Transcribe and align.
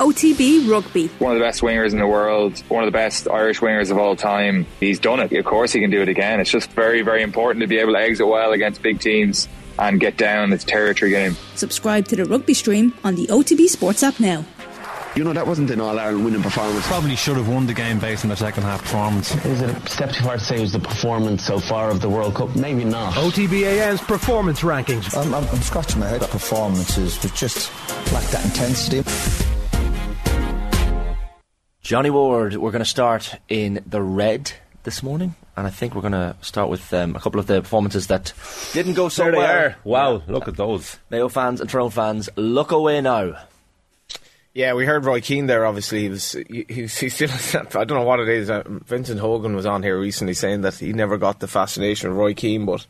OTB 0.00 0.66
Rugby. 0.66 1.08
One 1.18 1.32
of 1.32 1.38
the 1.38 1.44
best 1.44 1.60
wingers 1.60 1.92
in 1.92 1.98
the 1.98 2.06
world, 2.06 2.58
one 2.68 2.82
of 2.82 2.86
the 2.86 2.96
best 2.96 3.28
Irish 3.28 3.60
wingers 3.60 3.90
of 3.90 3.98
all 3.98 4.16
time. 4.16 4.66
He's 4.80 4.98
done 4.98 5.20
it. 5.20 5.30
Of 5.30 5.44
course, 5.44 5.72
he 5.72 5.80
can 5.80 5.90
do 5.90 6.00
it 6.00 6.08
again. 6.08 6.40
It's 6.40 6.50
just 6.50 6.70
very, 6.72 7.02
very 7.02 7.22
important 7.22 7.60
to 7.60 7.66
be 7.66 7.76
able 7.76 7.92
to 7.92 7.98
exit 7.98 8.26
well 8.26 8.52
against 8.52 8.80
big 8.80 8.98
teams 8.98 9.46
and 9.78 10.00
get 10.00 10.16
down. 10.16 10.54
It's 10.54 10.64
territory 10.64 11.10
game. 11.10 11.36
Subscribe 11.54 12.08
to 12.08 12.16
the 12.16 12.24
rugby 12.24 12.54
stream 12.54 12.94
on 13.04 13.14
the 13.14 13.26
OTB 13.26 13.68
Sports 13.68 14.02
app 14.02 14.18
now. 14.18 14.46
You 15.16 15.24
know, 15.24 15.32
that 15.32 15.46
wasn't 15.46 15.70
an 15.70 15.80
All 15.80 15.98
Ireland 15.98 16.24
winning 16.24 16.42
performance. 16.42 16.86
Probably 16.86 17.16
should 17.16 17.36
have 17.36 17.48
won 17.48 17.66
the 17.66 17.74
game 17.74 17.98
based 17.98 18.24
on 18.24 18.30
the 18.30 18.36
second 18.36 18.62
half 18.62 18.80
performance. 18.82 19.34
Is 19.44 19.60
it 19.60 19.68
a 19.68 19.90
step 19.90 20.12
too 20.12 20.22
far 20.22 20.38
to 20.38 20.42
say 20.42 20.56
it 20.56 20.60
was 20.60 20.72
the 20.72 20.78
performance 20.78 21.44
so 21.44 21.58
far 21.58 21.90
of 21.90 22.00
the 22.00 22.08
World 22.08 22.36
Cup? 22.36 22.54
Maybe 22.54 22.84
not. 22.84 23.14
OTBAM's 23.14 24.00
performance 24.02 24.60
rankings. 24.60 25.14
I'm, 25.14 25.34
I'm, 25.34 25.44
I'm 25.48 25.60
scratching 25.62 25.98
my 25.98 26.06
head. 26.06 26.20
Performances 26.22 27.20
was 27.22 27.32
just 27.32 27.72
lacked 28.12 28.30
that 28.30 28.44
intensity. 28.44 28.98
Johnny 31.90 32.10
Ward, 32.10 32.54
we're 32.54 32.70
going 32.70 32.84
to 32.84 32.88
start 32.88 33.34
in 33.48 33.82
the 33.84 34.00
red 34.00 34.52
this 34.84 35.02
morning, 35.02 35.34
and 35.56 35.66
I 35.66 35.70
think 35.70 35.96
we're 35.96 36.02
going 36.02 36.12
to 36.12 36.36
start 36.40 36.70
with 36.70 36.94
um, 36.94 37.16
a 37.16 37.18
couple 37.18 37.40
of 37.40 37.48
the 37.48 37.62
performances 37.62 38.06
that 38.06 38.32
didn't 38.72 38.94
go 38.94 39.08
so 39.08 39.24
there 39.24 39.32
well. 39.32 39.40
they 39.40 39.52
are. 39.64 39.76
Wow, 39.82 40.22
look 40.28 40.46
at 40.46 40.54
those. 40.54 41.00
Mayo 41.10 41.28
fans 41.28 41.60
and 41.60 41.68
Tyrone 41.68 41.90
fans, 41.90 42.28
look 42.36 42.70
away 42.70 43.00
now. 43.00 43.34
Yeah, 44.54 44.74
we 44.74 44.86
heard 44.86 45.04
Roy 45.04 45.20
Keane 45.20 45.46
there. 45.46 45.66
Obviously, 45.66 46.02
he 46.02 46.08
was 46.10 46.30
he, 46.30 46.64
he, 46.68 46.82
he 46.82 47.08
still. 47.08 47.28
I 47.74 47.82
don't 47.82 47.98
know 47.98 48.04
what 48.04 48.20
it 48.20 48.28
is. 48.28 48.50
Uh, 48.50 48.62
Vincent 48.66 49.18
Hogan 49.18 49.56
was 49.56 49.66
on 49.66 49.82
here 49.82 49.98
recently 49.98 50.34
saying 50.34 50.60
that 50.60 50.74
he 50.74 50.92
never 50.92 51.18
got 51.18 51.40
the 51.40 51.48
fascination 51.48 52.08
of 52.08 52.16
Roy 52.16 52.34
Keane, 52.34 52.66
but 52.66 52.86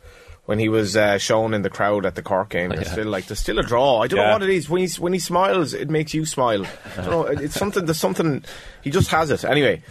when 0.51 0.59
he 0.59 0.69
was 0.69 0.97
uh, 0.97 1.17
shown 1.17 1.55
in 1.55 1.63
the 1.63 1.71
crowd 1.71 2.05
at 2.05 2.17
the 2.17 2.23
Cork 2.23 2.49
game, 2.49 2.71
there's 2.71 2.89
Yeah. 2.89 2.93
still 2.93 3.07
like 3.07 3.27
there's 3.27 3.39
still 3.39 3.61
a 3.61 3.63
draw. 3.63 4.01
I 4.03 4.09
don't 4.09 4.19
know 4.19 4.33
what 4.33 4.43
it 4.43 4.51
is. 4.51 4.69
When 4.69 4.83
he 4.85 4.89
when 5.01 5.13
he 5.13 5.21
smiles, 5.21 5.75
it 5.75 5.89
makes 5.89 6.13
you 6.13 6.27
smile. 6.27 6.67
I 6.99 7.03
don't 7.03 7.11
know. 7.11 7.23
It's 7.27 7.55
something. 7.55 7.85
There's 7.85 7.99
something. 8.01 8.43
He 8.83 8.91
just 8.91 9.13
has 9.13 9.31
it. 9.31 9.45
Anyway, 9.45 9.85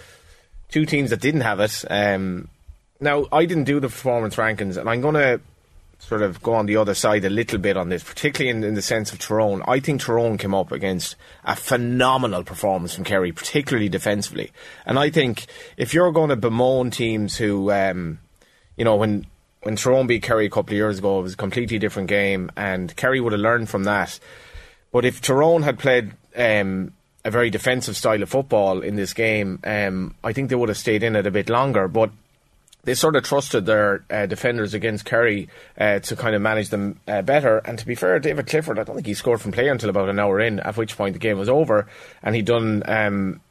two 0.69 0.85
teams 0.85 1.11
that 1.11 1.21
didn't 1.21 1.41
have 1.47 1.61
it. 1.61 1.85
Um, 1.89 2.49
now 2.99 3.25
I 3.31 3.45
didn't 3.45 3.63
do 3.63 3.79
the 3.79 3.87
performance 3.87 4.35
rankings, 4.35 4.75
and 4.75 4.89
I'm 4.89 4.99
going 4.99 5.15
to 5.15 5.39
sort 5.99 6.21
of 6.23 6.43
go 6.43 6.55
on 6.55 6.65
the 6.65 6.75
other 6.75 6.93
side 6.93 7.23
a 7.23 7.29
little 7.29 7.57
bit 7.57 7.77
on 7.77 7.87
this, 7.87 8.03
particularly 8.03 8.49
in, 8.49 8.61
in 8.65 8.73
the 8.73 8.81
sense 8.81 9.13
of 9.13 9.19
Tyrone. 9.19 9.63
I 9.65 9.79
think 9.79 10.01
Tyrone 10.01 10.37
came 10.37 10.53
up 10.53 10.73
against 10.73 11.15
a 11.45 11.55
phenomenal 11.55 12.43
performance 12.43 12.95
from 12.95 13.05
Kerry, 13.05 13.31
particularly 13.31 13.87
defensively. 13.87 14.51
And 14.85 14.99
I 14.99 15.09
think 15.09 15.45
if 15.77 15.93
you're 15.93 16.11
going 16.11 16.29
to 16.31 16.35
bemoan 16.35 16.91
teams 16.91 17.37
who, 17.37 17.71
um, 17.71 18.19
you 18.75 18.83
know, 18.83 18.97
when 18.97 19.25
when 19.61 19.75
Tyrone 19.75 20.07
beat 20.07 20.23
Kerry 20.23 20.45
a 20.45 20.49
couple 20.49 20.73
of 20.73 20.77
years 20.77 20.99
ago, 20.99 21.19
it 21.19 21.23
was 21.23 21.33
a 21.33 21.37
completely 21.37 21.79
different 21.79 22.07
game, 22.07 22.51
and 22.55 22.95
Kerry 22.95 23.19
would 23.19 23.33
have 23.33 23.41
learned 23.41 23.69
from 23.69 23.83
that. 23.83 24.19
But 24.91 25.05
if 25.05 25.21
Tyrone 25.21 25.63
had 25.63 25.79
played 25.79 26.13
um, 26.35 26.93
a 27.25 27.31
very 27.31 27.49
defensive 27.49 27.97
style 27.97 28.23
of 28.23 28.29
football 28.29 28.81
in 28.81 28.95
this 28.95 29.13
game, 29.13 29.59
um, 29.63 30.15
I 30.23 30.33
think 30.33 30.49
they 30.49 30.55
would 30.55 30.69
have 30.69 30.77
stayed 30.77 31.03
in 31.03 31.15
it 31.15 31.27
a 31.27 31.31
bit 31.31 31.49
longer. 31.49 31.87
But 31.87 32.11
they 32.83 32.93
sort 32.93 33.15
of 33.15 33.23
trusted 33.23 33.65
their 33.65 34.05
uh, 34.09 34.25
defenders 34.25 34.73
against 34.73 35.05
Kerry 35.05 35.49
uh, 35.77 35.99
to 35.99 36.15
kind 36.15 36.35
of 36.35 36.41
manage 36.41 36.69
them 36.69 36.99
uh, 37.07 37.21
better. 37.21 37.57
And 37.59 37.77
to 37.77 37.85
be 37.85 37.95
fair, 37.95 38.17
David 38.19 38.47
Clifford, 38.47 38.79
I 38.79 38.83
don't 38.83 38.95
think 38.95 39.07
he 39.07 39.13
scored 39.13 39.41
from 39.41 39.51
play 39.51 39.67
until 39.67 39.89
about 39.89 40.09
an 40.09 40.19
hour 40.19 40.39
in, 40.39 40.59
at 40.61 40.77
which 40.77 40.95
point 40.95 41.13
the 41.13 41.19
game 41.19 41.37
was 41.37 41.49
over, 41.49 41.87
and 42.23 42.35
he'd 42.35 42.45
done 42.45 42.83
um, 42.85 43.41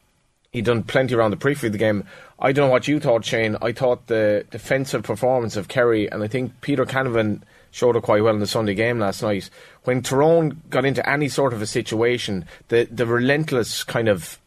he 0.52 0.62
done 0.62 0.82
plenty 0.82 1.14
around 1.14 1.30
the 1.30 1.36
of 1.66 1.72
the 1.72 1.78
game. 1.78 2.04
I 2.38 2.52
don't 2.52 2.68
know 2.68 2.72
what 2.72 2.88
you 2.88 3.00
thought, 3.00 3.24
Shane. 3.24 3.56
I 3.60 3.72
thought 3.72 4.06
the 4.06 4.46
defensive 4.50 5.02
performance 5.02 5.56
of 5.56 5.68
Kerry, 5.68 6.10
and 6.10 6.22
I 6.22 6.28
think 6.28 6.60
Peter 6.60 6.86
Canavan 6.86 7.42
showed 7.70 7.96
it 7.96 8.02
quite 8.02 8.22
well 8.22 8.34
in 8.34 8.40
the 8.40 8.46
Sunday 8.46 8.74
game 8.74 8.98
last 8.98 9.22
night. 9.22 9.50
When 9.84 10.02
Tyrone 10.02 10.62
got 10.70 10.84
into 10.84 11.06
any 11.08 11.28
sort 11.28 11.52
of 11.52 11.60
a 11.60 11.66
situation, 11.66 12.46
the 12.68 12.88
the 12.90 13.06
relentless 13.06 13.84
kind 13.84 14.08
of 14.08 14.38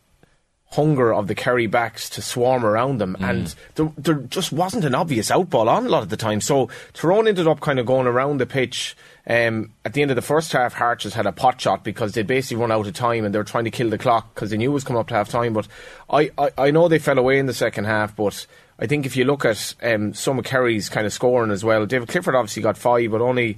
hunger 0.71 1.13
of 1.13 1.27
the 1.27 1.35
Kerry 1.35 1.67
backs 1.67 2.09
to 2.11 2.21
swarm 2.21 2.65
around 2.65 2.99
them, 2.99 3.17
and 3.19 3.53
there, 3.75 3.91
there 3.97 4.15
just 4.15 4.51
wasn't 4.51 4.85
an 4.85 4.95
obvious 4.95 5.29
outball 5.29 5.67
on 5.67 5.85
a 5.85 5.89
lot 5.89 6.03
of 6.03 6.09
the 6.09 6.17
time. 6.17 6.41
So 6.41 6.69
Tyrone 6.93 7.27
ended 7.27 7.47
up 7.47 7.59
kind 7.59 7.79
of 7.79 7.85
going 7.85 8.07
around 8.07 8.39
the 8.39 8.45
pitch. 8.45 8.95
Um, 9.27 9.73
at 9.85 9.93
the 9.93 10.01
end 10.01 10.09
of 10.09 10.15
the 10.15 10.21
first 10.21 10.51
half, 10.51 10.73
Hart 10.73 10.99
just 10.99 11.15
had 11.15 11.27
a 11.27 11.31
pot 11.31 11.61
shot 11.61 11.83
because 11.83 12.13
they'd 12.13 12.25
basically 12.25 12.61
run 12.61 12.71
out 12.71 12.87
of 12.87 12.93
time 12.93 13.23
and 13.23 13.33
they 13.33 13.37
were 13.37 13.43
trying 13.43 13.65
to 13.65 13.71
kill 13.71 13.89
the 13.89 13.97
clock 13.97 14.33
because 14.33 14.49
they 14.49 14.57
knew 14.57 14.71
it 14.71 14.73
was 14.73 14.83
coming 14.83 14.99
up 14.99 15.09
to 15.09 15.13
half 15.13 15.29
time. 15.29 15.53
But 15.53 15.67
I, 16.09 16.31
I, 16.37 16.51
I 16.57 16.71
know 16.71 16.87
they 16.87 16.99
fell 16.99 17.19
away 17.19 17.37
in 17.37 17.45
the 17.45 17.53
second 17.53 17.85
half, 17.85 18.15
but 18.15 18.47
I 18.79 18.87
think 18.87 19.05
if 19.05 19.15
you 19.15 19.25
look 19.25 19.45
at 19.45 19.75
um, 19.83 20.15
some 20.15 20.39
of 20.39 20.45
Kerry's 20.45 20.89
kind 20.89 21.05
of 21.05 21.13
scoring 21.13 21.51
as 21.51 21.63
well, 21.63 21.85
David 21.85 22.07
Clifford 22.07 22.33
obviously 22.33 22.63
got 22.63 22.77
five, 22.77 23.11
but 23.11 23.21
only 23.21 23.57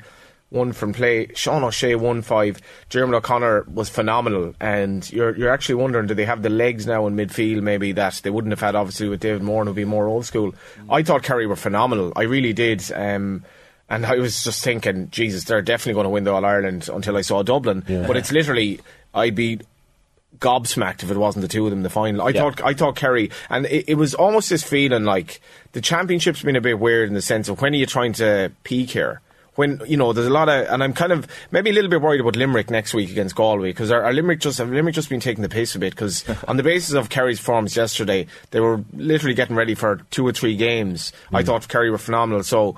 one 0.54 0.72
from 0.72 0.94
play. 0.94 1.28
Sean 1.36 1.64
O'Shea 1.64 1.96
won 1.96 2.22
five. 2.22 2.60
Jeremy 2.90 3.16
O'Connor 3.16 3.64
was 3.64 3.90
phenomenal, 3.90 4.54
and 4.60 5.10
you're 5.12 5.36
you're 5.36 5.52
actually 5.52 5.76
wondering 5.76 6.08
do 6.08 6.14
they 6.14 6.26
have 6.26 6.42
the 6.42 6.50
legs 6.50 6.86
now 6.86 7.08
in 7.08 7.16
midfield 7.16 7.62
maybe 7.62 7.92
that 7.94 8.22
they 8.24 8.30
wouldn't 8.30 8.52
have 8.52 8.62
had 8.62 8.76
obviously 8.76 9.10
with 9.10 9.20
David 9.20 9.42
Moore 9.42 9.66
who'd 9.66 9.76
be 9.76 9.86
more 9.86 10.08
old 10.08 10.26
school. 10.26 10.54
I 10.90 11.04
thought 11.04 11.24
Kerry 11.24 11.48
were 11.48 11.56
phenomenal. 11.56 12.14
I 12.16 12.24
really 12.24 12.54
did. 12.54 12.84
Um, 12.94 13.44
and 13.90 14.06
I 14.06 14.16
was 14.16 14.44
just 14.44 14.64
thinking, 14.64 15.10
Jesus, 15.12 15.44
they're 15.44 15.62
definitely 15.62 15.94
going 15.96 16.06
to 16.06 16.10
win 16.10 16.24
the 16.24 16.32
All 16.32 16.46
Ireland 16.46 16.90
until 16.92 17.18
I 17.18 17.22
saw 17.22 17.44
Dublin. 17.44 17.84
But 18.08 18.18
it's 18.18 18.32
literally, 18.32 18.80
I'd 19.14 19.36
be 19.36 19.60
gobsmacked 20.40 21.04
if 21.04 21.12
it 21.12 21.18
wasn't 21.18 21.42
the 21.44 21.48
two 21.48 21.66
of 21.66 21.70
them 21.70 21.80
in 21.80 21.84
the 21.84 21.90
final. 21.90 22.22
I 22.22 22.32
thought 22.34 22.64
I 22.64 22.74
thought 22.74 22.96
Kerry, 22.96 23.30
and 23.50 23.66
it, 23.68 23.90
it 23.90 23.96
was 23.96 24.16
almost 24.16 24.50
this 24.50 24.64
feeling 24.64 25.04
like 25.04 25.42
the 25.74 25.82
championship's 25.82 26.42
been 26.42 26.56
a 26.56 26.62
bit 26.62 26.80
weird 26.80 27.08
in 27.08 27.14
the 27.14 27.22
sense 27.22 27.50
of 27.50 27.62
when 27.62 27.74
are 27.74 27.78
you 27.78 27.86
trying 27.86 28.14
to 28.14 28.52
peak 28.64 28.92
here? 28.92 29.22
When 29.56 29.82
you 29.86 29.98
know 29.98 30.14
there's 30.14 30.28
a 30.28 30.32
lot 30.32 30.50
of, 30.50 30.68
and 30.68 30.84
I'm 30.84 30.94
kind 30.94 31.12
of 31.12 31.28
maybe 31.52 31.70
a 31.70 31.74
little 31.74 31.90
bit 31.90 32.02
worried 32.02 32.22
about 32.22 32.36
Limerick 32.36 32.70
next 32.70 32.94
week 32.94 33.12
against 33.12 33.36
Galway 33.36 33.70
because 33.70 33.92
our, 33.92 34.04
our 34.04 34.14
Limerick 34.14 34.40
just 34.40 34.58
have 34.58 34.72
Limerick 34.72 34.96
just 34.96 35.10
been 35.10 35.20
taking 35.20 35.44
the 35.44 35.50
pace 35.50 35.76
a 35.76 35.80
bit 35.80 35.92
because 35.92 36.24
on 36.48 36.58
the 36.58 36.64
basis 36.64 36.96
of 36.96 37.10
Kerry's 37.10 37.40
forms 37.40 37.76
yesterday 37.76 38.26
they 38.52 38.60
were 38.60 38.84
literally 38.94 39.36
getting 39.36 39.56
ready 39.56 39.76
for 39.76 39.98
two 40.10 40.26
or 40.26 40.32
three 40.32 40.56
games. 40.56 41.14
I 41.32 41.44
thought 41.44 41.68
Kerry 41.68 41.92
were 41.92 41.98
phenomenal. 41.98 42.44
So 42.44 42.78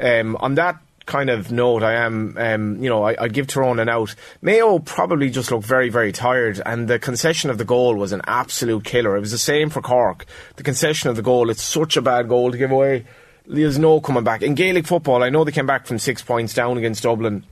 um, 0.00 0.36
on 0.36 0.54
that 0.54 0.80
kind 1.08 1.30
of 1.30 1.50
note, 1.50 1.82
I 1.82 1.94
am, 1.94 2.36
um, 2.38 2.82
you 2.82 2.88
know, 2.88 3.02
I, 3.02 3.16
I'd 3.18 3.32
give 3.32 3.48
Tyrone 3.48 3.80
an 3.80 3.88
out. 3.88 4.14
Mayo 4.40 4.78
probably 4.78 5.30
just 5.30 5.50
looked 5.50 5.64
very, 5.64 5.88
very 5.88 6.12
tired, 6.12 6.60
and 6.64 6.86
the 6.86 6.98
concession 7.00 7.50
of 7.50 7.58
the 7.58 7.64
goal 7.64 7.96
was 7.96 8.12
an 8.12 8.20
absolute 8.26 8.84
killer. 8.84 9.16
It 9.16 9.20
was 9.20 9.32
the 9.32 9.38
same 9.38 9.70
for 9.70 9.80
Cork. 9.80 10.26
The 10.56 10.62
concession 10.62 11.10
of 11.10 11.16
the 11.16 11.22
goal, 11.22 11.50
it's 11.50 11.62
such 11.62 11.96
a 11.96 12.02
bad 12.02 12.28
goal 12.28 12.52
to 12.52 12.58
give 12.58 12.70
away. 12.70 13.06
There's 13.50 13.78
no 13.78 13.98
coming 14.00 14.24
back. 14.24 14.42
In 14.42 14.54
Gaelic 14.54 14.86
football, 14.86 15.22
I 15.22 15.30
know 15.30 15.42
they 15.42 15.52
came 15.52 15.66
back 15.66 15.86
from 15.86 15.98
six 15.98 16.20
points 16.20 16.52
down 16.52 16.76
against 16.76 17.02
Dublin 17.02 17.44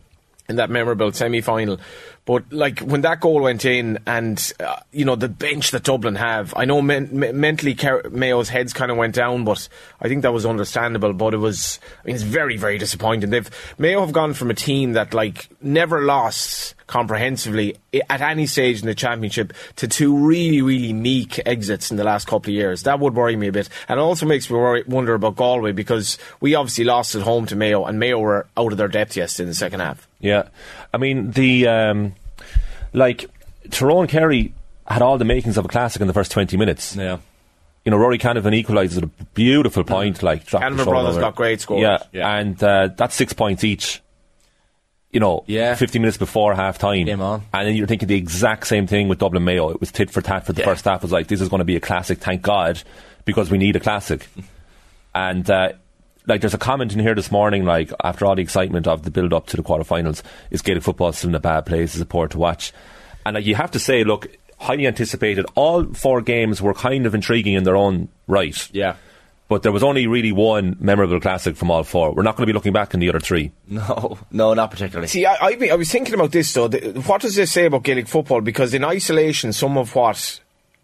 in 0.47 0.57
that 0.57 0.69
memorable 0.69 1.11
semi 1.11 1.41
final. 1.41 1.81
But 2.27 2.53
like 2.53 2.81
when 2.81 3.03
that 3.03 3.21
goal 3.21 3.41
went 3.41 3.65
in, 3.65 4.01
and 4.05 4.53
uh, 4.59 4.81
you 4.93 5.05
know 5.05 5.15
the 5.15 5.29
bench 5.29 5.71
that 5.71 5.85
Dublin 5.85 6.17
have, 6.17 6.53
I 6.57 6.65
know 6.65 6.83
men- 6.83 7.09
me- 7.17 7.31
mentally 7.31 7.77
Car- 7.77 8.03
Mayo's 8.11 8.49
heads 8.49 8.73
kind 8.73 8.91
of 8.91 8.97
went 8.97 9.15
down, 9.15 9.45
but 9.45 9.69
I 10.01 10.09
think 10.09 10.23
that 10.23 10.33
was 10.33 10.45
understandable. 10.45 11.13
But 11.13 11.35
it 11.35 11.39
was, 11.39 11.79
I 12.03 12.09
mean, 12.09 12.17
it's 12.17 12.25
very 12.25 12.57
very 12.57 12.79
disappointing. 12.79 13.31
They've 13.31 13.49
Mayo 13.79 14.01
have 14.01 14.13
gone 14.13 14.35
from 14.35 14.51
a 14.51 14.55
team 14.55 14.95
that 14.95 15.15
like 15.15 15.49
never 15.63 16.03
lost 16.03 16.75
comprehensively 16.89 17.77
at 18.11 18.21
any 18.21 18.47
stage 18.47 18.81
in 18.81 18.87
the 18.87 18.95
championship 18.95 19.53
to 19.77 19.87
two 19.89 20.17
really 20.27 20.63
really 20.63 20.93
meek 20.93 21.41
exits 21.47 21.93
in 21.93 21.97
the 21.97 22.05
last 22.05 22.27
couple 22.27 22.51
of 22.51 22.55
years. 22.55 22.83
That 22.83 22.99
would 22.99 23.15
worry 23.15 23.37
me 23.37 23.47
a 23.47 23.53
bit, 23.53 23.69
and 23.89 24.01
it 24.01 24.03
also 24.03 24.27
makes 24.27 24.51
me 24.51 24.57
worry, 24.57 24.83
wonder 24.89 25.15
about 25.15 25.37
Galway 25.37 25.71
because 25.71 26.19
we 26.41 26.57
obviously 26.57 26.85
lost 26.85 27.15
at 27.15 27.23
home 27.23 27.47
to 27.47 27.55
Mayo, 27.55 27.85
and 27.85 28.01
Mayo 28.01 28.19
were 28.19 28.49
out 28.57 28.73
of 28.73 28.79
their 28.79 28.89
depth 28.89 29.17
yesterday 29.17 29.45
in 29.45 29.49
the 29.51 29.55
second 29.55 29.79
half. 29.79 30.09
Yeah, 30.19 30.49
I 30.97 30.99
mean 30.99 31.31
the 31.33 31.69
um, 31.69 32.15
like 32.95 33.27
Tyrone 33.71 34.07
Kerry 34.07 34.55
had 34.89 35.03
all 35.03 35.19
the 35.19 35.27
makings 35.27 35.59
of 35.59 35.67
a 35.67 35.69
classic 35.69 36.01
in 36.01 36.09
the 36.09 36.15
first 36.15 36.33
twenty 36.33 36.57
minutes. 36.57 36.97
Yeah. 36.97 37.19
You 37.85 37.91
know, 37.91 37.99
Rory 37.99 38.19
Canavan 38.19 38.59
equalises 38.65 38.97
at 38.97 39.05
a 39.05 39.11
beautiful 39.35 39.85
point, 39.85 40.23
like 40.23 40.47
dropped 40.47 40.65
the 40.75 40.83
Canavan 40.83 40.87
brothers 40.87 41.19
got 41.19 41.37
great 41.37 41.61
scores. 41.61 41.83
Yeah, 41.83 41.99
Yeah. 42.13 42.37
and 42.39 42.61
uh, 42.65 42.89
that's 42.97 43.15
six 43.15 43.35
points 43.35 43.63
each. 43.63 44.01
You 45.13 45.21
know, 45.21 45.45
Yeah. 45.47 45.75
fifty 45.75 45.99
minutes 45.99 46.17
before 46.17 46.55
half 46.55 46.79
time, 46.79 47.05
Game 47.05 47.21
on. 47.21 47.43
and 47.53 47.69
then 47.69 47.77
you're 47.77 47.87
thinking 47.87 48.09
the 48.09 48.17
exact 48.17 48.67
same 48.67 48.87
thing 48.87 49.09
with 49.09 49.19
Dublin 49.19 49.45
Mayo. 49.45 49.69
It 49.69 49.81
was 49.81 49.93
tit 49.93 50.11
for 50.11 50.23
tat 50.23 50.47
for 50.47 50.55
the 50.55 50.63
Yeah. 50.63 50.67
first 50.69 50.87
half. 50.87 50.97
It 51.01 51.03
was 51.03 51.13
like 51.13 51.27
this 51.29 51.43
is 51.43 51.49
going 51.51 51.61
to 51.61 51.65
be 51.65 51.77
a 51.77 51.81
classic, 51.81 52.19
thank 52.19 52.41
God, 52.41 52.83
because 53.27 53.51
we 53.51 53.59
need 53.59 53.77
a 53.77 53.81
classic. 53.81 54.27
and 55.15 55.49
uh, 55.51 55.73
like, 56.27 56.41
there's 56.41 56.55
a 56.55 56.59
comment 56.59 56.93
in 56.93 56.99
here 57.01 57.15
this 57.15 57.31
morning, 57.31 57.65
like 57.65 57.93
after 58.03 58.27
all 58.27 58.35
the 58.35 58.43
excitement 58.43 58.87
of 58.87 59.03
the 59.03 59.11
build 59.11 59.33
up 59.33 59.47
to 59.49 59.57
the 59.57 59.63
quarterfinals, 59.63 60.23
is 60.51 60.63
Gaelic 60.63 60.83
football 60.83 61.13
still 61.13 61.31
in 61.31 61.35
a 61.35 61.41
bad 61.41 61.67
place? 61.67 61.95
Is 61.95 62.01
it 62.01 62.09
poor 62.09 62.29
to 62.29 62.39
watch? 62.39 62.73
And 63.25 63.35
like, 63.35 63.47
you 63.47 63.55
have 63.55 63.71
to 63.73 63.79
say, 63.79 64.05
look, 64.05 64.29
highly 64.59 64.87
anticipated. 64.87 65.47
All 65.55 65.85
four 65.95 66.23
games 66.23 66.61
were 66.61 66.75
kind 66.75 67.07
of 67.07 67.15
intriguing 67.15 67.55
in 67.55 67.65
their 67.65 67.77
own 67.77 68.09
right. 68.27 68.69
Yeah. 68.73 68.97
But 69.49 69.63
there 69.63 69.71
was 69.71 69.85
only 69.85 70.09
really 70.09 70.33
one 70.33 70.77
memorable 70.81 71.21
classic 71.21 71.57
from 71.57 71.71
all 71.71 71.85
four. 71.85 72.13
We're 72.13 72.25
not 72.25 72.37
going 72.37 72.43
to 72.43 72.53
be 72.53 72.55
looking 72.55 72.73
back 72.73 72.95
in 72.95 73.01
the 73.01 73.09
other 73.09 73.21
three. 73.21 73.53
No, 73.69 74.19
no, 74.31 74.55
not 74.55 74.71
particularly. 74.71 75.09
See, 75.09 75.27
I, 75.27 75.35
I, 75.35 75.69
I 75.73 75.75
was 75.77 75.91
thinking 75.91 76.15
about 76.15 76.33
this 76.33 76.53
though. 76.53 76.69
The, 76.69 77.01
what 77.07 77.21
does 77.21 77.37
this 77.37 77.53
say 77.53 77.67
about 77.67 77.85
Gaelic 77.85 78.09
football? 78.09 78.41
Because 78.41 78.75
in 78.75 78.85
isolation, 78.85 79.53
some 79.53 79.79
of 79.79 79.95
what 79.95 80.41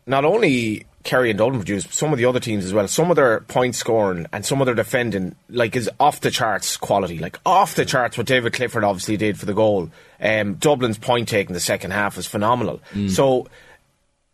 not 0.07 0.25
only 0.25 0.87
Kerry 1.05 1.31
and 1.31 1.39
Dublin 1.39 1.59
produce, 1.61 1.87
some 1.91 2.13
of 2.13 2.19
the 2.19 2.25
other 2.27 2.41
teams 2.41 2.65
as 2.65 2.73
well, 2.73 2.87
some 2.89 3.11
of 3.11 3.17
their 3.17 3.41
point 3.41 3.75
scoring 3.75 4.27
and 4.33 4.45
some 4.47 4.61
of 4.61 4.67
their 4.67 4.75
defending, 4.75 5.35
like, 5.49 5.75
is 5.77 5.91
off 5.99 6.21
the 6.21 6.31
charts 6.31 6.77
quality. 6.77 7.19
Like, 7.19 7.39
off 7.45 7.75
the 7.75 7.85
charts 7.85 8.17
what 8.17 8.27
David 8.27 8.53
Clifford 8.53 8.85
obviously 8.85 9.17
did 9.17 9.39
for 9.39 9.47
the 9.47 9.55
goal. 9.55 9.91
Um, 10.21 10.55
Dublin's 10.55 10.99
point 10.99 11.29
taking 11.29 11.55
the 11.55 11.61
second 11.61 11.91
half 11.91 12.17
was 12.17 12.27
phenomenal. 12.27 12.81
So, 13.09 13.49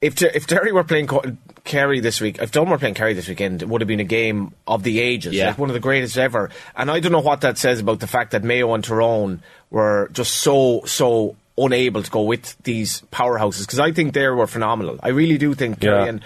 if 0.00 0.14
Der- 0.14 0.30
if 0.34 0.46
Derry 0.46 0.70
were 0.72 0.84
playing 0.84 1.06
Co- 1.08 1.24
Kerry 1.64 2.00
this 2.00 2.20
week, 2.20 2.38
if 2.40 2.52
Dublin 2.52 2.70
were 2.70 2.78
playing 2.78 2.94
Kerry 2.94 3.14
this 3.14 3.28
weekend, 3.28 3.62
it 3.62 3.68
would 3.68 3.80
have 3.80 3.88
been 3.88 3.98
a 4.00 4.04
game 4.04 4.52
of 4.66 4.82
the 4.84 5.00
ages, 5.00 5.34
Yeah. 5.34 5.48
like 5.48 5.58
one 5.58 5.70
of 5.70 5.74
the 5.74 5.80
greatest 5.80 6.16
ever. 6.16 6.50
And 6.76 6.90
I 6.90 7.00
don't 7.00 7.12
know 7.12 7.18
what 7.20 7.40
that 7.40 7.58
says 7.58 7.80
about 7.80 7.98
the 8.00 8.06
fact 8.06 8.30
that 8.30 8.44
Mayo 8.44 8.72
and 8.74 8.84
Tyrone 8.84 9.42
were 9.70 10.08
just 10.12 10.34
so 10.36 10.82
so 10.86 11.34
unable 11.60 12.04
to 12.04 12.10
go 12.12 12.22
with 12.22 12.56
these 12.62 13.02
powerhouses 13.10 13.62
because 13.62 13.80
I 13.80 13.90
think 13.90 14.14
they 14.14 14.28
were 14.28 14.46
phenomenal. 14.46 15.00
I 15.02 15.08
really 15.08 15.38
do 15.38 15.54
think 15.54 15.80
Kerry 15.80 16.04
Yeah. 16.04 16.08
and 16.08 16.20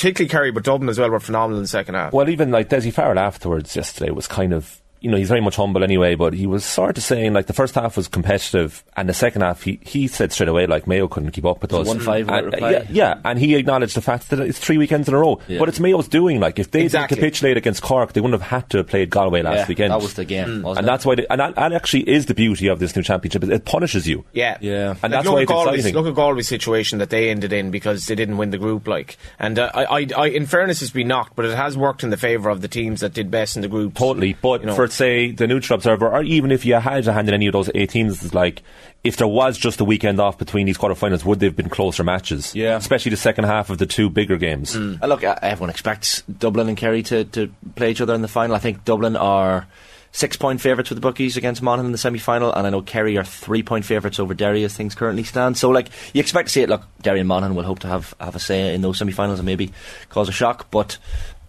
particularly 0.00 0.30
Kerry, 0.30 0.50
but 0.50 0.64
Dublin 0.64 0.88
as 0.88 0.98
well 0.98 1.10
were 1.10 1.20
phenomenal 1.20 1.58
in 1.58 1.64
the 1.64 1.68
second 1.68 1.94
half. 1.94 2.14
Well, 2.14 2.30
even 2.30 2.50
like 2.50 2.70
Dessie 2.70 2.90
Farrell 2.90 3.18
afterwards 3.18 3.76
yesterday 3.76 4.10
was 4.10 4.26
kind 4.26 4.54
of, 4.54 4.80
you 5.00 5.10
know, 5.10 5.16
he's 5.16 5.28
very 5.28 5.40
much 5.40 5.56
humble 5.56 5.82
anyway, 5.82 6.14
but 6.14 6.32
he 6.34 6.46
was 6.46 6.64
sort 6.64 6.98
of 6.98 7.02
saying 7.04 7.32
like 7.32 7.46
the 7.46 7.52
first 7.52 7.74
half 7.74 7.96
was 7.96 8.06
competitive, 8.08 8.84
and 8.96 9.08
the 9.08 9.14
second 9.14 9.42
half 9.42 9.62
he, 9.62 9.80
he 9.82 10.06
said 10.06 10.32
straight 10.32 10.48
away 10.48 10.66
like 10.66 10.86
Mayo 10.86 11.08
couldn't 11.08 11.30
keep 11.30 11.44
up 11.44 11.62
with 11.62 11.70
So 11.70 11.80
us. 11.80 11.88
1-5 11.88 12.28
And, 12.30 12.46
reply. 12.46 12.70
yeah, 12.70 12.84
yeah, 12.90 13.20
and 13.24 13.38
he 13.38 13.54
acknowledged 13.56 13.96
the 13.96 14.00
fact 14.02 14.30
that 14.30 14.40
it's 14.40 14.58
three 14.58 14.78
weekends 14.78 15.08
in 15.08 15.14
a 15.14 15.18
row. 15.18 15.40
Yeah. 15.48 15.58
But 15.58 15.68
it's 15.68 15.80
Mayo's 15.80 16.08
doing. 16.08 16.38
Like 16.40 16.58
if 16.58 16.70
they 16.70 16.82
Exactly. 16.82 17.14
didn't 17.16 17.24
capitulate 17.26 17.56
against 17.56 17.82
Cork, 17.82 18.12
they 18.12 18.20
wouldn't 18.20 18.40
have 18.40 18.50
had 18.50 18.70
to 18.70 18.78
have 18.78 18.86
played 18.88 19.10
Galway 19.10 19.42
last 19.42 19.56
yeah, 19.56 19.66
weekend. 19.68 19.90
that 19.92 20.00
was 20.02 20.14
the 20.14 20.24
game, 20.24 20.62
wasn't 20.62 20.78
and 20.78 20.86
it? 20.86 20.90
that's 20.90 21.06
why, 21.06 21.14
they, 21.14 21.26
and 21.28 21.40
that, 21.40 21.54
that 21.56 21.72
actually 21.72 22.08
is 22.08 22.26
the 22.26 22.34
beauty 22.34 22.66
of 22.68 22.78
this 22.78 22.94
new 22.94 23.02
championship. 23.02 23.42
is 23.42 23.48
It 23.50 23.64
punishes 23.64 24.06
you. 24.08 24.24
Yeah, 24.32 24.58
Yeah. 24.60 24.90
And 25.02 25.02
Like, 25.02 25.12
that's 25.12 25.24
look 25.26 25.34
why 25.34 25.40
it's 25.42 25.50
Galway's, 25.52 25.74
exciting. 25.86 25.94
Look 25.94 26.06
at 26.06 26.14
Galway's 26.14 26.48
situation 26.48 26.98
that 26.98 27.10
they 27.10 27.30
ended 27.30 27.52
in 27.52 27.70
because 27.70 28.06
they 28.06 28.14
didn't 28.14 28.36
win 28.36 28.50
the 28.50 28.58
group. 28.58 28.86
Like, 28.86 29.16
and 29.38 29.58
uh, 29.58 29.70
I, 29.74 29.84
I, 29.84 30.06
I, 30.16 30.26
in 30.28 30.46
fairness, 30.46 30.82
it's 30.82 30.90
been 30.90 31.08
knocked, 31.08 31.36
but 31.36 31.44
it 31.44 31.56
has 31.56 31.76
worked 31.76 32.02
in 32.04 32.10
the 32.10 32.16
favour 32.16 32.50
of 32.50 32.60
the 32.60 32.68
teams 32.68 33.00
that 33.00 33.12
did 33.14 33.30
best 33.30 33.56
in 33.56 33.62
the 33.62 33.68
group. 33.68 33.94
Totally, 33.94 34.34
but 34.40 34.60
You 34.60 34.66
know. 34.68 34.74
for 34.74 34.89
say 34.90 35.30
the 35.30 35.46
neutral 35.46 35.76
observer, 35.76 36.08
or 36.08 36.22
even 36.22 36.50
if 36.50 36.64
you 36.64 36.74
had 36.74 37.06
a 37.06 37.12
hand 37.12 37.28
in 37.28 37.34
any 37.34 37.46
of 37.46 37.52
those 37.52 37.68
18s, 37.68 38.24
it's 38.24 38.34
like 38.34 38.62
if 39.02 39.16
there 39.16 39.26
was 39.26 39.56
just 39.56 39.80
a 39.80 39.84
weekend 39.84 40.20
off 40.20 40.38
between 40.38 40.66
these 40.66 40.78
quarterfinals, 40.78 41.24
would 41.24 41.40
they 41.40 41.46
have 41.46 41.56
been 41.56 41.68
closer 41.68 42.04
matches? 42.04 42.54
Yeah. 42.54 42.76
especially 42.76 43.10
the 43.10 43.16
second 43.16 43.44
half 43.44 43.70
of 43.70 43.78
the 43.78 43.86
two 43.86 44.10
bigger 44.10 44.36
games. 44.36 44.76
Uh, 44.76 44.98
look, 45.06 45.22
everyone 45.24 45.70
expects 45.70 46.22
Dublin 46.22 46.68
and 46.68 46.76
Kerry 46.76 47.02
to, 47.04 47.24
to 47.24 47.52
play 47.76 47.90
each 47.90 48.00
other 48.00 48.14
in 48.14 48.22
the 48.22 48.28
final. 48.28 48.54
I 48.54 48.58
think 48.58 48.84
Dublin 48.84 49.16
are 49.16 49.66
six 50.12 50.36
point 50.36 50.60
favourites 50.60 50.90
with 50.90 50.96
the 50.96 51.00
bookies 51.00 51.36
against 51.36 51.62
Monaghan 51.62 51.86
in 51.86 51.92
the 51.92 51.98
semi 51.98 52.18
final, 52.18 52.52
and 52.52 52.66
I 52.66 52.70
know 52.70 52.82
Kerry 52.82 53.16
are 53.16 53.24
three 53.24 53.62
point 53.62 53.84
favourites 53.84 54.18
over 54.18 54.34
Derry 54.34 54.64
as 54.64 54.76
things 54.76 54.94
currently 54.94 55.24
stand. 55.24 55.56
So, 55.56 55.70
like, 55.70 55.88
you 56.12 56.20
expect 56.20 56.48
to 56.48 56.52
see 56.52 56.62
it. 56.62 56.68
Look, 56.68 56.82
Derry 57.00 57.20
and 57.20 57.28
Monaghan 57.28 57.54
will 57.54 57.64
hope 57.64 57.80
to 57.80 57.88
have, 57.88 58.14
have 58.20 58.36
a 58.36 58.40
say 58.40 58.74
in 58.74 58.82
those 58.82 58.98
semi 58.98 59.12
finals 59.12 59.38
and 59.38 59.46
maybe 59.46 59.72
cause 60.08 60.28
a 60.28 60.32
shock, 60.32 60.70
but. 60.70 60.98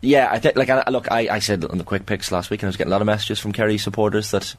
Yeah, 0.02 0.30
I 0.32 0.40
think. 0.40 0.56
Like, 0.56 0.70
I, 0.70 0.90
look, 0.90 1.12
I, 1.12 1.28
I 1.30 1.40
said 1.40 1.64
on 1.64 1.78
the 1.78 1.84
quick 1.84 2.06
picks 2.06 2.32
last 2.32 2.50
week, 2.50 2.62
and 2.62 2.68
I 2.68 2.70
was 2.70 2.78
getting 2.78 2.92
a 2.92 2.96
lot 2.96 3.02
of 3.02 3.06
messages 3.06 3.40
from 3.40 3.52
Kerry 3.52 3.78
supporters 3.78 4.32
that 4.32 4.56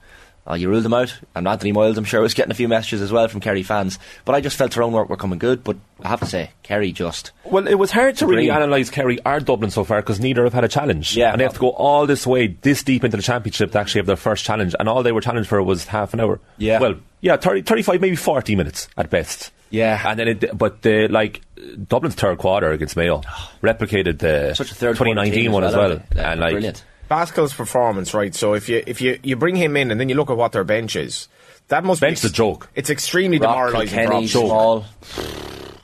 oh, 0.47 0.55
you 0.55 0.69
ruled 0.69 0.85
them 0.85 0.94
out. 0.94 1.19
And 1.35 1.47
Anthony 1.47 1.73
Miles, 1.73 1.99
I'm 1.99 2.05
sure, 2.05 2.21
was 2.21 2.35
getting 2.35 2.50
a 2.50 2.55
few 2.55 2.69
messages 2.69 3.00
as 3.00 3.12
well 3.12 3.29
from 3.29 3.41
Kerry 3.41 3.62
fans. 3.62 3.99
But 4.25 4.35
I 4.35 4.41
just 4.41 4.56
felt 4.56 4.73
Tyrone 4.73 4.93
were, 4.93 5.05
were 5.05 5.17
coming 5.17 5.39
good. 5.39 5.65
But 5.65 5.77
I 6.03 6.09
have 6.09 6.21
to 6.21 6.27
say, 6.27 6.50
Kerry 6.62 6.93
just 6.93 7.33
Well, 7.44 7.67
it 7.67 7.75
was 7.75 7.91
hard 7.91 8.17
to 8.19 8.27
really 8.27 8.49
analyse 8.49 8.91
Kerry 8.91 9.19
or 9.25 9.41
Dublin 9.41 9.71
so 9.71 9.85
far 9.85 10.00
because 10.00 10.21
neither 10.21 10.44
have 10.44 10.55
had 10.55 10.65
a 10.65 10.69
challenge. 10.69 11.17
Yeah. 11.17 11.33
and 11.33 11.41
they 11.41 11.45
have 11.45 11.55
to 11.55 11.61
go 11.61 11.71
all 11.71 12.06
this 12.06 12.27
way, 12.27 12.49
this 12.49 12.83
deep 12.83 13.05
into 13.05 13.17
the 13.17 13.23
championship 13.23 13.73
to 13.73 13.79
actually 13.79 14.00
have 14.00 14.06
their 14.06 14.17
first 14.17 14.45
challenge, 14.45 14.75
and 14.79 14.88
all 14.88 15.03
they 15.03 15.12
were 15.12 15.21
challenged 15.21 15.49
for 15.49 15.62
was 15.62 15.87
half 15.87 16.15
an 16.15 16.21
hour. 16.21 16.41
Yeah. 16.59 16.81
well, 16.81 16.97
yeah, 17.21 17.37
30, 17.37 17.62
35, 17.62 18.00
maybe 18.00 18.17
forty 18.17 18.56
minutes 18.56 18.88
at 18.97 19.11
best. 19.11 19.53
Yeah. 19.73 20.01
and 20.05 20.19
then 20.19 20.29
it, 20.29 20.57
but 20.57 20.83
the 20.83 21.09
like 21.09 21.41
Dublin's 21.89 22.15
third 22.15 22.39
quarter 22.39 22.71
against 22.71 22.97
Mayo 22.97 23.23
replicated 23.63 24.19
the 24.19 24.55
Such 24.55 24.71
a 24.71 24.75
third 24.75 24.97
2019 24.97 25.51
one 25.51 25.65
as 25.65 25.73
as 25.73 25.77
well, 25.77 25.89
well, 25.89 25.99
eh? 26.17 26.33
and 26.33 26.41
like 26.41 26.53
brilliant. 26.53 26.85
Pascal's 27.09 27.53
performance, 27.53 28.15
right? 28.15 28.35
So 28.35 28.55
if 28.55 28.69
you 28.69 28.83
if 28.87 29.01
you, 29.01 29.19
you 29.23 29.37
bring 29.37 29.57
him 29.57 29.77
in 29.77 29.91
and 29.91 29.99
then 30.01 30.09
you 30.09 30.15
look 30.15 30.31
at 30.31 30.37
what 30.37 30.53
their 30.53 30.65
bench 30.65 30.97
is, 30.97 31.29
that 31.69 31.85
must 31.85 32.01
Bench 32.01 32.23
be 32.23 32.27
is 32.27 32.33
a 32.33 32.35
joke. 32.35 32.71
It's 32.75 32.91
extremely 32.91 33.39
demoralising. 33.39 33.89
for 33.89 33.95
Kenny, 33.95 34.15
opposition. 34.17 34.47
Small, 34.47 34.85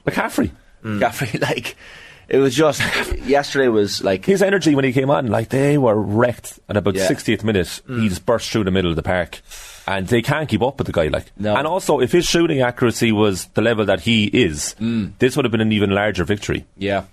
McCaffrey. 0.06 0.50
Mm. 0.85 1.00
Gaffrey, 1.00 1.40
like 1.49 1.76
it 2.29 2.38
was 2.38 2.55
just 2.55 2.81
yesterday 3.26 3.69
was 3.69 4.02
like 4.05 4.25
His 4.25 4.43
energy 4.43 4.75
when 4.75 4.85
he 4.85 4.93
came 4.93 5.11
on, 5.11 5.29
like 5.29 5.49
they 5.49 5.79
were 5.79 6.00
wrecked. 6.00 6.58
And 6.69 6.79
about 6.79 6.94
Yeah. 6.94 7.08
60th 7.08 7.43
minute, 7.44 7.81
he 7.87 7.93
mm. 7.93 8.08
just 8.08 8.26
burst 8.26 8.50
through 8.50 8.64
the 8.64 8.70
middle 8.70 8.90
of 8.90 8.96
the 8.96 9.02
park. 9.02 9.40
And 9.88 10.06
they 10.06 10.20
can't 10.20 10.49
keep 10.49 10.61
up 10.61 10.76
with 10.76 10.87
the 10.87 10.93
guy, 10.93 11.08
like. 11.08 11.32
No. 11.38 11.56
And 11.56 11.67
also, 11.67 11.99
if 11.99 12.12
his 12.12 12.26
shooting 12.26 12.61
accuracy 12.61 13.11
was 13.11 13.46
the 13.55 13.62
level 13.62 13.87
that 13.87 14.00
he 14.00 14.26
is, 14.26 14.76
mm. 14.79 15.12
this 15.19 15.35
would 15.35 15.46
have 15.46 15.52
been 15.52 15.62
an 15.62 15.73
even 15.73 15.90
larger 15.90 16.25
victory. 16.25 16.67
yeah. 16.76 17.05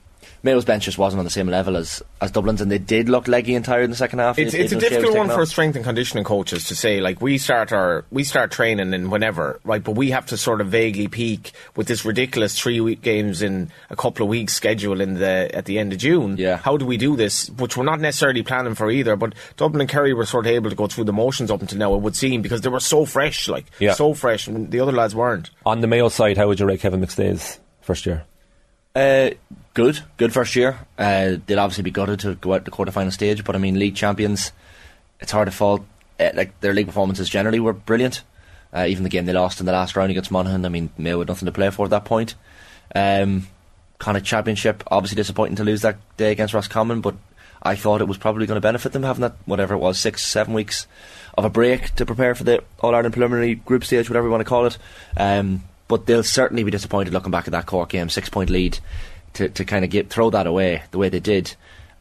Mayo's 0.46 0.64
bench 0.64 0.86
just 0.86 1.00
wasn't 1.00 1.18
on 1.20 1.26
the 1.26 1.32
same 1.32 1.48
level 1.48 1.76
as, 1.76 2.04
as 2.22 2.30
Dublin's, 2.30 2.62
and 2.62 2.72
they 2.72 2.78
did 2.78 3.10
look 3.10 3.28
leggy 3.28 3.56
and 3.56 3.66
tired 3.66 3.84
in 3.86 3.90
the 3.90 3.96
second 3.96 4.20
half. 4.20 4.38
It's, 4.38 4.54
Aidan 4.54 4.64
it's 4.66 4.74
a 4.74 4.80
difficult 4.80 5.18
one 5.18 5.28
for 5.28 5.42
off. 5.42 5.48
strength 5.48 5.76
and 5.76 5.84
conditioning 5.84 6.24
coaches 6.24 6.66
to 6.66 6.76
say. 6.76 7.02
Like 7.02 7.20
we 7.20 7.40
start 7.40 7.74
our 7.74 8.06
we 8.12 8.24
start 8.24 8.52
training 8.52 8.94
and 8.94 9.12
whenever, 9.12 9.60
right? 9.64 9.84
But 9.84 9.94
we 9.94 10.12
have 10.12 10.28
to 10.28 10.38
sort 10.38 10.62
of 10.62 10.68
vaguely 10.68 11.08
peak 11.08 11.52
with 11.76 11.88
this 11.88 12.06
ridiculous 12.06 12.58
three 12.58 12.80
week 12.80 13.02
games 13.02 13.42
in 13.42 13.72
a 13.90 13.96
couple 13.96 14.24
of 14.24 14.30
weeks 14.30 14.54
schedule 14.54 15.02
in 15.02 15.16
the 15.16 15.50
at 15.52 15.66
the 15.66 15.80
end 15.80 15.92
of 15.94 16.00
June. 16.00 16.38
Yeah. 16.38 16.58
How 16.58 16.78
do 16.78 16.86
we 16.86 16.98
do 16.98 17.16
this? 17.16 17.50
Which 17.50 17.76
we're 17.76 17.84
not 17.84 18.00
necessarily 18.00 18.44
planning 18.44 18.76
for 18.76 18.92
either. 18.92 19.16
But 19.16 19.34
Dublin 19.58 19.82
and 19.82 19.90
Kerry 19.90 20.14
were 20.14 20.26
sort 20.28 20.46
of 20.46 20.52
able 20.52 20.70
to 20.70 20.76
go 20.76 20.86
through 20.86 21.06
the 21.06 21.14
motions 21.14 21.50
up 21.50 21.62
until 21.62 21.80
now. 21.80 21.96
It 21.96 22.02
would 22.02 22.16
seem 22.16 22.44
because 22.44 22.62
they 22.62 22.70
were 22.70 22.80
so 22.80 23.04
fresh, 23.06 23.50
like 23.50 23.66
Yeah. 23.80 23.94
so 23.94 24.14
fresh, 24.14 24.46
and 24.48 24.70
the 24.70 24.80
other 24.80 24.92
lads 24.92 25.16
weren't. 25.16 25.50
On 25.66 25.82
the 25.82 25.88
Mayo 25.88 26.10
side, 26.10 26.38
how 26.38 26.48
would 26.48 26.60
you 26.60 26.68
rate 26.68 26.82
Kevin 26.82 27.02
McStay's 27.02 27.60
first 27.82 28.06
year? 28.06 28.26
Uh, 28.96 29.32
good, 29.76 30.02
good 30.18 30.34
first 30.34 30.56
year. 30.56 30.80
Uh, 30.98 31.36
they'll 31.46 31.60
obviously 31.60 31.84
be 31.84 31.92
gutted 31.92 32.22
to 32.22 32.34
go 32.36 32.56
out 32.56 32.66
the 32.66 32.72
quarter 32.72 32.92
final 32.92 33.12
stage, 33.12 33.44
but 33.44 33.56
I 33.56 33.60
mean, 33.60 33.78
league 33.78 33.96
champions, 33.96 34.52
it's 35.20 35.32
hard 35.32 35.46
to 35.46 35.52
fault. 35.52 35.86
Uh, 36.20 36.32
like 36.34 36.60
their 36.62 36.74
league 36.74 36.88
performances 36.88 37.30
generally 37.30 37.60
were 37.60 37.74
brilliant. 37.74 38.24
Uh, 38.74 38.86
even 38.88 39.04
the 39.04 39.10
game 39.10 39.26
they 39.26 39.34
lost 39.34 39.60
in 39.60 39.66
the 39.68 39.72
last 39.72 39.96
round 39.96 40.10
against 40.10 40.32
Monaghan, 40.32 40.66
I 40.66 40.70
mean, 40.70 40.90
Mayo 40.98 41.20
had 41.20 41.28
nothing 41.28 41.46
to 41.46 41.52
play 41.52 41.70
for 41.70 41.86
at 41.86 41.92
that 41.92 42.06
point. 42.06 42.34
Um, 42.96 43.48
kind 44.00 44.18
of 44.18 44.24
championship, 44.24 44.84
obviously 44.88 45.18
disappointing 45.18 45.58
to 45.58 45.64
lose 45.64 45.82
that 45.82 45.98
day 46.18 46.32
against 46.32 46.54
Roscommon, 46.54 47.02
but 47.02 47.16
I 47.62 47.76
thought 47.76 48.02
it 48.02 48.08
was 48.08 48.18
probably 48.18 48.48
going 48.48 48.58
to 48.58 48.62
benefit 48.62 48.94
them 48.94 49.04
having 49.04 49.22
that 49.22 49.36
whatever 49.46 49.74
it 49.74 49.80
was 49.80 50.00
six, 50.00 50.24
seven 50.24 50.54
weeks 50.54 50.88
of 51.38 51.46
a 51.46 51.50
break 51.50 51.96
to 51.96 52.06
prepare 52.06 52.36
for 52.36 52.44
the 52.44 52.64
All 52.80 52.96
Ireland 52.96 53.14
preliminary 53.14 53.56
group 53.56 53.84
stage, 53.84 54.10
whatever 54.10 54.28
you 54.28 54.32
want 54.32 54.42
to 54.42 54.50
call 54.50 54.66
it. 54.66 54.78
Um, 55.18 55.64
but 55.88 56.06
they'll 56.06 56.24
certainly 56.24 56.64
be 56.64 56.72
disappointed 56.72 57.14
looking 57.14 57.32
back 57.32 57.48
at 57.48 57.52
that 57.52 57.66
Cork 57.66 57.90
game, 57.90 58.10
six 58.10 58.30
point 58.30 58.50
lead, 58.50 58.80
to, 59.36 59.50
to 59.50 59.66
kind 59.66 59.86
of 59.86 59.92
get 59.92 60.10
throw 60.10 60.30
that 60.32 60.48
away 60.48 60.84
the 60.92 60.98
way 60.98 61.10
they 61.10 61.20
did. 61.20 61.56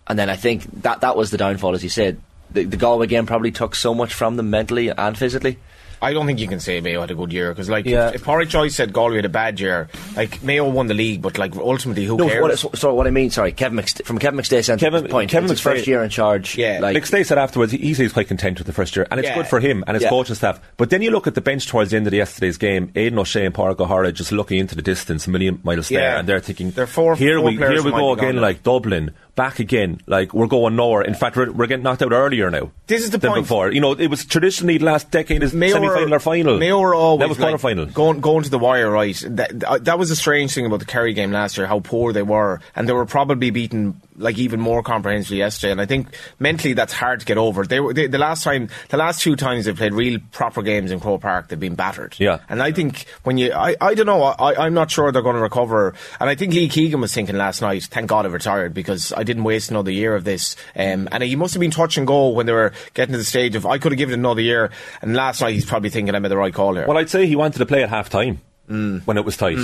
And 0.06 0.18
then 0.18 0.28
I 0.28 0.36
think 0.36 0.64
that 0.82 1.00
that 1.00 1.16
was 1.16 1.30
the 1.30 1.38
downfall, 1.38 1.74
as 1.74 1.82
you 1.82 1.90
said. 1.90 2.20
The, 2.50 2.64
the 2.64 2.76
Galway 2.76 3.06
game 3.06 3.26
probably 3.26 3.50
took 3.50 3.74
so 3.74 3.94
much 3.94 4.12
from 4.12 4.36
them 4.36 4.50
mentally 4.50 4.88
and 4.88 5.16
physically. 5.16 5.58
I 6.04 6.12
don't 6.12 6.26
think 6.26 6.38
you 6.38 6.46
can 6.48 6.60
say 6.60 6.80
Mayo 6.80 7.00
had 7.00 7.10
a 7.10 7.14
good 7.14 7.32
year 7.32 7.48
because, 7.50 7.68
like, 7.70 7.86
Yeah. 7.86 8.08
if, 8.08 8.16
if 8.16 8.24
Pádraic 8.24 8.48
Joyce 8.48 8.74
said 8.76 8.92
Galway 8.92 9.16
had 9.16 9.24
a 9.24 9.28
bad 9.30 9.58
year, 9.58 9.88
like 10.16 10.42
Mayo 10.42 10.68
won 10.68 10.86
the 10.86 10.94
league, 10.94 11.22
but 11.22 11.38
like 11.38 11.56
ultimately, 11.56 12.04
who 12.04 12.16
No, 12.16 12.28
cares? 12.28 12.42
what, 12.42 12.58
so, 12.58 12.70
so 12.74 12.94
what 12.94 13.06
I 13.06 13.10
mean, 13.10 13.30
sorry, 13.30 13.52
Kevin 13.52 13.78
McStay, 13.78 14.04
from 14.04 14.18
Kevin 14.18 14.38
McStay's 14.38 14.66
Kevin- 14.80 15.08
point, 15.08 15.30
Kevin 15.30 15.44
it's 15.50 15.52
his 15.52 15.60
first 15.60 15.86
year 15.86 16.02
in 16.04 16.10
charge. 16.10 16.56
Yeah. 16.58 16.78
like, 16.82 16.96
McStay 16.96 17.24
said 17.24 17.38
afterwards 17.38 17.72
he, 17.72 17.78
he 17.78 17.94
said 17.94 18.02
he's 18.04 18.12
quite 18.12 18.28
content 18.28 18.58
with 18.58 18.66
the 18.66 18.72
first 18.72 18.94
year, 18.96 19.06
and 19.10 19.18
it's 19.18 19.28
Yeah. 19.28 19.34
good 19.36 19.46
for 19.46 19.60
him 19.60 19.82
and 19.86 19.94
his 19.94 20.02
Yeah. 20.04 20.10
coaching 20.10 20.34
staff. 20.34 20.60
But 20.76 20.90
then 20.90 21.00
you 21.02 21.10
look 21.10 21.26
at 21.26 21.34
the 21.34 21.40
bench 21.40 21.66
towards 21.66 21.90
the 21.90 21.96
end 21.96 22.06
of 22.06 22.10
the 22.10 22.18
yesterday's 22.18 22.58
game, 22.58 22.90
Aidan 22.94 23.18
O'Shea 23.18 23.46
and 23.46 23.54
Pádraig 23.54 23.80
O'Hora 23.80 24.12
just 24.12 24.30
looking 24.30 24.58
into 24.58 24.74
the 24.74 24.82
distance, 24.82 25.26
a 25.26 25.30
million 25.30 25.58
miles 25.64 25.88
there, 25.88 26.16
and 26.16 26.28
they're 26.28 26.40
thinking, 26.40 26.70
They're 26.70 26.86
four- 26.86 27.16
here 27.16 27.38
four 27.38 27.46
we 27.46 27.56
here 27.56 27.82
we 27.82 27.90
go 27.90 28.12
again, 28.12 28.36
like 28.36 28.62
Dublin, 28.62 29.12
back 29.34 29.58
again, 29.58 30.00
like 30.06 30.32
we're 30.32 30.46
going 30.46 30.76
nowhere. 30.76 31.02
In 31.02 31.14
fact, 31.14 31.36
we're, 31.36 31.50
we're 31.50 31.66
getting 31.66 31.82
knocked 31.82 32.02
out 32.02 32.12
earlier 32.12 32.50
now. 32.50 32.70
This 32.86 33.02
is 33.02 33.10
the 33.10 33.18
than 33.18 33.32
point. 33.32 33.44
before. 33.44 33.72
You 33.72 33.80
know, 33.80 33.92
it 33.92 34.08
was 34.08 34.24
traditionally 34.24 34.78
the 34.78 34.84
last 34.84 35.10
decade 35.10 35.42
is 35.42 35.52
semi 35.52 35.70
final 35.70 36.14
or 36.14 36.20
final. 36.20 36.58
Mayo 36.58 36.80
were 36.80 36.94
always 36.94 37.20
that 37.20 37.28
was 37.28 37.38
like, 37.38 37.48
quarter 37.50 37.58
final. 37.58 37.86
going 37.86 38.20
going 38.20 38.44
to 38.44 38.50
the 38.50 38.58
wire, 38.58 38.90
right? 38.90 39.20
That 39.28 39.84
that 39.84 39.98
was 39.98 40.10
a 40.10 40.16
strange 40.16 40.54
thing 40.54 40.66
about 40.66 40.80
the 40.80 40.86
Kerry 40.86 41.14
game 41.14 41.32
last 41.32 41.56
year, 41.56 41.66
how 41.66 41.80
poor 41.80 42.12
they 42.12 42.22
were, 42.22 42.60
and 42.76 42.88
they 42.88 42.92
were 42.92 43.06
probably 43.06 43.50
beaten 43.50 44.00
like 44.16 44.38
even 44.38 44.60
more 44.60 44.82
comprehensively 44.82 45.38
yesterday. 45.38 45.72
And 45.72 45.80
I 45.80 45.86
think 45.86 46.08
mentally 46.38 46.74
that's 46.74 46.92
hard 46.92 47.20
to 47.20 47.26
get 47.26 47.38
over. 47.38 47.64
They 47.64 47.80
were 47.80 47.92
they, 47.92 48.06
the 48.06 48.18
last 48.18 48.44
time, 48.44 48.68
the 48.88 48.96
last 48.96 49.20
two 49.20 49.36
times 49.36 49.64
they 49.64 49.72
played 49.72 49.92
real 49.92 50.20
proper 50.32 50.62
games 50.62 50.90
in 50.90 51.00
Croke 51.00 51.20
Park, 51.20 51.48
they've 51.48 51.58
been 51.58 51.74
battered. 51.74 52.16
Yeah. 52.18 52.38
and 52.48 52.62
I 52.62 52.72
think 52.72 53.06
when 53.24 53.38
you, 53.38 53.52
I, 53.52 53.76
I 53.80 53.94
don't 53.94 54.06
know, 54.06 54.22
I, 54.22 54.66
I'm 54.66 54.74
not 54.74 54.90
sure 54.90 55.10
they're 55.12 55.22
going 55.22 55.36
to 55.36 55.42
recover. 55.42 55.94
And 56.20 56.30
I 56.30 56.34
think 56.34 56.54
Lee 56.54 56.68
Keegan 56.68 57.00
was 57.00 57.12
thinking 57.12 57.36
last 57.36 57.60
night, 57.60 57.84
thank 57.84 58.08
God 58.08 58.26
I 58.26 58.28
retired 58.28 58.74
because 58.74 59.12
I 59.12 59.22
didn't 59.22 59.44
waste 59.44 59.70
another 59.70 59.90
year 59.90 60.14
of 60.14 60.24
this. 60.24 60.56
Um, 60.76 61.08
and 61.10 61.22
he 61.22 61.36
must 61.36 61.54
have 61.54 61.60
been 61.60 61.70
touch 61.70 61.96
and 61.96 62.06
go 62.06 62.28
when 62.28 62.46
they 62.46 62.52
were 62.52 62.72
getting 62.94 63.12
to 63.12 63.18
the 63.18 63.24
stage 63.24 63.54
of 63.56 63.66
I 63.66 63.78
could 63.78 63.92
have 63.92 63.98
given 63.98 64.12
it 64.12 64.18
another 64.18 64.42
year. 64.42 64.70
And 65.02 65.14
last 65.14 65.40
night 65.40 65.54
he's 65.54 65.66
probably 65.66 65.90
thinking 65.90 66.14
I 66.14 66.18
made 66.18 66.30
the 66.30 66.36
right 66.36 66.54
call 66.54 66.74
here. 66.74 66.86
Well, 66.86 66.98
I'd 66.98 67.10
say 67.10 67.26
he 67.26 67.36
wanted 67.36 67.58
to 67.58 67.66
play 67.66 67.82
at 67.82 67.88
half 67.88 68.10
time 68.10 68.40
when 68.66 69.16
it 69.16 69.24
was 69.24 69.36
tight. 69.36 69.58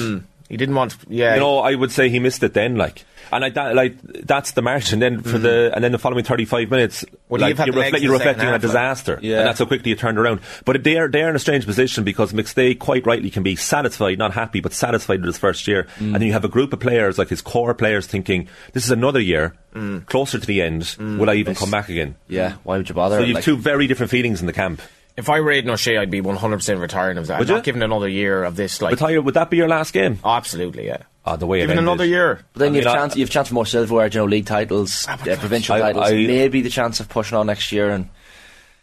He 0.49 0.57
didn't 0.57 0.75
want, 0.75 0.97
yeah. 1.09 1.35
You 1.35 1.41
know, 1.41 1.59
I 1.59 1.77
would 1.77 1.93
say 1.93 2.09
he 2.09 2.19
missed 2.19 2.43
it 2.43 2.55
then, 2.55 2.75
like, 2.75 3.05
and 3.33 3.45
I, 3.45 3.51
that, 3.51 3.75
like 3.75 4.01
that's 4.03 4.53
the 4.53 4.63
margin. 4.63 4.99
Then 4.99 5.23
for 5.23 5.39
the 5.39 5.49
mm-hmm. 5.49 5.75
and 5.75 5.85
then 5.85 5.93
the 5.93 5.99
following 5.99 6.25
thirty 6.25 6.45
five 6.45 6.71
minutes, 6.71 7.05
Would 7.29 7.41
he 7.41 7.47
like 7.49 7.59
you're, 7.59 7.67
the 7.75 7.81
reflect, 7.81 8.05
you're 8.05 8.13
reflecting 8.13 8.43
on 8.43 8.49
a 8.49 8.53
half, 8.53 8.63
like? 8.63 8.69
disaster, 8.71 9.19
Yeah. 9.23 9.39
and 9.39 9.47
that's 9.47 9.59
how 9.59 9.65
quickly 9.67 9.93
it 9.93 9.99
turned 9.99 10.19
around. 10.19 10.41
But 10.65 10.83
they're 10.85 11.09
they're 11.09 11.31
in 11.31 11.37
a 11.37 11.41
strange 11.41 11.67
position 11.67 12.05
because 12.05 12.33
McStay 12.33 12.79
quite 12.79 13.07
rightly 13.07 13.31
can 13.31 13.43
be 13.43 13.57
satisfied, 13.57 14.19
not 14.19 14.33
happy, 14.35 14.61
but 14.61 14.73
satisfied 14.73 15.21
with 15.21 15.27
his 15.27 15.39
first 15.39 15.67
year, 15.69 15.85
mm. 15.99 16.07
and 16.07 16.15
then 16.17 16.23
you 16.23 16.33
have 16.33 16.45
a 16.45 16.49
group 16.49 16.73
of 16.73 16.81
players 16.81 17.19
like 17.19 17.29
his 17.29 17.41
core 17.43 17.75
players 17.75 18.07
thinking 18.07 18.49
this 18.73 18.85
is 18.85 18.91
another 18.91 19.21
year 19.21 19.55
mm. 19.75 20.05
closer 20.07 20.39
to 20.39 20.47
the 20.47 20.63
end. 20.63 20.83
Mm. 20.83 21.19
Will 21.19 21.31
I 21.31 21.35
even 21.35 21.55
come 21.55 21.71
back 21.71 21.89
again? 21.89 22.17
yeah, 22.29 22.55
why 22.65 22.77
would 22.77 22.89
you 22.89 22.95
bother? 22.95 23.19
So 23.19 23.25
you've 23.25 23.37
Like- 23.37 23.45
two 23.45 23.57
very 23.57 23.87
different 23.87 24.11
feelings 24.11 24.41
in 24.41 24.47
the 24.47 24.53
camp. 24.53 24.81
if 25.17 25.29
I 25.29 25.41
were 25.41 25.51
Aidan 25.51 25.71
O'Shea, 25.71 25.99
I'd 25.99 26.11
be 26.11 26.23
100% 26.23 26.81
retiring. 26.81 27.19
I 27.19 27.21
was 27.21 27.31
I'm 27.31 27.39
Would 27.41 27.49
not 27.49 27.57
you? 27.59 27.63
giving 27.63 27.83
another 27.83 28.09
year 28.09 28.43
of 28.45 28.57
this. 28.57 28.81
Like, 28.81 28.93
But 28.93 28.99
Tyler, 29.01 29.21
would 29.21 29.35
that 29.35 29.51
be 29.51 29.59
your 29.59 29.69
last 29.69 29.93
game? 29.93 30.19
Oh, 30.25 30.31
absolutely, 30.31 30.87
yeah. 30.87 31.03
Uh, 31.25 31.37
the 31.37 31.47
way 31.47 31.59
Give 31.61 31.71
it 31.71 31.73
it 31.75 31.79
ended. 31.79 31.85
another 31.85 32.05
year. 32.05 32.41
But 32.55 32.61
then 32.61 32.73
I 32.73 32.77
you 32.79 32.83
have 32.83 32.85
mean, 32.87 32.95
I- 32.97 32.99
chance. 33.03 33.17
You 33.17 33.23
have 33.25 33.31
chance 33.31 33.49
for 33.49 33.55
more 33.55 33.67
silverware, 33.67 34.07
you 34.09 34.19
know, 34.21 34.25
league 34.25 34.47
titles, 34.47 35.07
uh, 35.09 35.17
provincial 35.19 35.75
I- 35.77 35.81
titles, 35.81 36.07
I- 36.11 36.13
maybe 36.13 36.63
the 36.63 36.71
chance 36.71 37.01
of 37.01 37.09
pushing 37.09 37.37
on 37.37 37.47
next 37.47 37.71
year 37.73 37.91
and, 37.91 38.09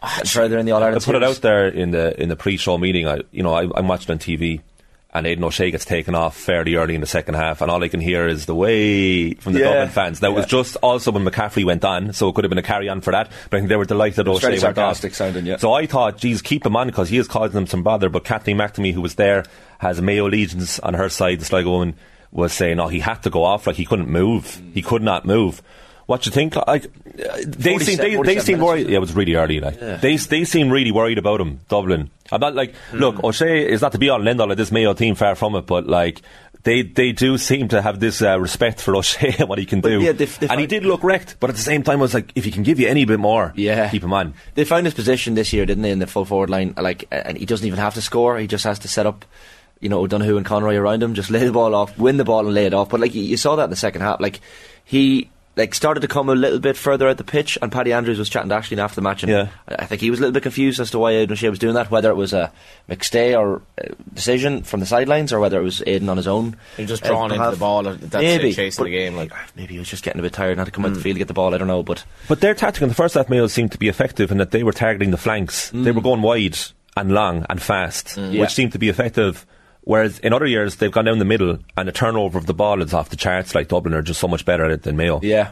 and 0.01 0.29
further 0.29 0.57
in 0.59 0.65
the 0.65 0.71
All 0.73 0.83
Ireland. 0.83 1.03
I 1.03 1.05
Ireland. 1.05 1.05
put 1.05 1.15
it 1.15 1.23
out 1.23 1.41
there 1.41 1.67
in 1.67 1.91
the 1.91 2.21
in 2.21 2.29
the 2.29 2.35
pre-show 2.35 2.77
meeting. 2.77 3.07
I, 3.07 3.21
you 3.31 3.43
know, 3.43 3.53
I, 3.53 3.63
I'm 3.75 3.87
watching 3.87 4.11
on 4.11 4.19
TV, 4.19 4.61
and 5.11 5.25
Aidan 5.25 5.43
O'Shea 5.43 5.71
gets 5.71 5.83
taken 5.85 6.13
off 6.13 6.37
fairly 6.37 6.75
early 6.75 6.93
in 6.93 7.01
the 7.01 7.07
second 7.07 7.33
half, 7.33 7.61
and 7.61 7.71
all 7.71 7.83
I 7.83 7.87
can 7.87 8.01
hear 8.01 8.27
is 8.27 8.45
the 8.45 8.53
way 8.53 9.33
from 9.33 9.53
the 9.53 9.59
Yeah. 9.61 9.65
Dublin 9.73 9.89
fans. 9.89 10.19
That 10.19 10.33
was 10.33 10.45
just 10.45 10.75
also 10.83 11.11
when 11.11 11.25
McCaffrey 11.25 11.65
went 11.65 11.83
on, 11.83 12.13
so 12.13 12.29
it 12.29 12.35
could 12.35 12.43
have 12.43 12.49
been 12.49 12.59
a 12.59 12.61
carry 12.63 12.87
on 12.87 13.01
for 13.01 13.09
that. 13.11 13.31
But 13.49 13.57
I 13.57 13.59
think 13.61 13.69
they 13.69 13.75
were 13.75 13.85
delighted 13.85 14.27
was 14.27 14.37
O'Shea 14.37 14.47
very 14.57 14.59
went 14.59 14.77
off. 14.77 14.97
sarcastic 14.97 15.15
sounding, 15.15 15.47
yeah. 15.47 15.57
So 15.57 15.73
I 15.73 15.87
thought, 15.87 16.17
geez, 16.19 16.43
keep 16.43 16.63
him 16.67 16.75
on 16.75 16.85
because 16.87 17.09
he 17.09 17.17
is 17.17 17.27
causing 17.27 17.55
them 17.55 17.65
some 17.65 17.81
bother. 17.81 18.09
But 18.09 18.23
Kathleen 18.25 18.57
McNamee, 18.57 18.93
who 18.93 19.01
was 19.01 19.15
there, 19.15 19.45
has 19.79 19.99
Mayo 19.99 20.29
legions 20.29 20.77
on 20.79 20.93
her 20.93 21.09
side. 21.09 21.39
The 21.39 21.45
Sligo 21.45 21.71
woman 21.71 21.95
was 22.31 22.53
saying, 22.53 22.79
oh, 22.79 22.87
he 22.87 22.99
had 22.99 23.23
to 23.23 23.29
go 23.29 23.43
off, 23.43 23.67
like 23.67 23.75
he 23.77 23.85
couldn't 23.85 24.09
move, 24.09 24.61
he 24.73 24.81
could 24.81 25.01
not 25.01 25.25
move. 25.25 25.61
What 26.07 26.21
do 26.21 26.29
you 26.29 26.33
think? 26.33 26.55
Like, 26.55 26.87
they 27.45 27.77
seem 27.79 27.97
they, 27.97 28.15
they 28.15 28.39
seem 28.39 28.59
worried. 28.59 28.87
Yeah, 28.87 28.95
it 28.97 29.01
was 29.01 29.13
really 29.13 29.35
early. 29.35 29.59
Like 29.59 29.77
they 29.79 30.15
they 30.15 30.45
seem 30.45 30.69
really 30.69 30.91
worried 30.91 31.17
about 31.17 31.41
him. 31.41 31.59
Dublin. 31.67 32.09
I'm 32.31 32.39
not 32.39 32.55
like 32.55 32.73
Hmm. 32.91 32.97
look. 32.99 33.23
O'Shea 33.25 33.67
is 33.69 33.81
not 33.81 33.91
to 33.91 33.97
be 33.97 34.07
and 34.07 34.25
end 34.27 34.39
all 34.39 34.49
of 34.49 34.57
this 34.57 34.71
Mayo 34.71 34.93
team. 34.93 35.15
Far 35.15 35.35
from 35.35 35.55
it. 35.55 35.65
But 35.65 35.85
like 35.85 36.21
they 36.63 36.81
they 36.83 37.11
do 37.11 37.37
seem 37.37 37.67
to 37.69 37.81
have 37.81 37.99
this 37.99 38.21
uh, 38.21 38.39
respect 38.39 38.79
for 38.79 38.95
O'Shea 38.95 39.35
and 39.39 39.49
what 39.49 39.57
he 39.59 39.65
can 39.65 39.81
But 39.81 39.89
do. 39.89 39.99
yeah, 40.01 40.13
they- 40.13 40.25
they 40.25 40.47
and 40.47 40.61
he 40.61 40.65
did 40.67 40.85
look 40.85 41.03
wrecked. 41.03 41.35
But 41.41 41.49
at 41.49 41.57
the 41.57 41.61
same 41.61 41.83
time, 41.83 41.99
I 41.99 42.03
was 42.03 42.13
like, 42.13 42.31
if 42.35 42.45
he 42.45 42.51
can 42.51 42.63
give 42.63 42.79
you 42.79 42.87
any 42.87 43.03
bit 43.03 43.19
more, 43.19 43.51
Yeah. 43.57 43.89
keep 43.89 44.03
him 44.03 44.13
on. 44.13 44.33
They 44.55 44.63
found 44.63 44.85
his 44.85 44.93
position 44.93 45.33
this 45.35 45.51
year, 45.51 45.65
didn't 45.65 45.83
they, 45.83 45.91
in 45.91 45.99
the 45.99 46.07
full 46.07 46.23
forward 46.23 46.49
line? 46.49 46.73
Like, 46.77 47.03
and 47.11 47.37
he 47.37 47.45
doesn't 47.45 47.67
even 47.67 47.79
have 47.79 47.95
to 47.95 48.01
score. 48.01 48.37
He 48.37 48.47
just 48.47 48.63
has 48.63 48.79
to 48.79 48.87
set 48.87 49.05
up, 49.05 49.25
you 49.79 49.89
know, 49.89 49.99
O'Donoghue 49.99 50.37
and 50.37 50.45
Conroy 50.45 50.75
around 50.75 51.03
him, 51.03 51.13
just 51.13 51.29
lay 51.29 51.45
the 51.45 51.51
ball 51.51 51.75
off, 51.75 51.97
win 51.97 52.17
the 52.17 52.25
ball 52.25 52.45
and 52.45 52.53
lay 52.53 52.65
it 52.65 52.73
off. 52.73 52.89
But 52.89 52.99
like 52.99 53.13
you, 53.15 53.21
you 53.23 53.37
saw 53.37 53.55
that 53.57 53.65
in 53.65 53.69
the 53.69 53.75
second 53.75 54.01
half. 54.01 54.19
Like 54.19 54.39
he 54.85 55.29
like 55.55 55.73
started 55.73 56.01
to 56.01 56.07
come 56.07 56.29
a 56.29 56.35
little 56.35 56.59
bit 56.59 56.77
further 56.77 57.07
out 57.09 57.17
the 57.17 57.23
pitch, 57.23 57.57
and 57.63 57.71
Paddy 57.71 57.91
Andrews 57.91 58.19
was 58.19 58.29
chatting 58.29 58.49
to 58.49 58.55
Ashley 58.55 58.79
after 58.79 58.93
the 58.95 59.01
match, 59.01 59.23
and 59.23 59.31
Yeah. 59.31 59.47
I 59.67 59.75
I 59.79 59.85
think 59.85 60.01
he 60.01 60.11
was 60.11 60.19
a 60.19 60.21
little 60.21 60.33
bit 60.33 60.43
confused 60.43 60.79
as 60.79 60.91
to 60.91 60.99
why 60.99 61.11
Aidan 61.13 61.33
O'Shea 61.33 61.49
was 61.49 61.57
doing 61.57 61.73
that, 61.73 61.89
whether 61.89 62.11
it 62.11 62.15
was 62.15 62.31
a 62.31 62.51
McStay 62.87 63.35
or 63.35 63.63
uh, 63.83 63.87
decision 64.13 64.61
from 64.61 64.81
the 64.81 64.85
sidelines, 64.85 65.33
or 65.33 65.39
whether 65.39 65.59
it 65.59 65.63
was 65.63 65.81
Aidan 65.87 66.09
on 66.09 66.17
his 66.17 66.27
own. 66.27 66.57
He 66.77 66.85
just 66.85 67.03
uh, 67.03 67.07
drawn 67.09 67.31
into 67.31 67.49
the 67.49 67.57
ball. 67.57 67.81
That's 67.83 68.13
Maybe, 68.13 68.49
it, 68.49 68.53
chasing 68.55 68.83
but 68.83 68.85
the 68.85 68.91
game. 68.95 69.15
Like 69.15 69.31
maybe 69.55 69.73
he 69.73 69.79
was 69.79 69.89
just 69.89 70.03
getting 70.03 70.19
a 70.19 70.23
bit 70.23 70.33
tired 70.33 70.51
and 70.51 70.59
had 70.59 70.65
to 70.65 70.71
come 70.71 70.85
out 70.85 70.93
the 70.93 70.99
field 71.01 71.15
to 71.15 71.19
get 71.19 71.27
the 71.27 71.33
ball. 71.33 71.55
I 71.55 71.57
don't 71.57 71.67
know, 71.67 71.81
but 71.81 72.03
But 72.27 72.39
their 72.41 72.53
tactic 72.53 72.83
in 72.83 72.89
the 72.89 72.95
first 72.95 73.15
half, 73.15 73.27
Mayo 73.27 73.47
seemed 73.47 73.71
to 73.71 73.79
be 73.79 73.87
effective 73.87 74.29
in 74.31 74.37
that 74.37 74.51
they 74.51 74.61
were 74.63 74.73
targeting 74.73 75.09
the 75.09 75.17
flanks. 75.17 75.71
They 75.71 75.91
were 75.91 76.01
going 76.01 76.21
wide 76.21 76.57
and 76.95 77.11
long 77.11 77.47
and 77.49 77.59
fast, 77.59 78.15
Yeah. 78.15 78.41
which 78.41 78.51
seemed 78.53 78.73
to 78.73 78.79
be 78.79 78.89
effective. 78.89 79.45
Whereas 79.87 80.19
in 80.19 80.33
other 80.33 80.45
years, 80.45 80.75
they've 80.75 80.91
gone 80.91 81.05
down 81.05 81.17
the 81.19 81.23
middle 81.25 81.59
and 81.77 81.87
the 81.87 81.93
turnover 81.93 82.37
of 82.37 82.45
the 82.45 82.53
ball 82.53 82.81
is 82.81 82.93
off 82.93 83.09
the 83.09 83.15
charts. 83.15 83.55
Like 83.55 83.69
Dublin 83.69 83.93
are 83.93 84.01
just 84.01 84.19
so 84.19 84.27
much 84.27 84.43
better 84.43 84.65
at 84.65 84.71
it 84.71 84.83
than 84.83 84.97
Mayo. 84.97 85.21
yeah. 85.23 85.51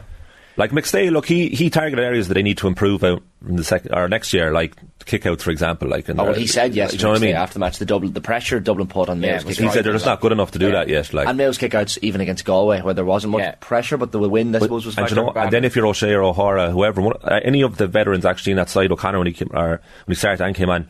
Like 0.58 0.70
McStay, 0.70 1.10
look, 1.10 1.26
he, 1.26 1.50
he 1.50 1.68
targeted 1.68 2.02
areas 2.02 2.28
that 2.28 2.34
they 2.34 2.42
need 2.42 2.56
to 2.58 2.66
improve 2.66 3.04
out 3.04 3.22
in 3.46 3.56
the 3.56 3.64
second 3.64 3.94
or 3.94 4.08
next 4.08 4.32
year, 4.32 4.52
like 4.52 4.74
kickouts, 5.04 5.42
for 5.42 5.50
example. 5.50 5.86
Like, 5.86 6.08
Oh, 6.08 6.14
well, 6.14 6.32
he 6.32 6.46
said 6.46 6.74
yes. 6.74 6.92
Do 6.92 6.96
you 6.96 7.02
know 7.02 7.10
what 7.10 7.18
I 7.18 7.20
mean? 7.26 7.34
After 7.36 7.54
the 7.54 7.58
match, 7.60 7.76
the 7.78 7.84
double, 7.84 8.08
the 8.08 8.22
pressure 8.22 8.58
Dublin 8.58 8.88
put 8.88 9.10
on 9.10 9.20
Yeah, 9.20 9.32
Mayo's 9.32 9.42
it 9.42 9.46
was 9.48 9.56
kickouts. 9.58 9.62
He 9.64 9.70
said 9.70 9.84
they're 9.84 9.92
just 9.92 10.06
not 10.06 10.20
good 10.22 10.32
enough 10.32 10.52
to 10.52 10.58
do 10.58 10.70
that 10.72 10.88
yet. 10.88 11.12
Like, 11.12 11.28
and 11.28 11.36
Mayo's 11.36 11.58
kickouts 11.58 11.98
even 12.00 12.22
against 12.22 12.46
Galway, 12.46 12.80
where 12.80 12.94
there 12.94 13.04
wasn't 13.04 13.32
much 13.32 13.40
Yeah. 13.42 13.54
pressure, 13.60 13.98
but 13.98 14.12
the 14.12 14.18
wind, 14.18 14.56
I 14.56 14.60
But- 14.60 14.64
suppose, 14.66 14.86
was 14.86 14.96
and, 14.96 15.10
you 15.10 15.16
know, 15.16 15.30
and 15.30 15.50
then 15.50 15.64
if 15.66 15.76
you're 15.76 15.86
O'Shea 15.86 16.14
or 16.14 16.22
O'Hora, 16.22 16.70
whoever, 16.70 17.02
one, 17.02 17.16
uh, 17.22 17.40
any 17.44 17.60
of 17.62 17.76
the 17.76 17.86
veterans 17.86 18.24
actually 18.24 18.52
in 18.52 18.56
that 18.56 18.70
side, 18.70 18.90
O'Connor 18.90 19.18
when 19.18 19.26
he 19.26 19.34
came, 19.34 19.50
or 19.52 19.68
when 20.06 20.08
he 20.08 20.14
started 20.14 20.42
and 20.42 20.54
came 20.54 20.70
on, 20.70 20.88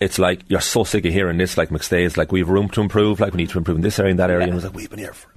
it's 0.00 0.18
like 0.18 0.40
you're 0.48 0.60
so 0.60 0.84
sick 0.84 1.04
of 1.06 1.12
hearing 1.12 1.38
this. 1.38 1.56
Like 1.56 1.70
McStay 1.70 2.02
is 2.02 2.16
like 2.16 2.32
we 2.32 2.40
have 2.40 2.48
room 2.48 2.68
to 2.70 2.80
improve. 2.80 3.20
Like 3.20 3.32
we 3.32 3.38
need 3.38 3.50
to 3.50 3.58
improve 3.58 3.76
in 3.76 3.82
this 3.82 3.98
area 3.98 4.10
and 4.10 4.18
that 4.20 4.30
area. 4.30 4.44
And 4.44 4.52
it 4.52 4.54
was 4.54 4.64
like 4.64 4.74
we've 4.74 4.90
been 4.90 4.98
here 4.98 5.12
for 5.14 5.28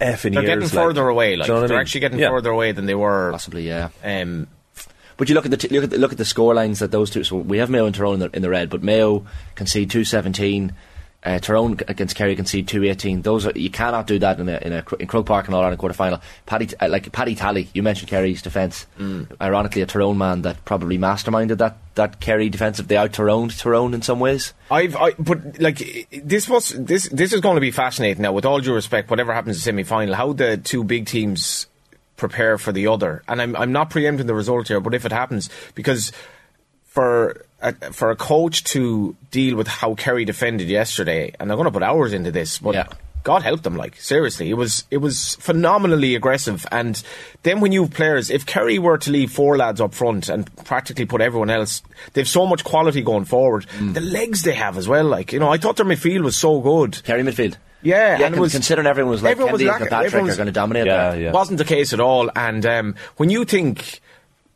years. 0.00 0.20
they're 0.22 0.30
years. 0.32 0.44
getting 0.44 0.60
like, 0.62 0.70
further 0.72 1.08
away. 1.08 1.36
Like 1.36 1.48
you 1.48 1.54
know 1.54 1.60
they're 1.60 1.68
mean? 1.70 1.78
actually 1.78 2.00
getting 2.00 2.18
Yeah. 2.18 2.30
further 2.30 2.50
away 2.50 2.72
than 2.72 2.86
they 2.86 2.94
were. 2.94 3.30
possibly, 3.32 3.66
yeah. 3.66 3.88
Um, 4.04 4.46
But 5.16 5.28
you 5.28 5.34
look 5.34 5.44
at 5.44 5.50
the 5.50 5.56
t- 5.56 5.68
look 5.68 5.84
at 5.84 5.90
the, 5.90 5.98
look 5.98 6.12
at 6.12 6.18
the 6.18 6.24
score 6.24 6.54
lines 6.54 6.78
that 6.78 6.90
those 6.92 7.10
two. 7.10 7.24
So 7.24 7.36
we 7.36 7.58
have 7.58 7.70
Mayo 7.70 7.86
and 7.86 7.94
Tyrone 7.94 8.14
in 8.14 8.20
the, 8.20 8.30
in 8.36 8.42
the 8.42 8.48
red, 8.50 8.70
but 8.70 8.82
Mayo 8.82 9.26
concede 9.56 9.90
two 9.90 10.04
seventeen. 10.04 10.72
Uh, 11.24 11.40
Tyrone 11.40 11.76
against 11.88 12.14
Kerry 12.14 12.36
concede 12.36 12.68
two 12.68 12.84
eighteen. 12.84 13.22
Those 13.22 13.44
are, 13.44 13.52
you 13.56 13.70
cannot 13.70 14.06
do 14.06 14.20
that 14.20 14.38
in 14.38 14.48
a 14.48 14.58
in 14.58 14.72
a 14.72 14.84
in 15.00 15.08
Croke 15.08 15.26
Park 15.26 15.46
and 15.46 15.54
All 15.54 15.62
Ireland 15.62 15.80
quarter 15.80 15.92
final. 15.92 16.20
Paddy 16.46 16.68
uh, 16.80 16.88
like 16.88 17.10
Paddy 17.10 17.34
Tally, 17.34 17.68
you 17.74 17.82
mentioned 17.82 18.08
Kerry's 18.08 18.40
defence. 18.40 18.86
Ironically, 19.40 19.82
a 19.82 19.86
Tyrone 19.86 20.16
man 20.16 20.42
that 20.42 20.64
probably 20.64 20.96
masterminded 20.96 21.58
that 21.58 21.76
that 21.96 22.20
Kerry 22.20 22.48
defensive. 22.48 22.86
They 22.86 22.96
out 22.96 23.12
Tyrone 23.12 23.48
Tyrone 23.48 23.94
in 23.94 24.02
some 24.02 24.20
ways. 24.20 24.54
I've, 24.70 24.94
I, 24.94 25.14
but 25.18 25.60
like 25.60 26.08
this 26.22 26.48
was 26.48 26.68
this 26.68 27.08
this 27.08 27.32
is 27.32 27.40
going 27.40 27.56
to 27.56 27.60
be 27.60 27.72
fascinating 27.72 28.22
now. 28.22 28.32
With 28.32 28.44
all 28.44 28.60
due 28.60 28.72
respect, 28.72 29.10
whatever 29.10 29.34
happens 29.34 29.56
in 29.56 29.60
semi 29.60 29.82
final, 29.82 30.14
how 30.14 30.32
the 30.32 30.56
two 30.56 30.84
big 30.84 31.06
teams 31.06 31.66
prepare 32.16 32.58
for 32.58 32.70
the 32.70 32.86
other, 32.86 33.24
and 33.26 33.42
I'm 33.42 33.56
I'm 33.56 33.72
not 33.72 33.90
preempting 33.90 34.28
the 34.28 34.34
result 34.34 34.68
here, 34.68 34.78
but 34.78 34.94
if 34.94 35.04
it 35.04 35.10
happens, 35.10 35.50
because 35.74 36.12
for 36.84 37.44
a, 37.60 37.72
for 37.92 38.10
a 38.10 38.16
coach 38.16 38.64
to 38.64 39.16
deal 39.30 39.56
with 39.56 39.66
how 39.68 39.94
Kerry 39.94 40.24
defended 40.24 40.68
yesterday, 40.68 41.34
and 41.38 41.48
they're 41.50 41.56
going 41.56 41.66
to 41.66 41.72
put 41.72 41.82
hours 41.82 42.12
into 42.12 42.30
this, 42.30 42.58
but. 42.58 42.74
Yeah. 42.74 42.86
God 43.24 43.42
help 43.42 43.62
them! 43.62 43.76
Like 43.76 43.96
seriously, 43.96 44.48
it 44.48 44.54
was 44.54 44.84
it 44.90 44.98
was 44.98 45.34
phenomenally 45.34 46.14
aggressive. 46.14 46.64
And 46.70 47.02
then 47.42 47.60
when 47.60 47.72
you 47.72 47.82
have 47.82 47.92
players, 47.92 48.30
if 48.30 48.46
Kerry 48.46 48.78
were 48.78 48.96
to 48.96 49.10
leave 49.10 49.30
four 49.32 49.56
lads 49.58 49.82
up 49.82 49.92
front 49.92 50.30
and 50.30 50.46
practically 50.64 51.04
put 51.04 51.20
everyone 51.20 51.50
else, 51.50 51.82
they've 52.14 52.28
so 52.28 52.46
much 52.46 52.64
quality 52.64 53.02
going 53.02 53.24
forward. 53.26 53.66
The 53.80 54.00
legs 54.00 54.42
they 54.44 54.54
have 54.54 54.78
as 54.78 54.88
well. 54.88 55.04
Like 55.04 55.32
you 55.32 55.40
know, 55.40 55.50
I 55.50 55.58
thought 55.58 55.76
their 55.76 55.84
midfield 55.84 56.22
was 56.22 56.36
so 56.36 56.60
good. 56.60 57.02
Kerry 57.04 57.22
midfield. 57.22 57.56
Yeah, 57.82 58.18
yeah. 58.18 58.26
and 58.26 58.36
it 58.36 58.40
was- 58.40 58.52
considering 58.52 58.86
everyone 58.86 59.10
was 59.10 59.22
like 59.22 59.32
everyone 59.32 59.52
was 59.52 59.60
Kennedy 59.60 59.68
and 59.68 59.72
lacking- 59.72 59.88
Kilpatrick 59.88 60.06
everyone 60.06 60.24
are 60.24 60.30
was- 60.30 60.36
going 60.36 60.46
to 60.46 60.52
dominate 60.52 60.86
Yeah, 60.86 61.10
that. 61.10 61.18
yeah. 61.20 61.32
Wasn't 61.32 61.58
the 61.58 61.64
case 61.66 61.92
at 61.92 62.00
all. 62.00 62.30
And 62.34 62.64
um, 62.64 62.94
when 63.18 63.28
you 63.30 63.44
think, 63.44 64.00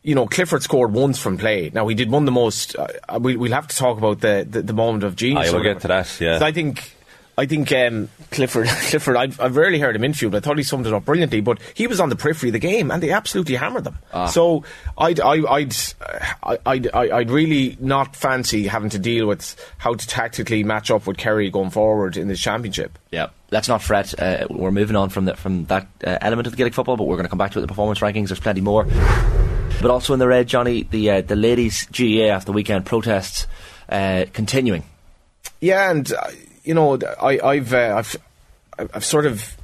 you 0.03 0.15
know, 0.15 0.27
Clifford 0.27 0.63
scored 0.63 0.93
once 0.93 1.19
from 1.19 1.39
play. 1.39 1.71
Now 1.73 1.87
he 1.89 1.95
did 1.95 2.11
one 2.11 2.23
of 2.23 2.27
the 2.27 2.33
most. 2.33 2.77
Uh, 2.77 3.19
we, 3.21 3.37
we'll 3.37 3.53
have 3.53 3.69
to 3.69 3.77
talk 3.77 3.99
about 3.99 4.21
the 4.21 4.47
the, 4.49 4.63
the 4.63 4.73
moment 4.73 5.05
of 5.05 5.17
genius. 5.17 5.49
I 5.49 5.53
will 5.53 5.63
get 5.63 5.81
to 5.81 5.89
that, 5.89 6.21
yeah. 6.21 6.39
I 6.43 6.53
think. 6.53 6.97
I 7.39 7.47
think 7.47 7.73
um, 7.73 8.11
Clifford. 8.31 8.67
Clifford. 8.69 9.17
I've, 9.17 9.41
I've 9.41 9.57
rarely 9.57 9.79
heard 9.79 9.97
him 9.97 10.05
interviewed. 10.05 10.33
But 10.33 10.45
I 10.45 10.47
thought 10.47 10.59
he 10.59 10.65
summed 10.65 10.87
it 10.87 10.93
up 10.93 11.07
brilliantly. 11.07 11.41
But 11.41 11.61
he 11.73 11.87
was 11.87 11.99
on 11.99 12.11
the 12.11 12.15
periphery 12.15 12.51
of 12.51 12.53
the 12.53 12.59
game, 12.59 12.91
and 12.91 13.03
they 13.03 13.11
absolutely 13.11 13.55
hammered 13.55 13.85
them. 13.85 13.99
Ah. 14.13 14.27
So 14.27 14.65
I'd, 14.99 15.19
I, 15.19 15.37
I'd, 15.51 15.75
uh, 16.03 16.57
I'd, 16.67 16.89
I'd, 16.95 17.11
I'd 17.11 17.31
really 17.31 17.79
not 17.81 18.15
fancy 18.15 18.67
having 18.67 18.91
to 18.91 18.99
deal 18.99 19.27
with 19.27 19.57
how 19.79 19.95
to 19.95 20.07
tactically 20.07 20.63
match 20.63 20.91
up 20.91 21.07
with 21.07 21.17
Kerry 21.17 21.49
going 21.49 21.71
forward 21.71 22.19
in 22.19 22.29
this 22.29 22.39
championship. 22.39 22.99
Yeah, 23.11 23.31
let's 23.51 23.67
not 23.67 23.83
fret. 23.83 24.17
Uh, 24.21 24.47
we're 24.51 24.71
moving 24.71 24.95
on 24.95 25.09
from 25.09 25.25
the, 25.25 25.35
from 25.35 25.65
that 25.67 25.89
uh, 26.05 26.19
element 26.21 26.47
of 26.47 26.53
the 26.53 26.59
Gaelic 26.59 26.75
football, 26.75 26.99
but 26.99 27.05
we're 27.05 27.17
going 27.17 27.25
to 27.25 27.31
come 27.31 27.39
back 27.39 27.53
to 27.53 27.59
it 27.61 27.63
the 27.63 27.69
performance 27.69 28.01
rankings. 28.01 28.29
There's 28.29 28.41
plenty 28.41 28.61
more. 28.61 28.87
But 29.83 29.91
also 29.91 30.13
in 30.13 30.21
the 30.21 30.29
red, 30.29 30.47
Johnny, 30.47 30.85
the 30.85 31.11
uh, 31.11 31.21
the 31.23 31.37
ladies 31.37 31.87
GAA 31.87 32.33
after 32.33 32.47
the 32.47 32.53
weekend 32.53 32.87
protests 32.87 33.49
uh, 33.89 34.27
continuing. 34.33 34.85
Yeah, 35.61 35.91
and 35.91 36.11
uh, 36.13 36.31
you 36.65 36.75
know, 36.75 36.99
I, 37.21 37.41
I've, 37.41 37.75
uh, 37.75 37.95
I've, 37.97 38.17
I've 38.79 39.05
sort 39.05 39.27
of 39.27 39.57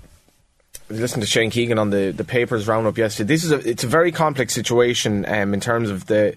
listened 0.90 1.22
to 1.22 1.28
Shane 1.28 1.50
Keegan 1.50 1.78
on 1.78 1.90
the 1.90 2.10
the 2.10 2.25
papers 2.25 2.66
roundup 2.66 2.98
yesterday. 2.98 3.28
This 3.28 3.44
is 3.44 3.52
a, 3.52 3.68
it's 3.68 3.84
a 3.84 3.87
very 3.87 4.10
complex 4.10 4.54
situation 4.54 5.25
um, 5.26 5.54
in 5.54 5.60
terms 5.60 5.88
of 5.88 6.06
the 6.06 6.37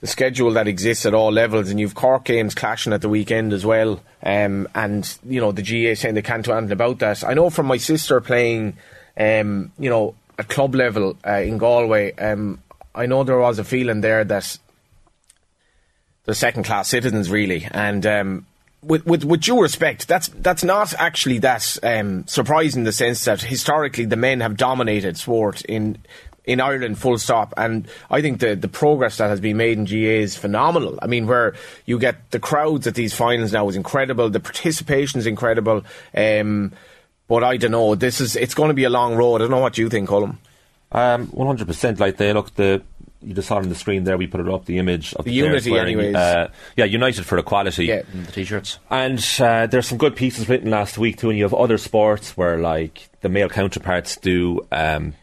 the 0.00 0.06
schedule 0.06 0.52
that 0.52 0.68
exists 0.68 1.06
at 1.06 1.14
all 1.14 1.32
levels, 1.32 1.70
and 1.70 1.80
you've 1.80 1.94
Cork 1.94 2.24
games 2.24 2.54
clashing 2.54 2.92
at 2.92 3.00
the 3.00 3.08
weekend 3.08 3.54
as 3.54 3.64
well. 3.64 4.02
Um, 4.22 4.68
and 4.74 5.16
you 5.26 5.40
know, 5.40 5.50
the 5.50 5.62
GAA 5.62 5.94
saying 5.94 6.14
they 6.14 6.22
can't 6.22 6.44
do 6.44 6.52
anything 6.52 6.72
about 6.72 6.98
that. 6.98 7.24
I 7.24 7.32
know 7.32 7.48
from 7.48 7.66
my 7.66 7.78
sister 7.78 8.20
playing, 8.20 8.76
um, 9.16 9.72
you 9.78 9.88
know, 9.88 10.14
at 10.38 10.48
club 10.48 10.74
level 10.74 11.16
uh, 11.26 11.38
in 11.38 11.56
Galway. 11.56 12.12
Um, 12.16 12.58
I 12.94 13.06
know 13.06 13.24
there 13.24 13.38
was 13.38 13.58
a 13.58 13.64
feeling 13.64 14.00
there 14.00 14.24
that 14.24 14.58
they're 16.24 16.34
second 16.34 16.64
class 16.64 16.88
citizens 16.88 17.30
really. 17.30 17.66
And 17.70 18.06
um, 18.06 18.46
with, 18.82 19.06
with 19.06 19.24
with 19.24 19.40
due 19.40 19.60
respect 19.60 20.06
that's 20.08 20.28
that's 20.28 20.64
not 20.64 20.94
actually 20.94 21.38
that 21.38 21.78
um, 21.82 22.26
surprising 22.26 22.80
in 22.80 22.84
the 22.84 22.92
sense 22.92 23.24
that 23.24 23.40
historically 23.40 24.04
the 24.04 24.16
men 24.16 24.40
have 24.40 24.56
dominated 24.56 25.16
sport 25.16 25.62
in 25.62 25.98
in 26.44 26.60
Ireland 26.60 26.98
full 26.98 27.16
stop. 27.16 27.54
And 27.56 27.88
I 28.10 28.20
think 28.20 28.40
the 28.40 28.54
the 28.54 28.68
progress 28.68 29.16
that 29.16 29.28
has 29.28 29.40
been 29.40 29.56
made 29.56 29.78
in 29.78 29.86
GAA 29.86 30.22
is 30.22 30.36
phenomenal. 30.36 30.98
I 31.02 31.06
mean 31.06 31.26
where 31.26 31.54
you 31.86 31.98
get 31.98 32.30
the 32.30 32.40
crowds 32.40 32.86
at 32.86 32.94
these 32.94 33.14
finals 33.14 33.52
now 33.52 33.68
is 33.68 33.76
incredible. 33.76 34.30
The 34.30 34.40
participation 34.40 35.18
is 35.18 35.26
incredible. 35.26 35.84
Um, 36.14 36.72
but 37.26 37.42
I 37.42 37.56
don't 37.56 37.70
know. 37.70 37.94
This 37.94 38.20
is 38.20 38.36
it's 38.36 38.54
going 38.54 38.68
to 38.68 38.74
be 38.74 38.84
a 38.84 38.90
long 38.90 39.16
road. 39.16 39.36
I 39.36 39.38
don't 39.38 39.50
know 39.50 39.58
what 39.58 39.78
you 39.78 39.88
think 39.88 40.08
Colm 40.08 40.36
Um, 40.94 41.26
one 41.28 41.46
hundred 41.46 41.66
percent. 41.66 42.00
Like 42.00 42.16
they 42.16 42.32
look 42.32 42.54
the 42.54 42.82
you 43.20 43.34
just 43.34 43.48
saw 43.48 43.56
on 43.56 43.68
the 43.68 43.74
screen 43.74 44.04
there. 44.04 44.16
We 44.18 44.26
put 44.26 44.40
it 44.40 44.48
up 44.48 44.66
the 44.66 44.78
image 44.78 45.14
of 45.14 45.24
The 45.24 45.30
the, 45.30 45.36
unity 45.36 45.70
wearing, 45.70 45.94
anyways. 45.98 46.14
Uh, 46.14 46.50
yeah, 46.76 46.84
united 46.84 47.24
for 47.26 47.38
equality. 47.38 47.86
Yeah. 47.86 48.02
The 48.12 48.32
t-shirts. 48.32 48.78
And 48.90 49.18
uh, 49.40 49.66
there's 49.66 49.88
some 49.88 49.96
good 49.98 50.14
pieces 50.14 50.48
written 50.48 50.70
last 50.70 50.98
week 50.98 51.16
too. 51.18 51.30
And 51.30 51.38
you 51.38 51.44
have 51.44 51.54
other 51.54 51.78
sports 51.78 52.36
where 52.36 52.58
like 52.58 53.08
the 53.22 53.28
male 53.28 53.48
counterparts 53.48 54.16
do 54.18 54.66
um, 54.70 55.14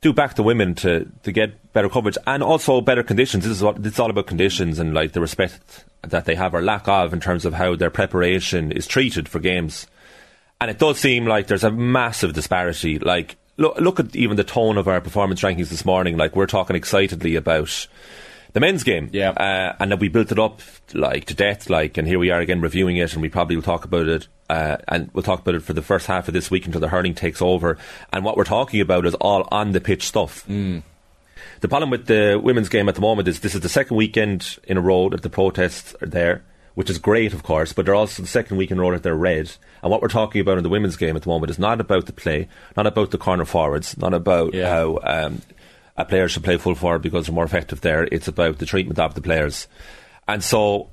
do 0.00 0.12
back 0.12 0.36
the 0.36 0.42
women 0.44 0.74
to 0.76 1.10
to 1.24 1.32
get 1.32 1.72
better 1.72 1.88
coverage 1.88 2.16
and 2.26 2.42
also 2.42 2.80
better 2.80 3.02
conditions. 3.02 3.44
This 3.44 3.56
is 3.56 3.62
what 3.62 3.84
it's 3.84 3.98
all 3.98 4.10
about 4.10 4.26
conditions 4.28 4.78
and 4.78 4.94
like 4.94 5.12
the 5.12 5.20
respect 5.20 5.84
that 6.02 6.26
they 6.26 6.36
have 6.36 6.54
or 6.54 6.62
lack 6.62 6.86
of 6.86 7.12
in 7.12 7.18
terms 7.20 7.44
of 7.44 7.54
how 7.54 7.74
their 7.74 7.90
preparation 7.90 8.70
is 8.70 8.86
treated 8.86 9.28
for 9.28 9.40
games. 9.40 9.86
and 10.60 10.70
it 10.70 10.78
does 10.78 10.98
seem 10.98 11.26
like 11.26 11.46
there's 11.46 11.64
a 11.64 11.70
massive 11.70 12.32
disparity. 12.32 12.98
Like, 12.98 13.36
look, 13.56 13.78
look 13.78 14.00
at 14.00 14.14
even 14.16 14.36
the 14.36 14.44
tone 14.44 14.78
of 14.78 14.88
our 14.88 15.00
performance 15.00 15.40
rankings 15.42 15.68
this 15.70 15.84
morning. 15.84 16.16
Like, 16.16 16.34
we're 16.36 16.46
talking 16.46 16.76
excitedly 16.76 17.36
about 17.36 17.86
the 18.52 18.60
men's 18.60 18.84
game, 18.84 19.10
Yeah. 19.12 19.30
uh, 19.30 19.74
and 19.80 19.90
then 19.90 19.98
we 19.98 20.08
built 20.08 20.30
it 20.30 20.38
up 20.38 20.60
like 20.92 21.24
to 21.26 21.34
death. 21.34 21.68
Like, 21.68 21.98
and 21.98 22.06
here 22.06 22.18
we 22.18 22.30
are 22.30 22.40
again 22.40 22.60
reviewing 22.60 22.96
it, 22.96 23.12
and 23.12 23.20
we 23.22 23.28
probably 23.28 23.56
will 23.56 23.62
talk 23.62 23.84
about 23.84 24.06
it. 24.08 24.28
Uh, 24.48 24.76
and 24.88 25.10
we'll 25.12 25.22
talk 25.22 25.40
about 25.40 25.54
it 25.54 25.62
for 25.62 25.72
the 25.72 25.82
first 25.82 26.06
half 26.06 26.28
of 26.28 26.34
this 26.34 26.50
week 26.50 26.66
until 26.66 26.80
the 26.80 26.88
hurling 26.88 27.14
takes 27.14 27.40
over. 27.42 27.78
And 28.12 28.24
what 28.24 28.36
we're 28.36 28.44
talking 28.44 28.80
about 28.80 29.06
is 29.06 29.14
all 29.14 29.48
on 29.50 29.72
the 29.72 29.80
pitch 29.80 30.06
stuff. 30.06 30.46
The 30.46 31.68
problem 31.68 31.90
with 31.90 32.06
the 32.06 32.38
women's 32.42 32.68
game 32.68 32.88
at 32.88 32.94
the 32.94 33.00
moment 33.00 33.26
is 33.26 33.40
this 33.40 33.54
is 33.54 33.62
the 33.62 33.68
second 33.70 33.96
weekend 33.96 34.58
in 34.64 34.76
a 34.76 34.80
row 34.82 35.08
that 35.08 35.22
the 35.22 35.30
protests 35.30 35.94
are 36.02 36.06
there, 36.06 36.42
which 36.74 36.90
is 36.90 36.98
great, 36.98 37.32
of 37.32 37.42
course, 37.42 37.72
but 37.72 37.84
they're 37.86 37.94
also 37.94 38.22
the 38.22 38.28
second 38.28 38.56
week 38.56 38.70
in 38.70 38.78
a 38.78 38.80
row 38.80 38.90
that 38.92 39.02
they're 39.02 39.14
red. 39.14 39.50
And 39.82 39.90
what 39.90 40.02
we're 40.02 40.08
talking 40.08 40.40
about 40.40 40.58
in 40.58 40.64
the 40.64 40.68
women's 40.70 40.96
game 40.96 41.16
at 41.16 41.22
the 41.22 41.28
moment 41.28 41.50
is 41.50 41.58
not 41.58 41.80
about 41.80 42.06
the 42.06 42.12
play, 42.12 42.48
not 42.76 42.86
about 42.86 43.10
the 43.10 43.18
corner 43.18 43.44
forwards, 43.44 43.96
not 43.96 44.14
about 44.14 44.54
Yeah. 44.54 44.68
how 44.70 44.98
um, 45.02 45.42
a 45.96 46.04
player 46.04 46.28
should 46.28 46.42
play 46.44 46.56
full 46.56 46.74
forward 46.74 47.02
because 47.02 47.26
they're 47.26 47.34
more 47.34 47.44
effective 47.44 47.80
there. 47.80 48.04
It's 48.10 48.28
about 48.28 48.58
the 48.58 48.66
treatment 48.66 48.98
of 48.98 49.14
the 49.14 49.20
players. 49.20 49.68
And 50.26 50.42
so 50.42 50.90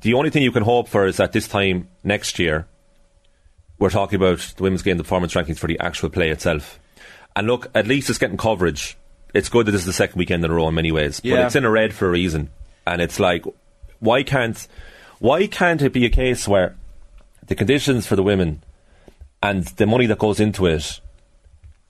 the 0.00 0.14
only 0.14 0.30
thing 0.30 0.42
you 0.42 0.52
can 0.52 0.62
hope 0.64 0.88
for 0.88 1.06
is 1.06 1.18
that 1.18 1.32
this 1.32 1.46
time 1.48 1.88
next 2.02 2.38
year, 2.38 2.66
we're 3.78 3.90
talking 3.90 4.16
about 4.16 4.38
the 4.56 4.62
women's 4.62 4.82
game, 4.82 4.96
the 4.96 5.04
performance 5.04 5.34
rankings 5.34 5.58
for 5.58 5.66
the 5.66 5.78
actual 5.80 6.10
play 6.10 6.30
itself. 6.30 6.78
And 7.36 7.46
look, 7.46 7.68
at 7.74 7.86
least 7.86 8.10
it's 8.10 8.18
getting 8.18 8.36
coverage. 8.36 8.96
It's 9.32 9.48
good 9.48 9.66
that 9.66 9.72
this 9.72 9.82
is 9.82 9.86
the 9.86 9.92
second 9.92 10.18
weekend 10.18 10.44
in 10.44 10.50
a 10.50 10.54
row 10.54 10.68
in 10.68 10.74
many 10.74 10.90
ways, 10.90 11.20
but 11.20 11.28
it's 11.46 11.54
in 11.56 11.64
a 11.64 11.70
red 11.70 11.94
for 11.94 12.08
a 12.08 12.10
reason. 12.10 12.50
And 12.86 13.00
it's 13.00 13.20
like, 13.20 13.44
why 14.00 14.22
can't, 14.24 14.66
why 15.20 15.46
can't 15.46 15.80
it 15.82 15.92
be 15.92 16.04
a 16.04 16.10
case 16.10 16.48
where 16.48 16.74
the 17.46 17.54
conditions 17.54 18.06
for 18.06 18.16
the 18.16 18.22
women 18.22 18.62
and 19.42 19.64
the 19.64 19.86
money 19.86 20.06
that 20.06 20.18
goes 20.18 20.40
into 20.40 20.66
it 20.66 21.00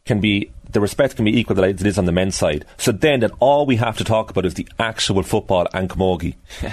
can 0.05 0.21
be 0.21 0.51
the 0.73 0.81
respect 0.81 1.17
can 1.17 1.25
be 1.25 1.39
equal 1.39 1.57
that 1.57 1.65
it 1.69 1.85
is 1.85 1.99
on 1.99 2.05
the 2.05 2.13
men's 2.13 2.37
side. 2.37 2.65
So 2.77 2.93
then 2.93 3.21
that 3.21 3.33
all 3.41 3.67
we 3.67 3.77
have 3.77 3.99
to 3.99 4.05
talk 4.05 4.31
about 4.31 4.47
is 4.47 4.55
the 4.55 4.69
actual 4.79 5.23
football 5.23 5.67
and 5.73 5.89
camogie. 5.89 6.37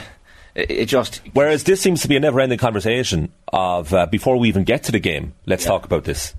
It, 0.56 0.72
it 0.72 0.86
just 0.88 1.22
Whereas 1.34 1.66
this 1.66 1.80
seems 1.80 2.02
to 2.02 2.08
be 2.08 2.16
a 2.16 2.20
never-ending 2.20 2.58
conversation 2.58 3.32
of 3.54 3.94
uh, 3.94 4.08
before 4.08 4.38
we 4.38 4.48
even 4.48 4.64
get 4.64 4.82
to 4.86 4.92
the 4.92 5.00
game, 5.00 5.36
let's 5.46 5.64
talk 5.64 5.86
about 5.86 6.04
this. 6.04 6.34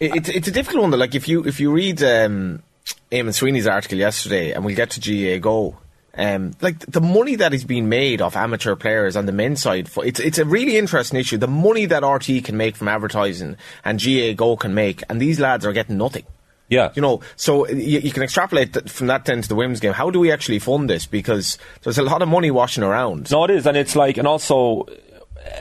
It, 0.00 0.16
it's 0.16 0.28
it's 0.30 0.48
a 0.48 0.50
difficult 0.50 0.80
one. 0.80 0.90
Though. 0.90 0.96
Like 0.96 1.14
if 1.14 1.28
you 1.28 1.44
if 1.44 1.60
you 1.60 1.70
read 1.70 2.02
um, 2.02 2.62
Eamonn 3.10 3.34
Sweeney's 3.34 3.66
article 3.66 3.98
yesterday, 3.98 4.52
and 4.52 4.64
we'll 4.64 4.74
get 4.74 4.92
to 4.92 5.00
GAAGO. 5.00 5.76
Um, 6.14 6.52
like 6.60 6.80
the 6.80 7.00
money 7.00 7.36
that 7.36 7.54
is 7.54 7.64
being 7.64 7.88
made 7.88 8.20
off 8.20 8.36
amateur 8.36 8.76
players 8.76 9.16
on 9.16 9.24
the 9.24 9.32
men's 9.32 9.62
side, 9.62 9.88
it's 10.04 10.20
it's 10.20 10.38
a 10.38 10.44
really 10.44 10.76
interesting 10.76 11.18
issue. 11.18 11.38
The 11.38 11.46
money 11.48 11.86
that 11.86 12.02
RTÉ 12.02 12.44
can 12.44 12.56
make 12.58 12.76
from 12.76 12.88
advertising 12.88 13.56
and 13.84 13.98
GAAGO 13.98 14.58
can 14.60 14.74
make, 14.74 15.02
and 15.08 15.20
these 15.20 15.40
lads 15.40 15.64
are 15.64 15.72
getting 15.72 15.96
nothing. 15.96 16.24
Yeah. 16.68 16.90
You 16.94 17.02
know, 17.02 17.20
so 17.36 17.66
you, 17.68 18.00
you 18.00 18.10
can 18.12 18.22
extrapolate 18.22 18.74
that 18.74 18.90
from 18.90 19.06
that 19.06 19.24
then 19.24 19.40
to 19.42 19.48
the 19.48 19.54
women's 19.54 19.80
game. 19.80 19.92
How 19.94 20.10
do 20.10 20.20
we 20.20 20.30
actually 20.30 20.58
fund 20.58 20.88
this? 20.88 21.06
Because 21.06 21.56
there's 21.82 21.98
a 21.98 22.02
lot 22.02 22.20
of 22.22 22.28
money 22.28 22.50
washing 22.50 22.82
around. 22.82 23.30
No, 23.30 23.44
it 23.44 23.50
is, 23.50 23.66
and 23.66 23.76
it's 23.76 23.94
like, 23.96 24.16
and 24.18 24.26
also, 24.28 24.86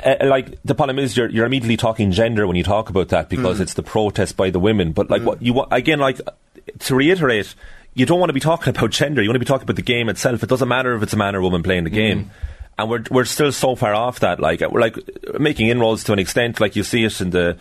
uh, 0.05 0.15
like 0.23 0.61
the 0.63 0.75
problem 0.75 0.99
is 0.99 1.15
you're 1.15 1.29
you're 1.29 1.45
immediately 1.45 1.77
talking 1.77 2.11
gender 2.11 2.45
when 2.45 2.55
you 2.57 2.63
talk 2.63 2.89
about 2.89 3.09
that 3.09 3.29
because 3.29 3.59
Mm. 3.59 3.61
it's 3.61 3.73
the 3.73 3.83
protest 3.83 4.35
by 4.37 4.49
the 4.49 4.59
women. 4.59 4.91
But 4.91 5.09
like, 5.09 5.21
what 5.23 5.41
you 5.41 5.53
want 5.53 5.69
again, 5.71 5.99
like 5.99 6.19
to 6.79 6.95
reiterate, 6.95 7.55
you 7.93 8.05
don't 8.05 8.19
want 8.19 8.29
to 8.29 8.33
be 8.33 8.39
talking 8.39 8.75
about 8.75 8.89
gender. 8.91 9.21
You 9.21 9.29
want 9.29 9.35
to 9.35 9.39
be 9.39 9.45
talking 9.45 9.63
about 9.63 9.75
the 9.75 9.81
game 9.81 10.09
itself. 10.09 10.43
It 10.43 10.49
doesn't 10.49 10.67
matter 10.67 10.95
if 10.95 11.03
it's 11.03 11.13
a 11.13 11.17
man 11.17 11.35
or 11.35 11.41
woman 11.41 11.63
playing 11.63 11.83
the 11.83 11.89
mm-hmm. 11.89 11.95
game. 11.95 12.31
And 12.77 12.89
we're 12.89 13.03
we're 13.11 13.25
still 13.25 13.51
so 13.51 13.75
far 13.75 13.93
off 13.93 14.21
that. 14.21 14.39
Like 14.39 14.61
we're 14.61 14.79
like 14.79 14.97
making 15.39 15.67
inroads 15.67 16.03
to 16.05 16.13
an 16.13 16.19
extent. 16.19 16.59
Like 16.59 16.75
you 16.75 16.83
see 16.83 17.03
it 17.03 17.19
in 17.21 17.31
the 17.31 17.57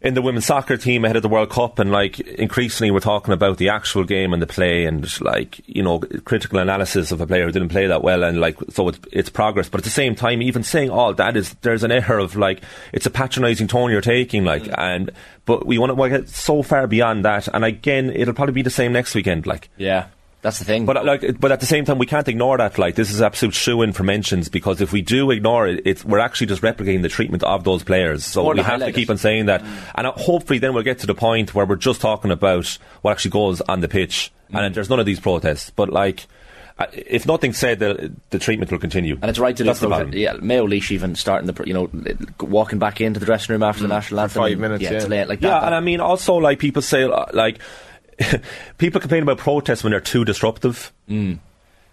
in 0.00 0.14
the 0.14 0.22
women's 0.22 0.46
soccer 0.46 0.76
team 0.76 1.04
ahead 1.04 1.16
of 1.16 1.22
the 1.22 1.28
World 1.28 1.50
Cup, 1.50 1.78
and 1.78 1.90
like 1.90 2.20
increasingly 2.20 2.90
we're 2.90 3.00
talking 3.00 3.34
about 3.34 3.58
the 3.58 3.68
actual 3.68 4.04
game 4.04 4.32
and 4.32 4.40
the 4.40 4.46
play, 4.46 4.84
and 4.84 5.20
like 5.20 5.60
you 5.66 5.82
know 5.82 6.00
critical 6.24 6.58
analysis 6.58 7.10
of 7.12 7.20
a 7.20 7.26
player 7.26 7.46
who 7.46 7.52
didn't 7.52 7.70
play 7.70 7.86
that 7.86 8.02
well, 8.02 8.22
and 8.22 8.40
like 8.40 8.56
so 8.70 8.88
it's, 8.88 9.00
it's 9.12 9.30
progress. 9.30 9.68
But 9.68 9.80
at 9.80 9.84
the 9.84 9.90
same 9.90 10.14
time, 10.14 10.42
even 10.42 10.62
saying 10.62 10.90
all 10.90 11.14
that 11.14 11.36
is 11.36 11.54
there's 11.62 11.84
an 11.84 11.92
air 11.92 12.18
of 12.18 12.36
like 12.36 12.62
it's 12.92 13.06
a 13.06 13.10
patronising 13.10 13.68
tone 13.68 13.90
you're 13.90 14.00
taking, 14.00 14.44
like, 14.44 14.64
mm. 14.64 14.74
and 14.78 15.10
but 15.44 15.66
we 15.66 15.78
want 15.78 15.96
to 15.96 16.08
get 16.08 16.28
so 16.28 16.62
far 16.62 16.86
beyond 16.86 17.24
that, 17.24 17.48
and 17.48 17.64
again 17.64 18.10
it'll 18.10 18.34
probably 18.34 18.54
be 18.54 18.62
the 18.62 18.70
same 18.70 18.92
next 18.92 19.14
weekend, 19.14 19.46
like. 19.46 19.70
yeah, 19.76 20.06
that's 20.40 20.58
the 20.60 20.64
thing. 20.64 20.86
But 20.86 21.04
like, 21.04 21.40
but 21.40 21.50
at 21.50 21.60
the 21.60 21.66
same 21.66 21.84
time, 21.84 21.98
we 21.98 22.06
can't 22.06 22.28
ignore 22.28 22.58
that. 22.58 22.78
Like, 22.78 22.94
this 22.94 23.10
is 23.10 23.20
absolute 23.20 23.54
shoe 23.54 23.82
in 23.82 23.92
for 23.92 24.04
mentions 24.04 24.48
because 24.48 24.80
if 24.80 24.92
we 24.92 25.02
do 25.02 25.30
ignore 25.30 25.66
it, 25.66 25.82
it's, 25.84 26.04
we're 26.04 26.20
actually 26.20 26.46
just 26.46 26.62
replicating 26.62 27.02
the 27.02 27.08
treatment 27.08 27.42
of 27.42 27.64
those 27.64 27.82
players. 27.82 28.24
So 28.24 28.44
Or 28.44 28.54
we 28.54 28.60
have 28.62 28.80
to 28.80 28.92
keep 28.92 29.10
on 29.10 29.18
saying 29.18 29.46
that, 29.46 29.62
and 29.94 30.06
uh, 30.06 30.12
hopefully, 30.12 30.58
then 30.60 30.74
we'll 30.74 30.84
get 30.84 31.00
to 31.00 31.06
the 31.06 31.14
point 31.14 31.54
where 31.54 31.66
we're 31.66 31.76
just 31.76 32.00
talking 32.00 32.30
about 32.30 32.66
what 33.02 33.12
actually 33.12 33.32
goes 33.32 33.60
on 33.62 33.80
the 33.80 33.88
pitch, 33.88 34.32
Mm. 34.50 34.58
and 34.66 34.74
there's 34.74 34.88
none 34.88 34.98
of 34.98 35.04
these 35.04 35.20
protests. 35.20 35.68
But 35.68 35.90
like, 35.90 36.26
uh, 36.78 36.86
if 36.92 37.26
nothing 37.26 37.52
said, 37.52 37.80
the 37.80 38.12
the 38.30 38.38
treatment 38.38 38.70
will 38.72 38.78
continue. 38.78 39.18
And 39.20 39.28
it's 39.28 39.38
right 39.38 39.54
to 39.54 39.62
That's 39.64 39.80
do 39.80 39.86
the 39.88 39.94
problem. 39.94 40.14
Yeah, 40.16 40.34
Mayo 40.40 40.64
Laois 40.66 40.90
even 40.90 41.16
starting 41.16 41.52
the, 41.52 41.64
you 41.64 41.74
know, 41.74 41.90
walking 42.40 42.78
back 42.78 43.00
into 43.02 43.20
the 43.20 43.26
dressing 43.26 43.52
room 43.52 43.62
after 43.62 43.82
the 43.82 43.88
national 43.88 44.20
anthem. 44.20 44.42
five 44.42 44.58
minutes, 44.58 44.82
Yeah, 44.82 44.92
yeah. 44.92 44.96
it's 44.96 45.08
late, 45.08 45.28
like 45.28 45.42
Yeah, 45.42 45.50
that. 45.50 45.64
and 45.64 45.74
I 45.74 45.80
mean, 45.80 46.00
also 46.00 46.36
like 46.36 46.60
people 46.60 46.80
say, 46.80 47.02
uh, 47.02 47.26
like 47.34 47.58
people 48.78 49.00
complain 49.00 49.22
about 49.22 49.38
protests 49.38 49.82
when 49.82 49.90
they're 49.90 50.00
too 50.00 50.24
disruptive. 50.24 50.92
Mm. 51.08 51.38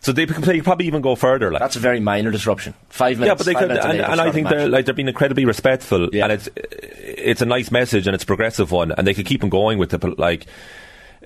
So 0.01 0.11
they, 0.11 0.25
they 0.25 0.61
probably 0.61 0.85
even 0.85 1.01
go 1.01 1.15
further. 1.15 1.51
Like 1.51 1.61
That's 1.61 1.75
a 1.75 1.79
very 1.79 1.99
minor 1.99 2.29
disruption. 2.29 2.75
Five 2.89 3.17
minutes. 3.19 3.27
Yeah, 3.27 3.35
but 3.35 3.45
they 3.45 3.53
could, 3.55 3.71
and, 3.71 4.01
and 4.01 4.21
I 4.21 4.31
think 4.31 4.49
they're 4.49 4.69
like 4.69 4.85
they're 4.85 4.93
being 4.93 5.07
incredibly 5.07 5.45
respectful, 5.45 6.09
Yeah. 6.13 6.25
and 6.25 6.33
it's 6.33 6.49
it's 6.55 7.41
a 7.41 7.45
nice 7.45 7.71
message 7.71 8.05
and 8.05 8.13
it's 8.13 8.23
a 8.23 8.27
progressive 8.27 8.71
one, 8.71 8.91
and 8.91 9.07
they 9.07 9.15
could 9.15 9.25
keep 9.25 9.43
on 9.43 9.49
going 9.49 9.79
with 9.79 9.93
it. 9.93 9.99
But 9.99 10.19
like, 10.19 10.45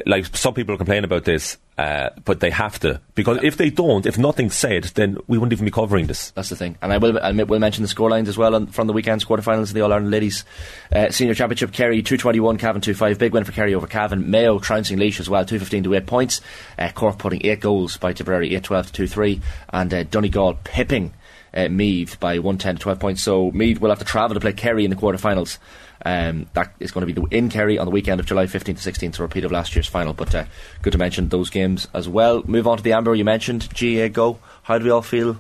like 0.06 0.36
some 0.36 0.54
people 0.54 0.78
complain 0.78 1.04
about 1.04 1.24
this, 1.26 1.58
uh, 1.78 2.10
but 2.26 2.40
they 2.40 2.50
have 2.50 2.80
to 2.80 3.00
because 3.16 3.40
if 3.44 3.58
they 3.58 3.70
don't, 3.70 4.06
if 4.06 4.18
nothing's 4.18 4.56
said, 4.56 4.84
then 4.96 5.18
we 5.28 5.38
wouldn't 5.38 5.54
even 5.54 5.66
be 5.66 5.72
covering 5.72 6.08
this. 6.08 6.32
That's 6.32 6.50
the 6.50 6.56
thing. 6.56 6.78
And 6.82 6.92
I 6.92 6.98
will 6.98 7.20
I 7.20 7.32
will 7.32 7.60
mention 7.60 7.84
the 7.84 7.90
scorelines 7.90 8.28
as 8.28 8.38
well 8.38 8.56
on, 8.56 8.68
from 8.68 8.88
the 8.88 8.94
weekend's 8.94 9.26
quarterfinals 9.26 9.70
of 9.70 9.74
the 9.74 9.82
All 9.82 9.94
Ireland 9.94 10.12
Ladies 10.12 10.46
uh, 10.92 11.10
Senior 11.10 11.34
Championship. 11.34 11.72
Kerry 11.72 12.02
221, 12.02 12.58
Cavan 12.58 12.82
25. 12.82 13.20
Big 13.20 13.34
win 13.34 13.44
for 13.44 13.52
Kerry 13.52 13.76
over 13.76 13.88
Cavan. 13.88 14.30
Mayo 14.30 14.60
trouncing 14.60 14.98
Laois 14.98 15.20
as 15.20 15.30
well, 15.30 15.46
215 15.46 15.84
to 15.84 15.94
8 15.96 16.06
points. 16.06 16.42
Uh, 16.78 16.90
Cork 16.94 17.18
putting 17.18 17.46
8 17.46 17.60
goals 17.60 17.98
by 17.98 18.14
Tipperary, 18.14 18.56
eight 18.56 18.64
twelve 18.64 18.88
to 18.88 18.94
2 18.94 19.08
3. 19.08 19.42
And 19.70 19.94
uh, 19.94 20.04
Donegal 20.04 20.60
pipping 20.64 21.14
uh, 21.54 21.70
Meath 21.70 22.20
by 22.20 22.40
110 22.40 22.76
to 22.76 22.82
12 22.82 23.00
points. 23.00 23.24
So 23.24 23.52
Meath 23.52 23.80
will 23.80 23.90
have 23.90 24.00
to 24.00 24.06
travel 24.06 24.36
to 24.36 24.40
play 24.40 24.54
Kerry 24.54 24.84
in 24.84 24.90
the 24.90 24.96
quarterfinals. 24.96 25.58
Um, 26.06 26.46
that 26.54 26.74
is 26.80 26.92
going 26.92 27.06
to 27.06 27.14
be 27.14 27.20
the- 27.20 27.36
in 27.36 27.50
Kerry 27.50 27.78
on 27.78 27.86
the 27.86 27.92
weekend 27.92 28.20
of 28.22 28.26
July 28.26 28.46
15th 28.46 28.82
to 28.82 28.92
16th, 28.92 29.20
a 29.20 29.22
repeat 29.24 29.44
of 29.44 29.52
last 29.52 29.76
year's 29.76 29.88
final. 29.88 30.14
But 30.14 30.34
uh, 30.34 30.46
good 30.82 30.92
to 30.92 30.98
mention 30.98 31.28
those 31.30 31.50
games 31.50 31.88
as 31.94 32.08
well. 32.08 32.42
Move 32.46 32.68
on 32.68 32.78
to 32.78 32.84
the 32.84 32.94
Amber 32.94 33.14
you 33.16 33.26
mentioned. 33.26 33.64
GAAGO. 33.74 34.38
How 34.64 34.78
do 34.78 34.86
we 34.86 34.92
all 34.92 35.02
feel 35.02 35.38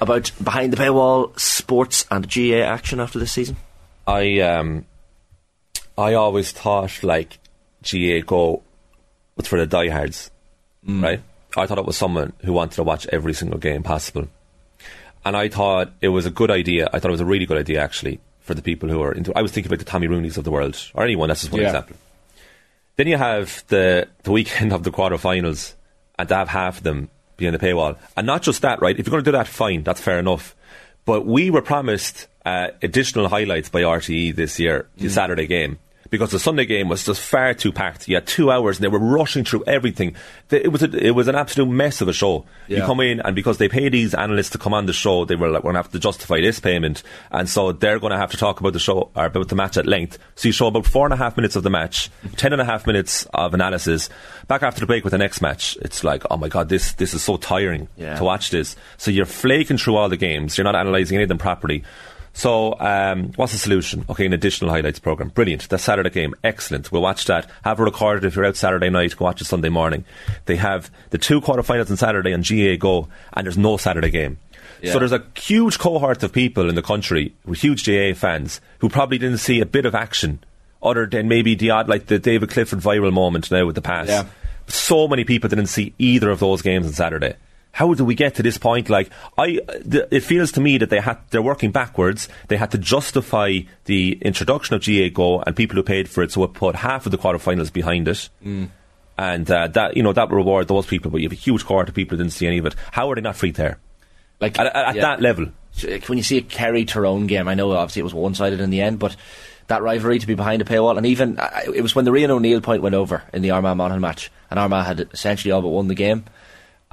about 0.00 0.32
behind 0.42 0.72
the 0.72 0.76
paywall 0.76 1.38
sports 1.38 2.06
and 2.10 2.28
GAA 2.28 2.64
action 2.64 2.98
after 2.98 3.18
this 3.20 3.30
season? 3.32 3.56
I 4.06 4.40
um, 4.40 4.84
I 5.96 6.14
always 6.14 6.50
thought 6.50 7.02
like 7.04 7.38
GAAGO 7.84 8.62
was 9.36 9.46
for 9.46 9.58
the 9.58 9.66
diehards, 9.66 10.30
right? 10.86 11.20
I 11.56 11.66
thought 11.66 11.78
it 11.78 11.86
was 11.86 11.96
someone 11.96 12.32
who 12.44 12.52
wanted 12.52 12.74
to 12.76 12.82
watch 12.82 13.06
every 13.12 13.32
single 13.32 13.58
game 13.60 13.84
possible, 13.84 14.26
and 15.24 15.36
I 15.36 15.48
thought 15.48 15.92
it 16.00 16.08
was 16.08 16.26
a 16.26 16.30
good 16.30 16.50
idea. 16.50 16.88
I 16.92 16.98
thought 16.98 17.08
it 17.08 17.12
was 17.12 17.20
a 17.20 17.24
really 17.24 17.46
good 17.46 17.58
idea 17.58 17.80
actually 17.80 18.18
for 18.44 18.54
the 18.54 18.62
people 18.62 18.88
who 18.88 19.02
are 19.02 19.10
into. 19.12 19.32
I 19.36 19.42
was 19.42 19.50
thinking 19.52 19.70
about 19.70 19.80
the 19.80 19.90
Tommy 19.90 20.06
Rooney's 20.06 20.38
of 20.38 20.44
the 20.44 20.50
world 20.52 20.78
or 20.94 21.02
anyone. 21.02 21.28
That's 21.28 21.40
just 21.40 21.52
one 21.52 21.60
Yeah. 21.62 21.68
example. 21.68 21.96
Then 22.96 23.08
you 23.08 23.16
have 23.16 23.64
the 23.68 24.06
the 24.22 24.30
weekend 24.30 24.72
of 24.72 24.84
the 24.84 24.90
quarterfinals, 24.92 25.74
and 26.18 26.28
to 26.28 26.34
have 26.36 26.48
half 26.48 26.78
of 26.78 26.82
them 26.84 27.08
behind 27.36 27.58
the 27.58 27.66
paywall, 27.66 27.96
and 28.16 28.26
not 28.26 28.42
just 28.42 28.62
that, 28.62 28.80
right? 28.80 28.96
If 28.96 29.06
you're 29.06 29.10
going 29.10 29.24
to 29.24 29.28
do 29.32 29.36
that, 29.36 29.48
fine, 29.48 29.82
that's 29.82 30.00
fair 30.00 30.20
enough. 30.20 30.54
But 31.04 31.26
we 31.26 31.50
were 31.50 31.62
promised 31.62 32.28
uh, 32.46 32.68
additional 32.82 33.28
highlights 33.28 33.68
by 33.68 33.82
RTE 33.82 34.36
this 34.36 34.60
year, 34.60 34.86
the 34.96 35.08
Saturday 35.10 35.46
game. 35.48 35.78
Because 36.14 36.30
the 36.30 36.38
Sunday 36.38 36.64
game 36.64 36.88
was 36.88 37.04
just 37.04 37.20
far 37.20 37.54
too 37.54 37.72
packed. 37.72 38.06
You 38.08 38.14
had 38.14 38.26
two 38.26 38.50
hours 38.50 38.76
and 38.78 38.84
they 38.84 38.88
were 38.88 38.98
rushing 38.98 39.44
through 39.44 39.64
everything. 39.66 40.14
It 40.50 40.70
was 40.70 40.82
a, 40.82 40.90
it 41.06 41.10
was 41.10 41.26
an 41.28 41.34
absolute 41.34 41.66
mess 41.68 42.00
of 42.00 42.08
a 42.08 42.12
show. 42.12 42.46
You 42.68 42.82
come 42.82 43.00
in 43.00 43.20
and 43.20 43.34
because 43.34 43.58
they 43.58 43.68
pay 43.68 43.88
these 43.88 44.14
analysts 44.14 44.50
to 44.50 44.58
come 44.58 44.72
on 44.74 44.86
the 44.86 44.92
show, 44.92 45.24
they 45.24 45.34
were 45.36 45.48
like, 45.48 45.64
we're 45.64 45.72
going 45.72 45.82
to 45.82 45.86
have 45.86 45.92
to 45.92 45.98
justify 45.98 46.40
this 46.40 46.60
payment. 46.60 47.02
And 47.30 47.48
so 47.48 47.72
they're 47.72 47.98
going 47.98 48.12
to 48.12 48.16
have 48.18 48.30
to 48.30 48.36
talk 48.36 48.60
about 48.60 48.72
the 48.72 48.78
show 48.78 49.10
or 49.16 49.26
about 49.26 49.48
the 49.48 49.56
match 49.56 49.76
at 49.76 49.86
length. 49.86 50.18
So 50.36 50.48
you 50.48 50.52
show 50.52 50.68
about 50.68 50.86
four 50.86 51.04
and 51.06 51.12
a 51.12 51.16
half 51.16 51.36
minutes 51.36 51.56
of 51.56 51.62
the 51.62 51.70
match, 51.70 52.10
ten 52.36 52.52
and 52.52 52.62
a 52.62 52.64
half 52.64 52.86
minutes 52.86 53.26
of 53.34 53.54
analysis. 53.54 54.08
Back 54.46 54.62
after 54.62 54.80
the 54.80 54.86
break 54.86 55.04
with 55.04 55.10
the 55.12 55.18
next 55.18 55.40
match, 55.40 55.76
it's 55.82 56.04
like, 56.04 56.22
oh 56.30 56.36
my 56.36 56.48
god, 56.48 56.68
this 56.68 56.92
this 56.94 57.14
is 57.14 57.22
so 57.22 57.36
tiring 57.36 57.88
Yeah. 57.96 58.16
to 58.16 58.24
watch 58.24 58.50
this. 58.50 58.76
So 58.98 59.10
you're 59.10 59.26
flaking 59.26 59.78
through 59.78 59.96
all 59.96 60.08
the 60.08 60.16
games. 60.16 60.56
You're 60.56 60.64
not 60.64 60.74
analysing 60.74 61.16
any 61.16 61.22
of 61.24 61.28
them 61.28 61.38
properly. 61.38 61.82
So, 62.36 62.78
um, 62.80 63.32
what's 63.36 63.52
the 63.52 63.58
solution? 63.58 64.04
Okay, 64.10 64.26
an 64.26 64.32
additional 64.32 64.70
highlights 64.70 64.98
program. 64.98 65.28
Brilliant. 65.28 65.68
The 65.68 65.78
Saturday 65.78 66.10
game. 66.10 66.34
Excellent. 66.42 66.90
We'll 66.90 67.00
watch 67.00 67.24
that. 67.26 67.48
Have 67.62 67.78
it 67.78 67.84
recorded 67.84 68.24
if 68.24 68.34
you're 68.34 68.44
out 68.44 68.56
Saturday 68.56 68.90
night. 68.90 69.16
Go 69.16 69.24
watch 69.24 69.40
it 69.40 69.44
Sunday 69.44 69.68
morning. 69.68 70.04
They 70.46 70.56
have 70.56 70.90
the 71.10 71.18
two 71.18 71.40
quarterfinals 71.40 71.90
on 71.90 71.96
Saturday 71.96 72.34
on 72.34 72.42
GAAGO, 72.42 73.08
and 73.34 73.46
there's 73.46 73.56
no 73.56 73.76
Saturday 73.76 74.10
game. 74.10 74.38
Yeah. 74.82 74.92
So 74.92 74.98
there's 74.98 75.12
a 75.12 75.24
huge 75.36 75.78
cohort 75.78 76.24
of 76.24 76.32
people 76.32 76.68
in 76.68 76.74
the 76.74 76.82
country 76.82 77.32
huge 77.54 77.86
GAA 77.86 78.14
fans 78.14 78.60
who 78.80 78.88
probably 78.88 79.18
didn't 79.18 79.38
see 79.38 79.60
a 79.60 79.66
bit 79.66 79.86
of 79.86 79.94
action 79.94 80.40
other 80.82 81.06
than 81.06 81.28
maybe 81.28 81.54
the 81.54 81.70
odd, 81.70 81.88
like 81.88 82.06
the 82.06 82.18
David 82.18 82.50
Clifford 82.50 82.80
viral 82.80 83.12
moment 83.12 83.50
now 83.50 83.64
with 83.64 83.76
the 83.76 83.82
pass. 83.82 84.08
Yeah. 84.08 84.26
So 84.66 85.08
many 85.08 85.24
people 85.24 85.48
didn't 85.48 85.66
see 85.66 85.94
either 85.98 86.30
of 86.30 86.40
those 86.40 86.62
games 86.62 86.86
on 86.86 86.92
Saturday. 86.92 87.36
How 87.74 87.92
do 87.92 88.04
we 88.04 88.14
get 88.14 88.36
to 88.36 88.42
this 88.42 88.56
point? 88.56 88.88
Like, 88.88 89.10
I, 89.36 89.58
th- 89.90 90.06
it 90.12 90.20
feels 90.20 90.52
to 90.52 90.60
me 90.60 90.78
that 90.78 90.90
they 90.90 91.00
had, 91.00 91.18
they're 91.30 91.42
working 91.42 91.72
backwards. 91.72 92.28
They 92.46 92.56
had 92.56 92.70
to 92.70 92.78
justify 92.78 93.58
the 93.86 94.12
introduction 94.22 94.76
of 94.76 94.82
GAAGO 94.82 95.42
and 95.44 95.56
people 95.56 95.74
who 95.74 95.82
paid 95.82 96.08
for 96.08 96.22
it, 96.22 96.30
so 96.30 96.44
it 96.44 96.52
put 96.54 96.76
half 96.76 97.04
of 97.04 97.10
the 97.10 97.18
quarterfinals 97.18 97.72
behind 97.72 98.06
it. 98.06 98.28
And 99.18 99.50
uh, 99.50 99.66
that, 99.68 99.96
you 99.96 100.04
know, 100.04 100.12
that 100.12 100.30
reward 100.30 100.68
those 100.68 100.86
people, 100.86 101.10
but 101.10 101.20
you 101.20 101.28
have 101.28 101.36
a 101.36 101.40
huge 101.40 101.64
cohort 101.64 101.88
of 101.88 101.96
people 101.96 102.16
who 102.16 102.22
didn't 102.22 102.34
see 102.34 102.46
any 102.46 102.58
of 102.58 102.66
it. 102.66 102.76
How 102.92 103.10
are 103.10 103.16
they 103.16 103.20
not 103.20 103.36
free 103.36 103.50
there? 103.50 103.78
Like 104.40 104.56
At, 104.58 104.66
at, 104.66 104.94
yeah. 104.94 105.02
that 105.02 105.20
level. 105.20 105.48
when 106.06 106.18
you 106.18 106.24
see 106.24 106.38
a 106.38 106.42
Kerry 106.42 106.84
Tyrone 106.84 107.26
game, 107.26 107.48
I 107.48 107.54
know 107.54 107.72
obviously 107.72 108.00
it 108.00 108.04
was 108.04 108.14
one 108.14 108.34
sided 108.36 108.60
in 108.60 108.70
the 108.70 108.82
end, 108.82 109.00
but 109.00 109.16
that 109.66 109.82
rivalry 109.82 110.18
to 110.18 110.26
be 110.26 110.34
behind 110.34 110.62
a 110.62 110.64
paywall, 110.64 110.96
and 110.96 111.06
even 111.06 111.38
uh, 111.38 111.60
it 111.74 111.80
was 111.80 111.94
when 111.94 112.04
the 112.04 112.10
Rian 112.10 112.28
O'Neill 112.28 112.60
point 112.60 112.82
went 112.82 112.94
over 112.94 113.22
in 113.32 113.42
the 113.42 113.50
Armagh 113.52 113.76
Monaghan 113.76 114.00
match, 114.00 114.30
and 114.50 114.60
Armagh 114.60 114.86
had 114.86 115.00
essentially 115.12 115.52
all 115.52 115.62
but 115.62 115.68
won 115.68 115.88
the 115.88 115.94
game, 115.94 116.24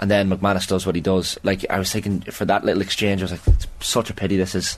and 0.01 0.09
then 0.11 0.29
McManus 0.29 0.67
does 0.67 0.85
what 0.85 0.95
he 0.95 1.01
does. 1.01 1.37
Like 1.43 1.65
I 1.69 1.77
was 1.79 1.91
thinking 1.91 2.21
for 2.21 2.45
that 2.45 2.65
little 2.65 2.81
exchange, 2.81 3.21
I 3.21 3.25
was 3.25 3.31
like, 3.31 3.47
it's 3.47 3.67
such 3.79 4.09
a 4.09 4.13
pity 4.13 4.35
this 4.37 4.55
is 4.55 4.77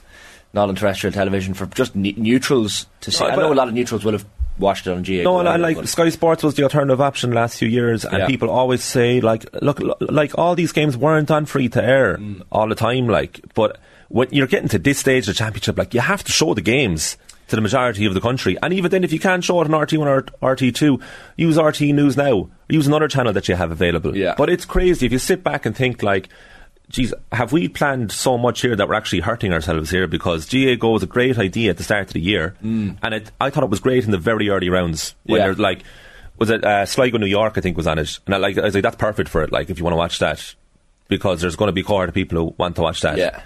not 0.53 0.69
on 0.69 0.75
terrestrial 0.75 1.13
television 1.13 1.53
for 1.55 1.65
just 1.67 1.95
ne- 1.95 2.13
neutrals 2.17 2.86
to 3.01 3.12
see. 3.12 3.23
No, 3.23 3.29
I 3.29 3.36
know 3.38 3.53
a 3.53 3.55
lot 3.55 3.67
of 3.69 3.73
neutrals 3.73 4.05
will 4.05 4.12
have 4.12 4.25
watched 4.59 4.86
it 4.86 4.91
on 4.91 5.03
GA. 5.03 5.23
No, 5.23 5.39
and, 5.39 5.47
and 5.47 5.63
like 5.63 5.88
Sky 5.88 6.09
Sports 6.09 6.43
was 6.43 6.53
the 6.53 6.62
alternative 6.63 7.01
option 7.01 7.31
last 7.31 7.57
few 7.57 7.67
years, 7.67 8.05
and 8.05 8.19
Yeah. 8.19 8.27
people 8.27 8.49
always 8.51 8.83
say 8.83 9.19
like, 9.21 9.45
look, 9.63 9.79
lo- 9.79 9.95
like 10.01 10.38
all 10.38 10.53
these 10.55 10.71
games 10.71 10.95
weren't 10.95 11.31
on 11.31 11.45
free 11.45 11.69
to 11.69 11.83
air 11.83 12.17
Mm. 12.17 12.43
all 12.51 12.67
the 12.67 12.75
time, 12.75 13.07
like, 13.07 13.39
but 13.55 13.77
when 14.09 14.27
you're 14.31 14.45
getting 14.45 14.69
to 14.69 14.77
this 14.77 14.99
stage 14.99 15.23
of 15.27 15.33
the 15.33 15.39
championship, 15.39 15.75
like, 15.77 15.95
you 15.95 16.01
have 16.01 16.23
to 16.25 16.31
show 16.31 16.53
the 16.53 16.62
games 16.62 17.17
to 17.53 17.57
the 17.57 17.61
majority 17.61 18.05
of 18.05 18.15
the 18.15 18.21
country, 18.21 18.57
and 18.63 18.73
even 18.73 18.89
then, 18.89 19.03
if 19.03 19.13
you 19.13 19.19
can't 19.19 19.43
show 19.43 19.61
it 19.61 19.71
on 19.71 19.79
RT1 19.85 19.99
or 20.41 20.55
RT2, 20.55 21.01
use 21.37 21.57
RTÉ 21.57 21.93
News 21.93 22.17
now, 22.17 22.49
use 22.67 22.87
another 22.87 23.07
channel 23.07 23.31
that 23.33 23.47
you 23.47 23.55
have 23.55 23.71
available. 23.71 24.17
Yeah. 24.17 24.33
But 24.37 24.49
it's 24.49 24.65
crazy 24.65 25.05
if 25.05 25.11
you 25.11 25.19
sit 25.19 25.43
back 25.43 25.65
and 25.65 25.75
think 25.75 26.01
like. 26.03 26.29
Geez, 26.89 27.13
have 27.31 27.53
we 27.53 27.69
planned 27.69 28.11
so 28.11 28.37
much 28.37 28.61
here 28.61 28.75
that 28.75 28.87
we're 28.87 28.93
actually 28.93 29.21
hurting 29.21 29.51
ourselves 29.53 29.89
here? 29.89 30.05
Because 30.05 30.45
GAAGO 30.45 30.91
was 30.93 31.01
a 31.01 31.07
great 31.07 31.39
idea 31.39 31.69
at 31.71 31.77
the 31.77 31.83
start 31.83 32.07
of 32.07 32.13
the 32.13 32.19
year, 32.19 32.55
and 32.61 32.97
it, 33.13 33.31
I 33.39 33.49
thought 33.49 33.63
it 33.63 33.69
was 33.69 33.79
great 33.79 34.03
in 34.03 34.11
the 34.11 34.17
very 34.17 34.49
early 34.49 34.69
rounds 34.69 35.15
when 35.23 35.39
Yeah. 35.39 35.45
there's 35.45 35.59
like 35.59 35.83
was 36.37 36.49
it 36.49 36.63
uh, 36.63 36.85
Sligo, 36.85 37.17
New 37.17 37.25
York? 37.25 37.57
I 37.57 37.61
think 37.61 37.77
was 37.77 37.87
on 37.87 37.97
it, 37.99 38.19
and 38.25 38.35
I 38.35 38.37
like 38.37 38.57
I 38.57 38.63
was 38.63 38.73
like 38.75 38.83
that's 38.83 38.97
perfect 38.97 39.29
for 39.29 39.41
it. 39.43 39.51
Like 39.51 39.69
if 39.69 39.77
you 39.79 39.85
want 39.85 39.93
to 39.93 39.97
watch 39.97 40.19
that, 40.19 40.53
because 41.07 41.39
there's 41.41 41.55
going 41.55 41.69
to 41.69 41.73
be 41.73 41.81
a 41.81 41.85
cohort 41.85 42.09
of 42.09 42.15
people 42.15 42.37
who 42.37 42.55
want 42.57 42.75
to 42.75 42.81
watch 42.81 42.99
that. 43.01 43.17
yeah, 43.17 43.41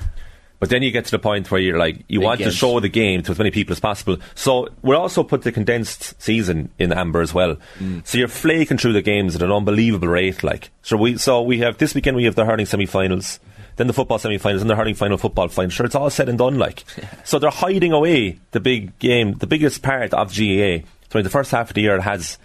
But 0.59 0.69
then 0.69 0.81
you 0.81 0.89
get 0.89 1.05
to 1.05 1.11
the 1.11 1.19
point 1.19 1.51
where 1.51 1.61
you're 1.61 1.77
like 1.77 2.03
you 2.07 2.19
want 2.19 2.39
to 2.41 2.51
show 2.51 2.79
the 2.79 2.89
game 2.89 3.21
to 3.23 3.31
as 3.31 3.37
many 3.37 3.51
people 3.51 3.73
as 3.73 3.79
possible. 3.79 4.17
So 4.33 4.69
we'll 4.81 4.99
also 4.99 5.23
put 5.23 5.43
the 5.43 5.51
condensed 5.51 6.19
season 6.21 6.69
in 6.79 6.91
Amber 6.91 7.21
as 7.21 7.33
well. 7.33 7.57
Mm. 7.77 8.05
So 8.07 8.17
you're 8.17 8.27
flaking 8.27 8.77
through 8.77 8.93
the 8.93 9.03
games 9.03 9.35
at 9.35 9.43
an 9.43 9.51
unbelievable 9.51 10.07
rate. 10.07 10.43
Like 10.43 10.71
so 10.81 10.97
we 10.97 11.17
so 11.17 11.43
we 11.43 11.59
have 11.59 11.77
this 11.77 11.93
weekend 11.93 12.17
we 12.17 12.23
have 12.23 12.35
the 12.35 12.45
hurling 12.45 12.65
semi-finals. 12.65 13.39
Then 13.75 13.85
the 13.85 13.93
football 13.93 14.17
semi-finals 14.17 14.61
and 14.61 14.69
the 14.71 14.75
hurling 14.75 14.95
final 14.95 15.19
football 15.19 15.47
final. 15.49 15.69
Sure, 15.69 15.85
it's 15.85 15.93
all 15.93 16.09
said 16.09 16.29
and 16.29 16.39
done. 16.39 16.57
Like, 16.57 16.83
so 17.23 17.37
they're 17.37 17.51
hiding 17.51 17.93
away 17.93 18.39
the 18.49 18.59
big 18.59 18.97
game, 18.97 19.33
the 19.33 19.45
biggest 19.45 19.83
part 19.83 20.15
of 20.15 20.29
GAA. 20.29 20.79
So 21.11 21.19
in 21.19 21.23
the 21.23 21.29
first 21.29 21.51
half 21.51 21.69
of 21.69 21.75
the 21.75 21.81
year, 21.81 21.95
it 21.97 22.01
has 22.01 22.39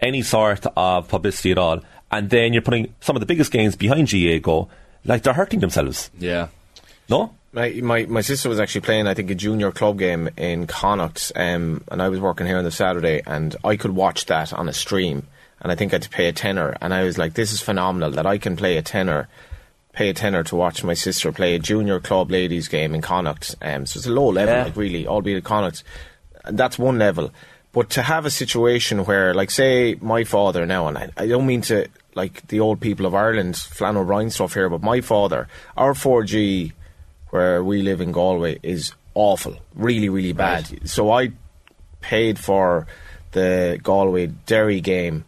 any 0.00 0.22
sort 0.22 0.64
of 0.74 1.08
publicity 1.08 1.50
at 1.50 1.58
all, 1.58 1.80
and 2.10 2.30
then 2.30 2.54
you're 2.54 2.62
putting 2.62 2.94
some 3.00 3.14
of 3.16 3.20
the 3.20 3.26
biggest 3.26 3.52
games 3.52 3.76
behind 3.76 4.08
GAAGO. 4.08 4.68
Like 5.04 5.22
they're 5.22 5.34
hurting 5.34 5.60
themselves. 5.60 6.10
yeah. 6.18 6.48
No, 7.10 7.34
My, 7.52 7.70
my 7.82 8.04
my 8.06 8.20
sister 8.20 8.48
was 8.48 8.60
actually 8.60 8.82
playing, 8.82 9.06
I 9.06 9.14
think, 9.14 9.30
a 9.30 9.34
junior 9.34 9.70
club 9.72 9.98
game 9.98 10.28
in 10.36 10.66
Connacht, 10.66 11.32
um, 11.34 11.82
and 11.90 12.02
I 12.02 12.08
was 12.10 12.20
working 12.20 12.46
here 12.46 12.58
on 12.58 12.64
the 12.64 12.70
Saturday, 12.70 13.22
and 13.26 13.56
I 13.64 13.76
could 13.76 13.92
watch 13.92 14.26
that 14.26 14.52
on 14.52 14.68
a 14.68 14.72
stream, 14.74 15.26
and 15.62 15.72
I 15.72 15.74
think 15.74 15.92
I 15.92 15.96
had 15.96 16.02
to 16.02 16.10
pay 16.10 16.28
a 16.28 16.32
tenner, 16.32 16.76
and 16.82 16.92
I 16.92 17.04
was 17.04 17.16
like, 17.16 17.34
this 17.34 17.50
is 17.52 17.62
phenomenal 17.62 18.10
that 18.10 18.26
I 18.26 18.36
can 18.36 18.54
play 18.54 18.76
a 18.76 18.82
tenner, 18.82 19.28
pay 19.94 20.10
a 20.10 20.14
tenner 20.14 20.44
to 20.44 20.56
watch 20.56 20.84
my 20.84 20.92
sister 20.92 21.32
play 21.32 21.54
a 21.54 21.58
junior 21.58 22.00
club 22.00 22.30
ladies 22.30 22.68
game 22.68 22.94
in 22.94 23.00
Connacht. 23.00 23.54
Um, 23.62 23.86
so 23.86 23.96
it's 23.98 24.06
a 24.06 24.10
low 24.12 24.26
level, 24.28 24.54
Yeah. 24.54 24.64
like 24.64 24.76
really, 24.76 25.06
albeit 25.06 25.42
Connacht. 25.44 25.82
That's 26.44 26.78
one 26.78 26.98
level. 26.98 27.30
But 27.72 27.88
to 27.90 28.02
have 28.02 28.26
a 28.26 28.30
situation 28.30 29.04
where, 29.06 29.32
like, 29.32 29.50
say, 29.50 29.94
my 30.02 30.24
father 30.24 30.66
now, 30.66 30.86
and 30.88 30.98
I, 30.98 31.10
I 31.16 31.26
don't 31.26 31.46
mean 31.46 31.62
to, 31.62 31.86
like, 32.14 32.46
the 32.48 32.60
old 32.60 32.80
people 32.80 33.06
of 33.06 33.14
Ireland, 33.14 33.56
Flann 33.56 33.96
O'Brien 33.96 34.28
stuff 34.30 34.52
here, 34.52 34.68
but 34.68 34.82
my 34.82 35.00
father, 35.00 35.48
our 35.78 35.94
4G 35.94 36.72
where 37.30 37.62
we 37.62 37.82
live 37.82 38.00
in 38.00 38.12
Galway 38.12 38.58
is 38.62 38.92
awful, 39.14 39.56
really, 39.74 40.08
really 40.08 40.32
bad. 40.32 40.88
So 40.88 41.10
I 41.10 41.32
paid 42.00 42.38
for 42.38 42.86
the 43.32 43.78
Galway 43.82 44.26
Derry 44.46 44.80
game 44.80 45.24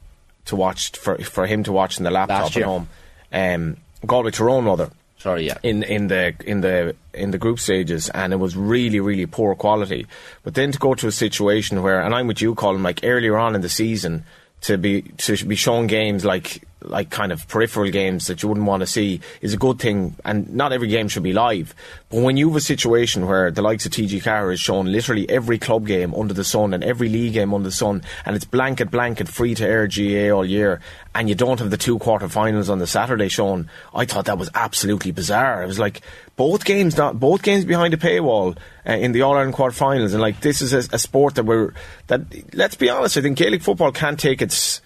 to 0.47 0.57
watch 0.57 0.93
for 0.97 1.19
for 1.19 1.47
him 1.47 1.65
to 1.65 1.73
watch 1.73 1.99
in 1.99 2.05
the 2.05 2.11
laptop 2.11 2.57
at 2.57 2.63
home. 2.63 2.89
Um, 3.33 3.77
Galway 4.07 4.31
Tyrone, 4.31 4.65
rather 4.65 4.91
Sorry, 5.19 5.47
yeah. 5.47 5.59
in 5.63 5.83
in 5.83 6.09
the 6.09 6.35
in 6.47 6.63
the 6.63 6.97
in 7.13 7.31
the 7.31 7.39
group 7.39 7.59
stages, 7.61 8.09
and 8.09 8.33
it 8.33 8.37
was 8.37 8.57
really 8.57 9.01
really 9.01 9.27
poor 9.27 9.55
quality. 9.55 10.07
But 10.43 10.55
then 10.55 10.73
to 10.73 10.79
go 10.79 10.95
to 10.95 11.09
a 11.09 11.13
situation 11.13 11.83
where, 11.83 12.01
and 12.01 12.15
I'm 12.15 12.27
with 12.27 12.41
you, 12.41 12.55
Colm, 12.55 12.83
like 12.83 13.01
earlier 13.03 13.37
on 13.37 13.55
in 13.55 13.61
the 13.61 13.69
season, 13.69 14.25
to 14.63 14.79
be 14.79 15.03
to 15.19 15.45
be 15.45 15.57
shown 15.57 15.89
games 15.89 16.25
like 16.25 16.63
like 16.83 17.11
kind 17.11 17.33
of 17.33 17.47
peripheral 17.49 17.91
games 17.91 18.27
that 18.27 18.43
you 18.43 18.49
wouldn't 18.49 18.67
want 18.67 18.81
to 18.81 18.87
see 18.87 19.21
is 19.41 19.55
a 19.55 19.57
good 19.57 19.79
thing. 19.79 20.17
And 20.25 20.55
not 20.55 20.73
every 20.73 20.89
game 20.89 21.09
should 21.09 21.23
be 21.23 21.33
live. 21.33 21.75
But 22.09 22.23
when 22.23 22.37
you 22.37 22.49
have 22.49 22.57
a 22.57 22.61
situation 22.61 23.27
where 23.27 23.51
the 23.51 23.63
likes 23.63 23.87
of 23.87 23.93
TG 23.93 24.23
Carr 24.23 24.51
is 24.51 24.61
shown 24.61 24.91
literally 24.91 25.29
every 25.29 25.59
club 25.59 25.87
game 25.87 26.15
under 26.15 26.35
the 26.35 26.45
sun 26.45 26.75
and 26.75 26.83
every 26.83 27.09
league 27.09 27.35
game 27.35 27.55
under 27.55 27.69
the 27.69 27.75
sun, 27.75 28.03
and 28.25 28.35
it's 28.35 28.45
blanket 28.45 28.91
blanket 28.91 29.29
free 29.29 29.55
to 29.55 29.67
air 29.67 29.87
GAA 29.87 30.35
all 30.35 30.45
year, 30.45 30.81
and 31.15 31.29
you 31.29 31.35
don't 31.35 31.59
have 31.61 31.71
the 31.71 31.77
two 31.77 31.99
quarter-finals 31.99 32.71
on 32.71 32.79
the 32.79 32.87
Saturday 32.87 33.29
shown, 33.29 33.69
I 33.95 34.05
thought 34.05 34.27
that 34.27 34.39
was 34.39 34.51
absolutely 34.55 35.13
bizarre. 35.13 35.63
It 35.63 35.67
was 35.67 35.79
like 35.79 36.01
both 36.37 36.65
games, 36.65 36.97
not 36.97 37.21
both 37.21 37.43
games 37.43 37.65
behind 37.65 37.95
a 37.95 37.97
paywall 37.97 38.57
uh, 38.87 38.93
in 38.93 39.13
the 39.13 39.23
All 39.23 39.35
Ireland 39.35 39.55
quarter-finals, 39.55 40.13
and 40.13 40.23
like 40.23 40.41
this 40.41 40.63
is 40.63 40.73
a, 40.73 40.95
a 40.95 40.99
sport 40.99 41.35
that 41.35 41.45
we're 41.45 41.75
that. 42.07 42.55
Let's 42.55 42.75
be 42.75 42.89
honest, 42.89 43.17
I 43.17 43.21
think 43.21 43.39
Gaelic 43.39 43.63
football 43.63 43.93
can't 43.93 44.19
take 44.19 44.41
its 44.41 44.81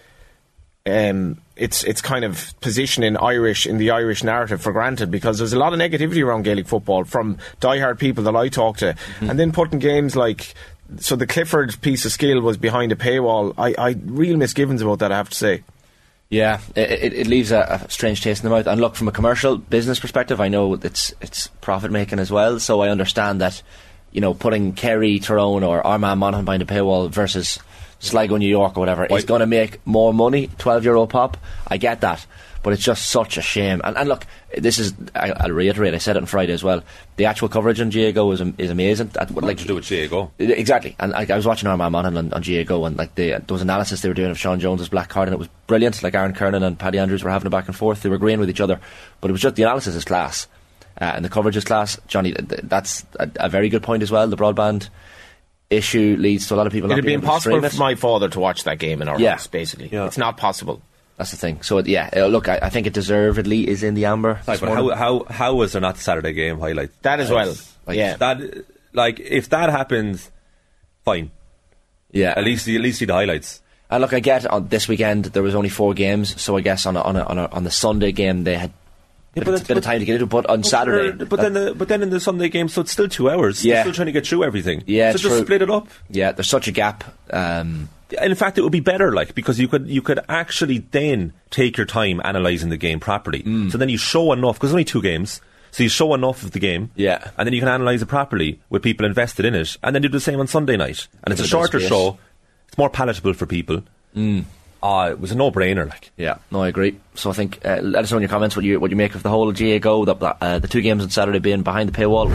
um, 0.85 1.41
its 1.55 1.83
its 1.83 2.01
kind 2.01 2.23
of 2.23 2.53
position 2.61 3.03
in 3.03 3.17
Irish 3.17 3.65
in 3.65 3.77
the 3.77 3.91
Irish 3.91 4.23
narrative 4.23 4.61
for 4.61 4.71
granted 4.71 5.09
because 5.09 5.39
there's 5.39 5.53
a 5.53 5.57
lot 5.57 5.73
of 5.73 5.79
negativity 5.79 6.23
around 6.23 6.43
Gaelic 6.43 6.67
football 6.67 7.03
from 7.03 7.37
diehard 7.59 7.97
people 7.97 8.23
that 8.25 8.35
I 8.35 8.49
talk 8.49 8.77
to, 8.77 8.95
and 9.21 9.39
then 9.39 9.51
putting 9.51 9.79
games 9.79 10.15
like. 10.15 10.53
So 10.99 11.15
the 11.15 11.25
Clifford 11.25 11.81
piece 11.81 12.05
of 12.05 12.11
skill 12.11 12.39
was 12.41 12.57
behind 12.57 12.91
a 12.91 12.95
paywall. 12.95 13.55
I, 13.57 13.73
I 13.75 13.95
real 14.05 14.37
misgivings 14.37 14.83
about 14.83 14.99
that. 14.99 15.11
I 15.11 15.17
have 15.17 15.29
to 15.29 15.35
say. 15.35 15.63
Yeah, 16.29 16.59
it, 16.75 16.91
it, 16.91 17.13
it 17.13 17.27
leaves 17.27 17.51
a, 17.51 17.81
a 17.85 17.89
strange 17.89 18.21
taste 18.21 18.43
in 18.43 18.49
the 18.49 18.55
mouth. 18.55 18.67
And 18.67 18.81
look, 18.81 18.95
from 18.95 19.07
a 19.07 19.11
commercial 19.11 19.57
business 19.57 19.99
perspective, 19.99 20.41
I 20.41 20.47
know 20.47 20.73
it's 20.73 21.13
it's 21.21 21.47
profit 21.61 21.91
making 21.91 22.19
as 22.19 22.31
well. 22.31 22.59
So 22.59 22.81
I 22.81 22.89
understand 22.89 23.41
that, 23.41 23.61
you 24.11 24.21
know, 24.21 24.33
putting 24.33 24.73
Kerry, 24.73 25.19
Tyrone, 25.19 25.63
or 25.63 25.85
Armagh 25.85 26.17
Monaghan 26.17 26.45
behind 26.45 26.63
a 26.63 26.65
paywall 26.65 27.09
versus 27.09 27.59
Sligo, 27.99 28.37
New 28.37 28.47
York, 28.49 28.77
or 28.77 28.79
whatever 28.81 29.05
is 29.05 29.25
going 29.25 29.39
to 29.39 29.47
make 29.47 29.85
more 29.85 30.13
money, 30.13 30.49
twelve 30.57 30.83
euro 30.85 31.05
pop. 31.05 31.37
I 31.67 31.77
get 31.77 32.01
that, 32.01 32.25
but 32.65 32.73
it's 32.73 32.83
just 32.83 33.11
such 33.11 33.37
a 33.37 33.41
shame. 33.41 33.79
And, 33.83 33.95
and 33.95 34.09
look, 34.09 34.25
this 34.57 34.79
is 34.79 34.93
I, 35.13 35.31
I'll 35.31 35.51
reiterate. 35.51 35.93
I 35.93 35.99
said 35.99 36.15
it 36.15 36.19
on 36.19 36.25
Friday 36.25 36.51
as 36.51 36.63
well. 36.63 36.83
The 37.15 37.25
actual 37.25 37.47
coverage 37.47 37.79
on 37.79 37.91
GAAGO 37.91 38.33
is 38.33 38.41
is 38.57 38.71
amazing. 38.71 39.09
That, 39.09 39.31
like 39.31 39.57
to 39.57 39.67
do 39.67 39.75
with 39.75 39.85
GA 39.85 40.07
Exactly, 40.39 40.95
and 40.99 41.13
I, 41.13 41.27
I 41.29 41.35
was 41.35 41.45
watching 41.45 41.67
Armagh 41.67 41.91
Monaghan 41.91 42.17
on, 42.17 42.33
on 42.33 42.41
GA 42.41 42.65
and 42.67 42.97
like 42.97 43.13
the, 43.15 43.29
there 43.29 43.43
was 43.49 43.61
analysis 43.61 44.01
they 44.01 44.09
were 44.09 44.15
doing 44.15 44.31
of 44.31 44.39
Sean 44.39 44.59
Jones's 44.59 44.89
black 44.89 45.09
card, 45.09 45.27
and 45.27 45.33
it 45.33 45.39
was 45.39 45.47
brilliant. 45.67 46.01
Like 46.01 46.15
Aaron 46.15 46.33
Kernan 46.33 46.63
and 46.63 46.77
Paddy 46.77 46.97
Andrews 46.97 47.23
were 47.23 47.29
having 47.29 47.47
a 47.47 47.51
back 47.51 47.67
and 47.67 47.75
forth; 47.75 48.01
they 48.01 48.09
were 48.09 48.15
agreeing 48.15 48.39
with 48.39 48.49
each 48.49 48.61
other, 48.61 48.79
but 49.21 49.29
it 49.29 49.31
was 49.31 49.41
just 49.41 49.55
the 49.55 49.63
analysis 49.63 49.95
is 49.95 50.05
class, 50.05 50.47
uh, 50.99 51.05
and 51.05 51.23
the 51.23 51.29
coverage 51.29 51.57
is 51.57 51.63
class. 51.63 51.99
Johnny, 52.07 52.33
th- 52.33 52.49
th- 52.49 52.61
that's 52.63 53.05
a, 53.19 53.29
a 53.35 53.49
very 53.49 53.69
good 53.69 53.83
point 53.83 54.01
as 54.01 54.11
well. 54.11 54.27
The 54.27 54.37
broadband 54.37 54.89
issue 55.69 56.15
leads 56.19 56.47
to 56.47 56.55
a 56.55 56.57
lot 56.57 56.67
of 56.67 56.73
people. 56.73 56.91
It'd 56.91 57.03
be 57.03 57.07
being 57.09 57.19
able 57.19 57.23
to 57.23 57.27
impossible 57.27 57.59
for 57.61 57.65
it. 57.67 57.77
my 57.79 57.95
father 57.95 58.29
to 58.29 58.39
watch 58.39 58.63
that 58.65 58.77
game 58.79 59.01
in 59.01 59.07
our 59.07 59.19
Yeah. 59.19 59.31
house. 59.31 59.47
Basically, 59.47 59.89
Yeah. 59.91 60.05
it's 60.05 60.17
not 60.17 60.37
possible. 60.37 60.81
That's 61.17 61.31
the 61.31 61.37
thing. 61.37 61.61
So 61.61 61.79
yeah, 61.79 62.09
uh, 62.15 62.25
look, 62.27 62.47
I, 62.49 62.59
I 62.61 62.69
think 62.69 62.87
it 62.87 62.93
deservedly 62.93 63.67
is 63.67 63.83
in 63.83 63.93
the 63.93 64.05
amber. 64.05 64.39
Like, 64.47 64.59
but 64.59 64.69
how, 64.69 64.89
how, 64.93 65.23
how 65.29 65.55
was 65.55 65.71
there 65.71 65.81
not 65.81 65.95
the 65.95 66.01
Saturday 66.01 66.33
game 66.33 66.59
highlight? 66.59 66.89
That 67.03 67.19
as 67.19 67.31
well. 67.31 67.55
Like, 67.87 67.97
yeah, 67.97 68.17
That, 68.17 68.39
like, 68.93 69.19
if 69.21 69.49
that 69.49 69.69
happens, 69.69 70.29
fine. 71.05 71.31
yeah, 72.11 72.33
At 72.35 72.43
least, 72.43 72.67
at 72.67 72.81
least 72.81 72.99
see 72.99 73.05
the 73.05 73.13
highlights. 73.13 73.61
And 73.89 74.01
look, 74.01 74.13
I 74.13 74.19
get 74.19 74.45
on 74.47 74.67
this 74.67 74.87
weekend 74.87 75.25
there 75.25 75.43
was 75.43 75.55
only 75.55 75.69
four 75.69 75.93
games, 75.93 76.39
so 76.41 76.57
I 76.57 76.61
guess 76.61 76.85
on 76.85 76.97
a, 76.97 77.01
on 77.01 77.15
a, 77.15 77.23
on, 77.23 77.37
a, 77.39 77.45
on 77.47 77.63
the 77.63 77.71
Sunday 77.71 78.11
game 78.11 78.43
they 78.43 78.55
had 78.55 78.71
Yeah, 79.35 79.41
a 79.41 79.45
but 79.45 79.53
it's- 79.55 79.67
bit 79.67 79.77
of 79.77 79.83
time 79.83 79.99
to 79.99 80.05
get 80.05 80.13
into. 80.15 80.25
But 80.25 80.45
on 80.49 80.63
Saturday, 80.63 81.11
But, 81.11 81.29
but 81.29 81.39
then, 81.41 81.53
the, 81.53 81.75
but 81.75 81.87
then 81.89 82.01
in 82.01 82.09
the 82.09 82.19
Sunday 82.19 82.49
game, 82.49 82.67
so 82.69 82.81
it's 82.81 82.91
still 82.91 83.07
two 83.09 83.29
hours. 83.29 83.63
Yeah. 83.63 83.75
You're 83.75 83.81
still 83.83 83.93
trying 83.93 84.05
to 84.07 84.11
get 84.13 84.25
through 84.25 84.43
everything. 84.45 84.83
Yeah, 84.87 85.11
so 85.11 85.17
just 85.17 85.35
true. 85.35 85.41
split 85.43 85.61
it 85.61 85.69
up. 85.69 85.87
yeah, 86.09 86.31
there's 86.31 86.49
such 86.49 86.67
a 86.67 86.71
gap. 86.71 87.03
Um, 87.31 87.89
And 88.17 88.29
in 88.31 88.35
fact, 88.35 88.57
it 88.57 88.61
would 88.61 88.71
be 88.71 88.79
better, 88.81 89.11
like 89.13 89.35
because 89.35 89.59
you 89.59 89.67
could 89.67 89.87
you 89.89 90.01
could 90.01 90.19
actually 90.29 90.77
then 90.91 91.33
take 91.49 91.75
your 91.75 91.85
time 91.87 92.21
analysing 92.23 92.69
the 92.69 92.77
game 92.77 92.99
properly. 92.99 93.41
Mm. 93.43 93.71
So 93.71 93.77
then 93.77 93.89
you 93.89 93.97
show 93.97 94.31
enough 94.31 94.57
because 94.57 94.71
only 94.71 94.85
two 94.85 95.01
games. 95.01 95.41
So 95.71 95.83
you 95.83 95.89
show 95.89 96.13
enough 96.13 96.43
of 96.43 96.51
the 96.51 96.59
game, 96.59 96.91
Yeah. 96.95 97.31
and 97.37 97.45
then 97.45 97.51
you 97.53 97.59
can 97.59 97.67
analyse 97.67 98.01
it 98.01 98.05
properly 98.05 98.61
with 98.69 98.81
people 98.83 99.05
invested 99.05 99.43
in 99.43 99.53
it, 99.55 99.75
and 99.83 99.93
then 99.93 100.01
do 100.01 100.07
the 100.07 100.21
same 100.21 100.39
on 100.39 100.47
Sunday 100.47 100.77
night. 100.77 101.07
And 101.25 101.33
it's 101.33 101.41
a 101.41 101.43
a 101.43 101.47
shorter 101.47 101.81
show. 101.81 102.17
It's 102.69 102.77
more 102.77 102.89
palatable 102.89 103.33
for 103.33 103.45
people. 103.45 103.81
Mm. 104.15 104.45
Uh, 104.85 105.09
it 105.09 105.19
was 105.19 105.31
a 105.31 105.35
no-brainer. 105.35 105.89
Like 105.89 106.11
Yeah, 106.15 106.37
no, 106.51 106.61
I 106.61 106.67
agree. 106.67 106.99
So 107.15 107.31
I 107.31 107.33
think 107.33 107.65
uh, 107.65 107.79
let 107.81 108.03
us 108.03 108.11
know 108.11 108.17
in 108.17 108.21
your 108.21 108.29
comments 108.29 108.55
what 108.55 108.63
you 108.63 108.79
what 108.79 108.91
you 108.91 108.95
make 108.95 109.15
of 109.15 109.23
the 109.23 109.29
whole 109.29 109.51
GAAGO, 109.51 110.05
the, 110.05 110.37
uh, 110.39 110.59
the 110.59 110.67
two 110.67 110.81
games 110.81 111.01
on 111.01 111.09
Saturday 111.09 111.39
being 111.39 111.63
behind 111.63 111.89
the 111.89 111.97
paywall. 111.99 112.29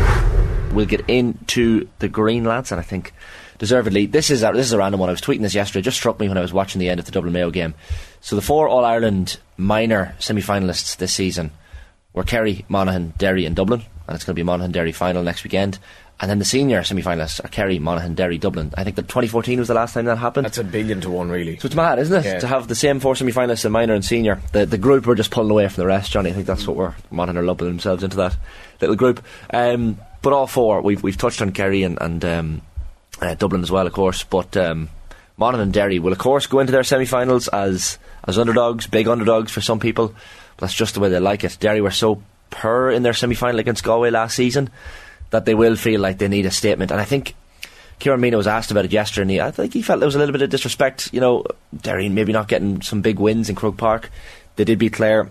We'll 0.72 0.86
get 0.86 1.08
into 1.08 1.88
the 2.00 2.08
green 2.08 2.42
lads, 2.42 2.72
and 2.72 2.80
I 2.80 2.82
think 2.82 3.12
deservedly 3.58 4.06
this 4.06 4.30
is 4.30 4.42
a, 4.42 4.50
this 4.52 4.66
is 4.66 4.72
a 4.72 4.78
random 4.78 4.98
one. 4.98 5.08
I 5.08 5.12
was 5.12 5.20
tweeting 5.20 5.42
this 5.42 5.54
yesterday. 5.54 5.78
It 5.78 5.84
just 5.84 5.96
struck 5.96 6.18
me 6.18 6.26
when 6.26 6.38
I 6.38 6.40
was 6.40 6.52
watching 6.52 6.80
the 6.80 6.88
end 6.88 6.98
of 6.98 7.06
the 7.06 7.12
Dublin 7.12 7.32
Mayo 7.32 7.52
game. 7.52 7.74
So 8.20 8.34
the 8.34 8.42
four 8.42 8.68
All 8.68 8.84
Ireland 8.84 9.38
minor 9.56 10.16
semi-finalists 10.18 10.96
this 10.96 11.12
season 11.12 11.52
were 12.14 12.24
Kerry, 12.24 12.64
Monaghan, 12.68 13.14
Derry, 13.16 13.46
and 13.46 13.54
Dublin, 13.54 13.82
and 14.08 14.16
it's 14.16 14.24
going 14.24 14.34
to 14.34 14.40
be 14.40 14.42
Monaghan 14.42 14.72
Derry 14.72 14.90
final 14.90 15.22
next 15.22 15.44
weekend. 15.44 15.78
And 16.20 16.30
then 16.30 16.38
the 16.38 16.44
senior 16.44 16.84
semi-finalists 16.84 17.42
are 17.42 17.48
Kerry, 17.48 17.78
Monaghan, 17.78 18.14
Derry, 18.14 18.36
Dublin. 18.36 18.74
I 18.76 18.84
think 18.84 18.96
that 18.96 19.08
2014 19.08 19.58
was 19.58 19.68
the 19.68 19.74
last 19.74 19.94
time 19.94 20.04
that 20.04 20.18
happened. 20.18 20.44
That's 20.44 20.58
a 20.58 20.64
billion 20.64 21.00
to 21.00 21.10
one, 21.10 21.30
really. 21.30 21.58
So 21.58 21.64
it's 21.64 21.74
mad, 21.74 21.98
isn't 21.98 22.24
it? 22.24 22.28
Yeah. 22.28 22.38
To 22.40 22.46
have 22.46 22.68
the 22.68 22.74
same 22.74 23.00
four 23.00 23.16
semi 23.16 23.32
finalists 23.32 23.64
in 23.64 23.72
minor 23.72 23.94
and 23.94 24.04
senior. 24.04 24.38
The 24.52 24.66
the 24.66 24.76
group 24.76 25.08
are 25.08 25.14
just 25.14 25.30
pulling 25.30 25.50
away 25.50 25.66
from 25.68 25.80
the 25.80 25.86
rest, 25.86 26.12
Johnny. 26.12 26.28
I 26.28 26.34
think 26.34 26.46
that's 26.46 26.66
what 26.66 26.76
we're 26.76 26.94
Monaghan 27.10 27.38
are 27.38 27.46
lumping 27.46 27.68
themselves 27.68 28.04
into 28.04 28.18
that 28.18 28.36
little 28.82 28.96
group. 28.96 29.24
Um, 29.48 29.98
but 30.20 30.34
all 30.34 30.46
four, 30.46 30.82
we've 30.82 31.02
we've 31.02 31.16
touched 31.16 31.40
on 31.40 31.52
Kerry 31.52 31.84
and, 31.84 31.96
and 31.98 32.22
um, 32.26 32.62
uh, 33.22 33.34
Dublin 33.34 33.62
as 33.62 33.70
well, 33.70 33.86
of 33.86 33.94
course. 33.94 34.22
But 34.22 34.54
um, 34.58 34.90
Monaghan 35.38 35.62
and 35.62 35.72
Derry 35.72 35.98
will, 35.98 36.12
of 36.12 36.18
course, 36.18 36.46
go 36.46 36.58
into 36.58 36.72
their 36.72 36.84
semi 36.84 37.06
finals 37.06 37.48
as 37.48 37.98
as 38.24 38.38
underdogs, 38.38 38.86
big 38.86 39.08
underdogs 39.08 39.50
for 39.50 39.62
some 39.62 39.80
people. 39.80 40.08
But 40.08 40.66
that's 40.66 40.74
just 40.74 40.92
the 40.92 41.00
way 41.00 41.08
they 41.08 41.18
like 41.18 41.44
it. 41.44 41.56
Derry 41.60 41.80
were 41.80 41.90
so 41.90 42.22
poor 42.50 42.90
in 42.90 43.04
their 43.04 43.14
semi 43.14 43.34
final 43.34 43.58
against 43.58 43.84
Galway 43.84 44.10
last 44.10 44.36
season 44.36 44.68
that 45.30 45.44
they 45.44 45.54
will 45.54 45.76
feel 45.76 46.00
like 46.00 46.18
they 46.18 46.28
need 46.28 46.46
a 46.46 46.50
statement. 46.50 46.90
And 46.90 47.00
I 47.00 47.04
think 47.04 47.34
Ciarán 48.00 48.20
Meenagh 48.20 48.36
was 48.36 48.46
asked 48.46 48.70
about 48.70 48.84
it 48.84 48.92
yesterday, 48.92 49.22
and 49.22 49.30
he, 49.30 49.40
I 49.40 49.50
think 49.50 49.74
he 49.74 49.82
felt 49.82 50.00
there 50.00 50.06
was 50.06 50.14
a 50.14 50.18
little 50.18 50.32
bit 50.32 50.42
of 50.42 50.50
disrespect. 50.50 51.10
You 51.12 51.20
know, 51.20 51.44
Derry 51.76 52.08
maybe 52.08 52.32
not 52.32 52.48
getting 52.48 52.82
some 52.82 53.02
big 53.02 53.18
wins 53.18 53.48
in 53.48 53.54
Croke 53.54 53.76
Park. 53.76 54.10
They 54.56 54.64
did 54.64 54.78
beat 54.78 54.94
Clare 54.94 55.28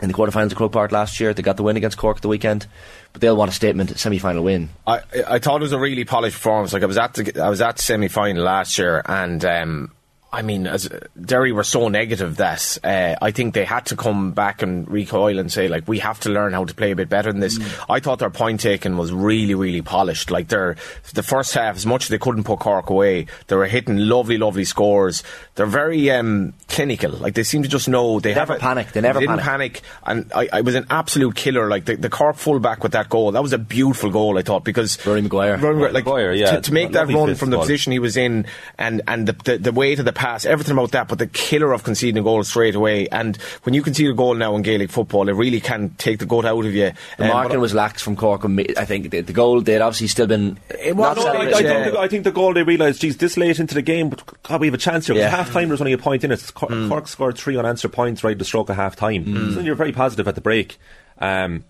in 0.00 0.08
the 0.08 0.14
quarterfinals 0.14 0.52
of 0.52 0.56
Croke 0.56 0.72
Park 0.72 0.92
last 0.92 1.20
year. 1.20 1.34
They 1.34 1.42
got 1.42 1.56
the 1.56 1.62
win 1.62 1.76
against 1.76 1.98
Cork 1.98 2.20
the 2.20 2.28
weekend, 2.28 2.66
but 3.12 3.20
they'll 3.20 3.36
want 3.36 3.50
a 3.50 3.54
statement, 3.54 3.98
semi-final 3.98 4.44
win. 4.44 4.70
I 4.86 5.00
I 5.28 5.38
thought 5.38 5.60
it 5.60 5.62
was 5.62 5.72
a 5.72 5.78
really 5.78 6.04
polished 6.04 6.36
performance. 6.36 6.72
Like 6.72 6.82
I 6.82 6.86
was 6.86 6.98
at 6.98 7.14
the 7.14 7.42
I 7.42 7.50
was 7.50 7.60
at 7.60 7.78
semi 7.78 8.08
final 8.08 8.44
last 8.44 8.78
year, 8.78 9.02
and 9.04 9.44
um, 9.44 9.92
I 10.34 10.42
mean, 10.42 10.66
as 10.66 10.88
Derry 11.20 11.52
were 11.52 11.64
so 11.64 11.88
negative 11.88 12.36
that 12.36 12.78
uh, 12.82 13.14
I 13.22 13.30
think 13.30 13.54
they 13.54 13.64
had 13.64 13.86
to 13.86 13.96
come 13.96 14.32
back 14.32 14.62
and 14.62 14.88
recoil 14.90 15.38
and 15.38 15.50
say 15.50 15.68
like 15.68 15.86
we 15.86 16.00
have 16.00 16.18
to 16.20 16.30
learn 16.30 16.52
how 16.52 16.64
to 16.64 16.74
play 16.74 16.90
a 16.90 16.96
bit 16.96 17.08
better 17.08 17.30
than 17.30 17.40
this. 17.40 17.58
I 17.88 18.00
thought 18.00 18.18
their 18.18 18.30
point 18.30 18.60
taking 18.60 18.96
was 18.96 19.12
really 19.12 19.54
really 19.54 19.82
polished. 19.82 20.30
Like 20.30 20.48
their 20.48 20.76
the 21.14 21.22
first 21.22 21.54
half, 21.54 21.76
as 21.76 21.86
much 21.86 22.04
as 22.04 22.08
they 22.08 22.18
couldn't 22.18 22.44
put 22.44 22.58
Cork 22.58 22.90
away, 22.90 23.26
they 23.46 23.56
were 23.56 23.66
hitting 23.66 23.96
lovely 23.96 24.36
lovely 24.36 24.64
scores. 24.64 25.22
They're 25.54 25.66
very 25.66 26.10
um, 26.10 26.54
clinical. 26.68 27.12
Like 27.12 27.34
they 27.34 27.44
seem 27.44 27.62
to 27.62 27.68
just 27.68 27.88
know 27.88 28.18
they, 28.18 28.34
never 28.34 28.54
have 28.54 28.58
a- 28.58 28.60
panic. 28.60 28.92
They 28.92 29.00
never 29.00 29.20
didn't 29.20 29.38
panic. 29.38 29.82
panic, 29.82 29.82
and 30.04 30.32
I, 30.34 30.48
I 30.52 30.60
was 30.62 30.74
an 30.74 30.86
absolute 30.90 31.36
killer. 31.36 31.68
Like 31.68 31.84
the, 31.84 31.96
the 31.96 32.10
Cork 32.10 32.36
fullback 32.36 32.82
with 32.82 32.92
that 32.92 33.08
goal, 33.08 33.32
that 33.32 33.42
was 33.42 33.52
a 33.52 33.58
beautiful 33.58 34.10
goal. 34.10 34.36
I 34.38 34.42
thought 34.42 34.64
because 34.64 35.04
Rory 35.06 35.22
Maguire, 35.22 35.58
Rory 35.58 35.92
like 35.92 36.04
Maguire, 36.04 36.32
yeah. 36.32 36.56
to, 36.56 36.60
to 36.62 36.72
make 36.72 36.92
that 36.92 37.08
run 37.08 37.34
from 37.36 37.50
the 37.50 37.56
ball. 37.56 37.64
position 37.64 37.92
he 37.92 37.98
was 37.98 38.16
in, 38.16 38.46
and 38.78 39.02
and 39.06 39.28
the, 39.28 39.32
the 39.44 39.58
the 39.58 39.72
weight 39.72 39.98
of 39.98 40.04
the 40.04 40.12
pass, 40.24 40.44
everything 40.46 40.72
about 40.72 40.92
that. 40.92 41.08
But 41.08 41.18
the 41.18 41.26
killer 41.26 41.72
of 41.72 41.84
conceding 41.84 42.18
a 42.18 42.22
goal 42.22 42.42
straight 42.44 42.74
away, 42.74 43.08
and 43.08 43.36
when 43.64 43.74
you 43.74 43.82
concede 43.82 44.08
a 44.10 44.14
goal 44.14 44.34
now 44.34 44.56
in 44.56 44.62
Gaelic 44.62 44.90
football, 44.90 45.28
it 45.28 45.32
really 45.32 45.60
can 45.60 45.90
take 45.98 46.18
the 46.18 46.26
gut 46.26 46.44
out 46.44 46.64
of 46.64 46.74
you. 46.74 46.92
The 47.18 47.24
Um, 47.24 47.28
marking 47.30 47.60
was 47.60 47.74
lax 47.74 48.00
from 48.02 48.16
Cork. 48.16 48.44
and 48.44 48.58
I 48.78 48.84
think 48.84 49.10
the, 49.10 49.20
the 49.20 49.32
goal 49.32 49.60
they'd 49.60 49.80
obviously 49.80 50.06
still 50.08 50.26
been. 50.26 50.58
It 50.82 50.96
was- 50.96 51.16
not 51.16 51.24
no, 51.24 51.32
I, 51.32 51.36
I. 51.44 51.48
Yeah. 51.48 51.82
think 51.82 51.92
the, 51.94 52.00
I 52.00 52.08
think 52.08 52.24
the 52.24 52.32
goal 52.32 52.54
they 52.54 52.62
realised, 52.62 53.00
geez, 53.02 53.16
this 53.18 53.36
late 53.36 53.60
into 53.60 53.74
the 53.74 53.82
game, 53.82 54.08
but 54.08 54.42
God, 54.42 54.60
we 54.60 54.66
have 54.68 54.74
a 54.74 54.78
chance 54.78 55.06
here. 55.06 55.16
Yeah. 55.16 55.28
Half 55.28 55.52
time 55.52 55.68
there's 55.68 55.80
only 55.80 55.92
a 55.92 55.98
point 55.98 56.24
in 56.24 56.32
it. 56.32 56.42
Cor- 56.54 56.68
Cork 56.88 57.06
scored 57.08 57.36
three 57.38 57.56
unanswered 57.56 57.92
points 57.92 58.24
right 58.24 58.32
at 58.32 58.38
the 58.38 58.44
stroke 58.44 58.70
of 58.70 58.76
half 58.76 58.96
time. 58.96 59.52
So 59.54 59.60
you're 59.60 59.74
very 59.74 59.92
positive 59.92 60.26
at 60.28 60.34
the 60.34 60.40
break. 60.40 60.78
Um, 61.18 61.64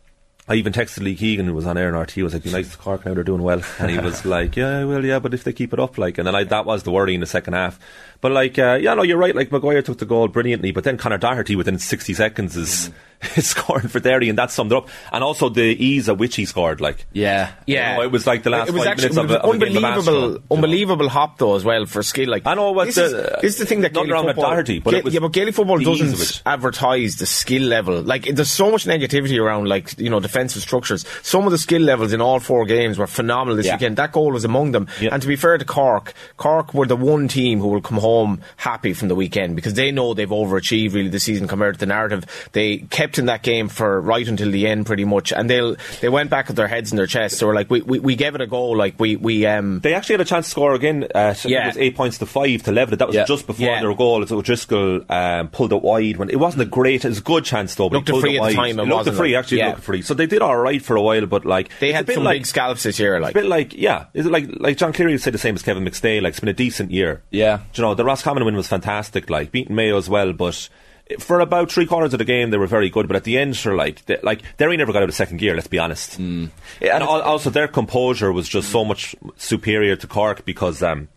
I 0.46 0.56
even 0.56 0.74
texted 0.74 1.02
Lee 1.02 1.16
Keegan, 1.16 1.46
who 1.46 1.54
was 1.54 1.64
on 1.64 1.78
air 1.78 1.88
in 1.88 1.94
RTÉ, 1.94 2.10
He 2.10 2.22
was 2.22 2.34
like, 2.34 2.44
"You 2.44 2.52
nice 2.52 2.70
to 2.72 2.76
Cork 2.76 3.06
now, 3.06 3.14
they're 3.14 3.24
doing 3.24 3.42
well." 3.42 3.62
And 3.78 3.90
he 3.90 3.98
was 3.98 4.24
like, 4.26 4.56
"Yeah, 4.56 4.84
well, 4.84 5.02
yeah, 5.02 5.18
but 5.18 5.32
if 5.32 5.42
they 5.42 5.54
keep 5.54 5.72
it 5.72 5.80
up, 5.80 5.96
like," 5.96 6.18
and 6.18 6.26
then 6.26 6.34
I, 6.34 6.44
that 6.44 6.66
was 6.66 6.82
the 6.82 6.90
worry 6.90 7.14
in 7.14 7.20
the 7.20 7.26
second 7.26 7.54
half. 7.54 7.80
But 8.20 8.32
like, 8.32 8.58
uh, 8.58 8.78
yeah, 8.80 8.92
no, 8.92 9.02
you're 9.02 9.16
right. 9.16 9.34
Like 9.34 9.50
Maguire 9.50 9.80
took 9.80 9.98
the 9.98 10.06
goal 10.06 10.28
brilliantly, 10.28 10.70
but 10.70 10.84
then 10.84 10.98
Conor 10.98 11.16
Doherty 11.18 11.56
within 11.56 11.78
60 11.78 12.12
seconds 12.12 12.56
is, 12.56 12.86
is 12.88 12.92
scoring 13.38 13.88
for 13.88 14.00
Derry, 14.00 14.28
and 14.28 14.38
that 14.38 14.50
summed 14.50 14.72
it 14.72 14.76
up. 14.78 14.88
And 15.12 15.24
also 15.24 15.48
the 15.48 15.62
ease 15.62 16.08
at 16.08 16.18
which 16.18 16.36
he 16.36 16.44
scored, 16.44 16.80
like, 16.80 17.06
Yeah. 17.12 17.52
Yeah, 17.66 17.92
You 17.92 17.96
know, 17.98 18.02
it 18.04 18.12
was 18.12 18.26
like 18.26 18.42
the 18.42 18.50
last 18.50 18.68
It 18.68 18.72
was 18.72 18.82
five 18.84 18.92
actually 18.92 19.14
minutes 19.14 19.18
of 19.18 19.24
it 19.24 19.28
was 19.28 19.36
a- 19.36 19.48
of 19.48 19.54
a 19.54 19.58
game 19.58 19.76
of 19.76 19.84
unbelievable, 19.84 20.30
Astro. 20.34 20.42
unbelievable 20.50 21.08
hop 21.08 21.38
though 21.38 21.56
as 21.56 21.64
well 21.64 21.86
for 21.86 22.02
skill. 22.02 22.28
Like 22.28 22.46
I 22.46 22.54
know 22.54 22.72
what 22.72 22.86
this, 22.86 22.96
the- 22.96 23.04
is, 23.04 23.12
this 23.42 23.52
is 23.54 23.58
the 23.58 23.66
thing 23.66 23.80
that 23.82 23.92
nothing 23.92 24.08
Gaelic 24.08 24.14
wrong 24.14 24.26
with 24.26 24.36
football, 24.36 24.50
Doherty, 24.52 24.78
but 24.80 24.90
Ga- 24.92 24.96
it 24.98 25.04
was 25.04 25.14
yeah, 25.14 25.20
but 25.20 25.32
Gaelic 25.32 25.54
football 25.54 25.78
the 25.78 25.90
ease 25.90 26.12
of 26.12 26.18
doesn't 26.18 26.42
advertise 26.46 27.16
the 27.16 27.26
skill 27.26 27.62
level. 27.62 28.00
Like 28.02 28.24
there's 28.24 28.50
so 28.50 28.70
much 28.70 28.84
negativity 28.86 29.40
around 29.40 29.68
like 29.68 29.98
you 29.98 30.10
know 30.10 30.20
defensive 30.20 30.62
structures. 30.62 31.04
Some 31.22 31.44
of 31.46 31.50
the 31.52 31.58
skill 31.58 31.82
levels 31.82 32.12
in 32.12 32.20
all 32.20 32.40
four 32.40 32.64
games 32.66 32.98
were 32.98 33.06
phenomenal 33.06 33.56
this 33.56 33.66
Yeah. 33.66 33.74
weekend. 33.74 33.96
That 33.96 34.12
goal 34.12 34.32
was 34.32 34.44
among 34.44 34.72
them. 34.72 34.88
Yeah. 35.00 35.10
And 35.12 35.20
to 35.22 35.28
be 35.28 35.36
fair 35.36 35.58
to 35.58 35.64
Cork, 35.64 36.14
Cork 36.36 36.72
were 36.74 36.86
the 36.86 36.96
one 36.96 37.28
team 37.28 37.60
who 37.60 37.68
will 37.68 37.82
come 37.82 37.98
home 37.98 38.40
happy 38.56 38.92
from 38.92 39.08
the 39.08 39.14
weekend 39.14 39.56
because 39.56 39.74
they 39.74 39.90
know 39.90 40.14
they've 40.14 40.28
overachieved 40.28 40.94
really 40.94 41.08
this 41.08 41.24
season 41.24 41.46
compared 41.48 41.74
to 41.74 41.80
the 41.80 41.86
narrative. 41.86 42.24
They 42.52 42.78
kept 42.78 43.03
in 43.18 43.26
that 43.26 43.42
game 43.42 43.68
for 43.68 44.00
right 44.00 44.26
until 44.26 44.50
the 44.50 44.66
end 44.66 44.86
pretty 44.86 45.04
much, 45.04 45.32
and 45.32 45.48
they'll 45.50 45.76
they 46.00 46.08
went 46.08 46.30
back 46.30 46.48
with 46.48 46.56
their 46.56 46.68
heads 46.68 46.90
in 46.90 46.96
their 46.96 47.06
chests. 47.06 47.38
They 47.40 47.46
were 47.46 47.54
like, 47.54 47.70
we, 47.70 47.80
we, 47.82 47.98
we 47.98 48.16
gave 48.16 48.34
it 48.34 48.40
a 48.40 48.46
go. 48.46 48.70
Like 48.70 48.98
we 48.98 49.16
we 49.16 49.46
um 49.46 49.80
They 49.80 49.94
actually 49.94 50.14
had 50.14 50.20
a 50.22 50.24
chance 50.24 50.46
to 50.46 50.50
score 50.50 50.74
again. 50.74 51.06
Uh, 51.14 51.34
so 51.34 51.48
Yeah. 51.48 51.64
It 51.64 51.66
was 51.68 51.76
eight 51.78 51.96
points 51.96 52.18
to 52.18 52.26
five 52.26 52.62
to 52.64 52.72
level 52.72 52.94
it. 52.94 52.96
That 52.98 53.08
was 53.08 53.16
Yeah. 53.16 53.24
just 53.24 53.46
before 53.46 53.66
Yeah. 53.66 53.80
their 53.80 53.94
goal. 53.94 54.26
So 54.26 54.38
O'Driscoll 54.38 55.02
um, 55.10 55.48
pulled 55.48 55.72
it 55.72 55.82
wide. 55.82 56.16
When 56.16 56.30
it 56.30 56.36
wasn't 56.40 56.62
a 56.62 56.66
great, 56.66 57.04
it 57.04 57.08
was 57.08 57.18
a 57.18 57.22
good 57.22 57.44
chance 57.44 57.74
though. 57.74 57.88
But 57.88 57.96
Looked 57.98 58.08
he 58.10 58.18
a 58.18 58.20
free 58.20 58.30
it 58.30 58.36
at 58.36 58.36
the 58.36 58.40
wide. 58.40 58.54
time, 58.56 58.66
it 58.66 58.70
It 58.72 58.76
looked 58.76 58.90
a 58.92 58.94
wasn't 58.96 59.16
free. 59.16 59.34
it? 59.34 59.36
Actually, 59.38 59.58
Yeah. 59.58 59.68
looked 59.68 59.82
free. 59.82 60.02
So 60.02 60.14
they 60.14 60.26
did 60.26 60.42
all 60.42 60.56
right 60.56 60.82
for 60.82 60.96
a 60.96 61.02
while. 61.02 61.26
But 61.26 61.44
like 61.44 61.70
They 61.80 61.92
had 61.92 62.06
bit 62.06 62.14
some 62.14 62.24
like, 62.24 62.36
big 62.36 62.46
scalps 62.46 62.82
this 62.84 62.98
year. 62.98 63.20
Like 63.20 63.30
It's 63.34 63.38
a 63.38 63.42
bit 63.42 63.48
like 63.48 63.74
yeah, 63.76 64.04
is 64.14 64.26
it 64.26 64.32
like 64.32 64.46
like 64.58 64.76
John 64.76 64.92
Cleary 64.92 65.18
said 65.18 65.34
the 65.34 65.38
same 65.38 65.54
as 65.54 65.62
Kevin 65.62 65.84
McStay. 65.84 66.22
Like 66.22 66.30
it's 66.32 66.40
been 66.40 66.48
a 66.48 66.52
decent 66.52 66.90
year. 66.90 67.22
Yeah. 67.30 67.58
Do 67.72 67.82
you 67.82 67.88
know 67.88 67.94
the 67.94 68.04
Roscommon 68.04 68.44
win 68.44 68.56
was 68.56 68.68
fantastic. 68.68 69.28
Like 69.30 69.50
beating 69.52 69.74
Mayo 69.74 69.96
as 69.96 70.08
well, 70.08 70.32
but. 70.32 70.68
For 71.18 71.40
about 71.40 71.70
three 71.70 71.84
quarters 71.84 72.14
of 72.14 72.18
the 72.18 72.24
game, 72.24 72.50
they 72.50 72.56
were 72.56 72.66
very 72.66 72.88
good, 72.88 73.06
but 73.08 73.16
at 73.16 73.24
the 73.24 73.36
end, 73.36 73.56
sure, 73.56 73.76
like, 73.76 74.04
they, 74.06 74.18
like 74.22 74.42
Derry 74.56 74.78
never 74.78 74.90
got 74.92 75.02
out 75.02 75.08
of 75.10 75.14
second 75.14 75.36
gear. 75.36 75.54
Let's 75.54 75.66
be 75.66 75.78
honest. 75.78 76.18
Yeah, 76.80 76.94
and 76.94 77.04
also 77.04 77.50
their 77.50 77.68
composure 77.68 78.32
was 78.32 78.48
just 78.48 78.70
so 78.70 78.86
much 78.86 79.14
superior 79.36 79.96
to 79.96 80.06
Cork 80.06 80.46
because 80.46 80.82
um, 80.82 81.08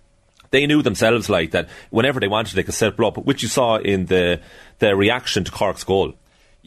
they 0.52 0.66
knew 0.66 0.82
themselves 0.82 1.30
like 1.30 1.52
that. 1.52 1.70
Whenever 1.90 2.20
they 2.20 2.28
wanted, 2.28 2.56
they 2.56 2.64
could 2.64 2.74
set 2.74 3.00
up, 3.00 3.18
which 3.18 3.42
you 3.44 3.48
saw 3.48 3.78
in 3.78 4.08
the 4.08 4.42
the 4.80 4.94
reaction 4.96 5.46
to 5.46 5.52
Cork's 5.52 5.86
goal. 5.86 6.14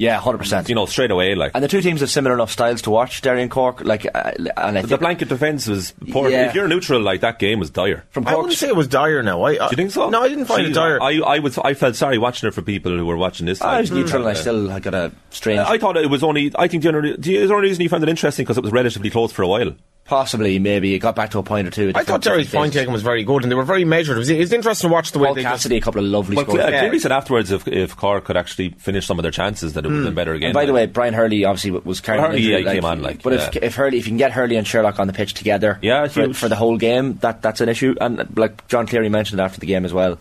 Yeah, 0.01 0.19
hundred 0.19 0.39
percent. 0.39 0.71
You 0.71 0.75
know, 0.75 0.87
straight 0.87 1.11
away, 1.11 1.35
like 1.35 1.53
And 1.55 1.63
the 1.63 1.69
two 1.69 1.83
teams 1.83 2.01
have 2.01 2.11
similar 2.11 2.35
enough 2.35 2.51
styles 2.51 2.81
to 2.83 2.91
watch, 2.91 3.21
Derry 3.21 3.43
and 3.43 3.51
Cork. 3.51 3.85
Like, 3.85 4.07
uh, 4.07 4.33
and 4.57 4.79
I 4.79 4.81
the 4.81 4.97
blanket 4.97 5.29
defence 5.29 5.67
was 5.67 5.93
poor. 6.11 6.31
Yeah. 6.31 6.49
If 6.49 6.55
you're 6.55 6.69
neutral, 6.69 7.03
like 7.03 7.21
that 7.21 7.39
game 7.39 7.59
was 7.59 7.69
dire. 7.69 8.07
from 8.09 8.27
I 8.27 8.35
wouldn't 8.35 8.55
say 8.55 8.69
it 8.69 8.77
was 8.77 8.89
dire. 8.89 9.23
Now, 9.23 9.43
I, 9.43 9.51
I, 9.51 9.55
Do 9.57 9.65
you 9.73 9.77
think 9.77 9.91
so? 9.91 10.09
No, 10.09 10.23
I 10.23 10.29
didn't 10.29 10.47
find 10.47 10.63
Jeez, 10.63 10.71
it 10.71 10.73
dire. 10.73 11.03
I, 11.03 11.19
I 11.19 11.39
would. 11.39 11.59
I 11.59 11.75
felt 11.75 11.97
sorry 11.97 12.17
watching 12.17 12.49
it 12.49 12.55
for 12.55 12.63
people 12.63 12.97
who 12.97 13.05
were 13.05 13.19
watching 13.19 13.45
this. 13.45 13.61
I 13.61 13.73
like, 13.73 13.81
was 13.83 13.91
neutral, 13.91 14.23
and 14.23 14.31
I 14.31 14.33
uh, 14.33 14.43
still 14.43 14.73
I 14.73 14.81
got 14.81 14.95
a 14.95 15.13
strange. 15.29 15.61
I 15.61 15.77
thought 15.77 15.99
it 15.99 16.09
was 16.09 16.23
only. 16.23 16.51
I 16.57 16.67
think 16.67 16.83
the 16.83 16.97
only, 16.97 17.17
the 17.17 17.53
only 17.53 17.69
reason 17.69 17.83
you 17.83 17.91
found 17.91 18.03
it 18.03 18.09
interesting 18.09 18.45
because 18.45 18.57
it 18.57 18.65
was 18.65 18.73
relatively 18.73 19.11
close 19.11 19.33
for 19.33 19.43
a 19.43 19.49
while. 19.49 19.75
Possibly, 20.11 20.59
maybe 20.59 20.93
it 20.93 20.99
got 20.99 21.15
back 21.15 21.31
to 21.31 21.39
a 21.39 21.43
point 21.43 21.69
or 21.69 21.71
two. 21.71 21.93
I 21.95 22.03
thought 22.03 22.21
Derry's 22.21 22.51
point 22.51 22.73
taking 22.73 22.93
was 22.93 23.01
very 23.03 23.23
good, 23.23 23.45
and 23.45 23.51
they 23.51 23.55
were 23.55 23.63
very 23.63 23.85
measured. 23.85 24.17
It 24.17 24.19
was, 24.19 24.29
it 24.29 24.39
was 24.41 24.53
interesting 24.53 24.91
to 24.91 24.93
watch 24.93 25.13
the 25.13 25.21
way 25.21 25.29
Paul 25.29 25.35
they 25.37 25.43
Cassidy, 25.45 25.77
a 25.77 25.81
couple 25.81 26.01
of 26.05 26.11
lovely 26.11 26.35
Well, 26.35 26.45
scores. 26.47 26.61
Cle- 26.61 26.71
Yeah. 26.71 26.81
Cleary 26.81 26.99
said 26.99 27.13
afterwards 27.13 27.53
if 27.53 27.67
if 27.69 27.97
Cork 27.97 28.25
could 28.25 28.37
actually 28.37 28.71
finish 28.71 29.07
some 29.07 29.19
of 29.19 29.23
their 29.23 29.31
chances, 29.33 29.73
that 29.75 29.85
it 29.85 29.89
would 29.89 29.95
have 29.95 30.05
been 30.07 30.15
better 30.15 30.35
again. 30.35 30.49
And 30.49 30.55
by 30.55 30.67
the 30.67 30.73
way, 30.73 30.87
Brian 30.87 31.15
Hurley 31.15 31.45
obviously 31.45 31.71
was 31.71 32.01
carrying 32.01 32.23
Well, 32.23 32.33
Hurley, 32.33 32.43
injury, 32.43 32.63
yeah, 32.65 32.71
he 32.71 32.77
came 32.77 32.85
on, 32.85 33.01
like, 33.03 33.23
but 33.23 33.33
if 33.35 33.55
yeah. 33.55 33.61
if 33.65 33.77
Hurley, 33.77 33.99
if 33.99 34.07
you 34.07 34.11
can 34.11 34.19
get 34.19 34.33
Hurley 34.33 34.57
and 34.57 34.67
Sherlock 34.67 34.99
on 34.99 35.07
the 35.07 35.13
pitch 35.13 35.33
together, 35.35 35.79
Yeah, 35.81 36.09
for, 36.09 36.35
for 36.35 36.49
the 36.49 36.57
whole 36.57 36.77
game, 36.77 37.15
that 37.23 37.41
that's 37.41 37.61
an 37.61 37.69
issue. 37.69 37.95
And 38.01 38.19
uh, 38.21 38.25
like 38.35 38.67
John 38.69 38.87
Cleary 38.89 39.09
mentioned 39.09 39.41
after 39.41 39.61
the 39.61 39.67
game 39.67 39.85
as 39.85 39.93
well, 39.95 40.19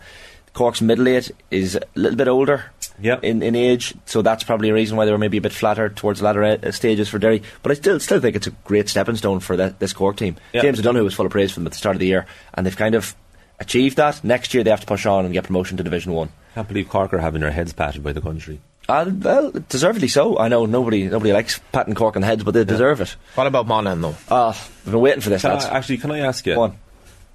Cork's 0.52 0.80
middle 0.80 1.06
eight 1.08 1.30
is 1.50 1.76
a 1.76 1.80
little 1.94 2.16
bit 2.16 2.26
older, 2.28 2.64
Yeah. 3.00 3.18
in, 3.22 3.42
in 3.42 3.54
age, 3.54 3.94
so 4.06 4.20
that's 4.20 4.42
probably 4.44 4.68
a 4.70 4.74
reason 4.74 4.96
why 4.96 5.04
they 5.04 5.12
were 5.12 5.18
maybe 5.18 5.36
a 5.38 5.40
bit 5.40 5.52
flatter 5.52 5.88
towards 5.88 6.18
the 6.20 6.24
latter 6.24 6.42
uh, 6.44 6.72
stages 6.72 7.08
for 7.08 7.18
Derry. 7.18 7.42
But 7.62 7.72
I 7.72 7.74
still 7.76 8.00
still 8.00 8.20
think 8.20 8.34
it's 8.36 8.46
a 8.48 8.50
great 8.64 8.88
stepping 8.88 9.16
stone 9.16 9.40
for 9.40 9.56
that, 9.56 9.78
this 9.78 9.92
Cork 9.92 10.16
team. 10.16 10.36
Yeah. 10.52 10.62
James 10.62 10.80
O'Donoghue 10.80 11.04
was 11.04 11.14
full 11.14 11.26
of 11.26 11.32
praise 11.32 11.52
for 11.52 11.60
them 11.60 11.66
at 11.66 11.72
the 11.72 11.78
start 11.78 11.96
of 11.96 12.00
the 12.00 12.06
year, 12.06 12.26
and 12.54 12.66
they've 12.66 12.76
kind 12.76 12.94
of 12.94 13.14
achieved 13.60 13.96
that. 13.98 14.24
Next 14.24 14.52
year 14.54 14.64
they 14.64 14.70
have 14.70 14.80
to 14.80 14.86
push 14.86 15.06
on 15.06 15.24
and 15.24 15.32
get 15.32 15.44
promotion 15.44 15.76
to 15.76 15.82
Division 15.84 16.12
One. 16.12 16.30
Can't 16.54 16.66
believe 16.66 16.88
Cork 16.88 17.14
are 17.14 17.18
having 17.18 17.42
their 17.42 17.52
heads 17.52 17.72
patted 17.72 18.02
by 18.02 18.12
the 18.12 18.20
country. 18.20 18.60
Uh, 18.88 19.08
well, 19.20 19.52
deservedly 19.68 20.08
so. 20.08 20.36
I 20.36 20.48
know 20.48 20.66
nobody 20.66 21.04
nobody 21.08 21.32
likes 21.32 21.60
patting 21.70 21.94
Cork 21.94 22.16
on 22.16 22.22
the 22.22 22.26
heads, 22.26 22.42
but 22.42 22.54
they 22.54 22.64
deserve 22.64 23.00
it. 23.00 23.14
What 23.36 23.46
about 23.46 23.68
Monaghan 23.68 24.00
though? 24.00 24.16
Ah, 24.28 24.48
I've 24.50 24.90
been 24.90 25.00
waiting 25.00 25.20
for 25.20 25.30
this, 25.30 25.42
Can 25.42 25.52
lads. 25.52 25.64
I, 25.66 25.76
actually, 25.76 25.98
can 25.98 26.10
I 26.10 26.18
ask 26.20 26.44
you? 26.44 26.54
Go 26.56 26.62
on. 26.62 26.78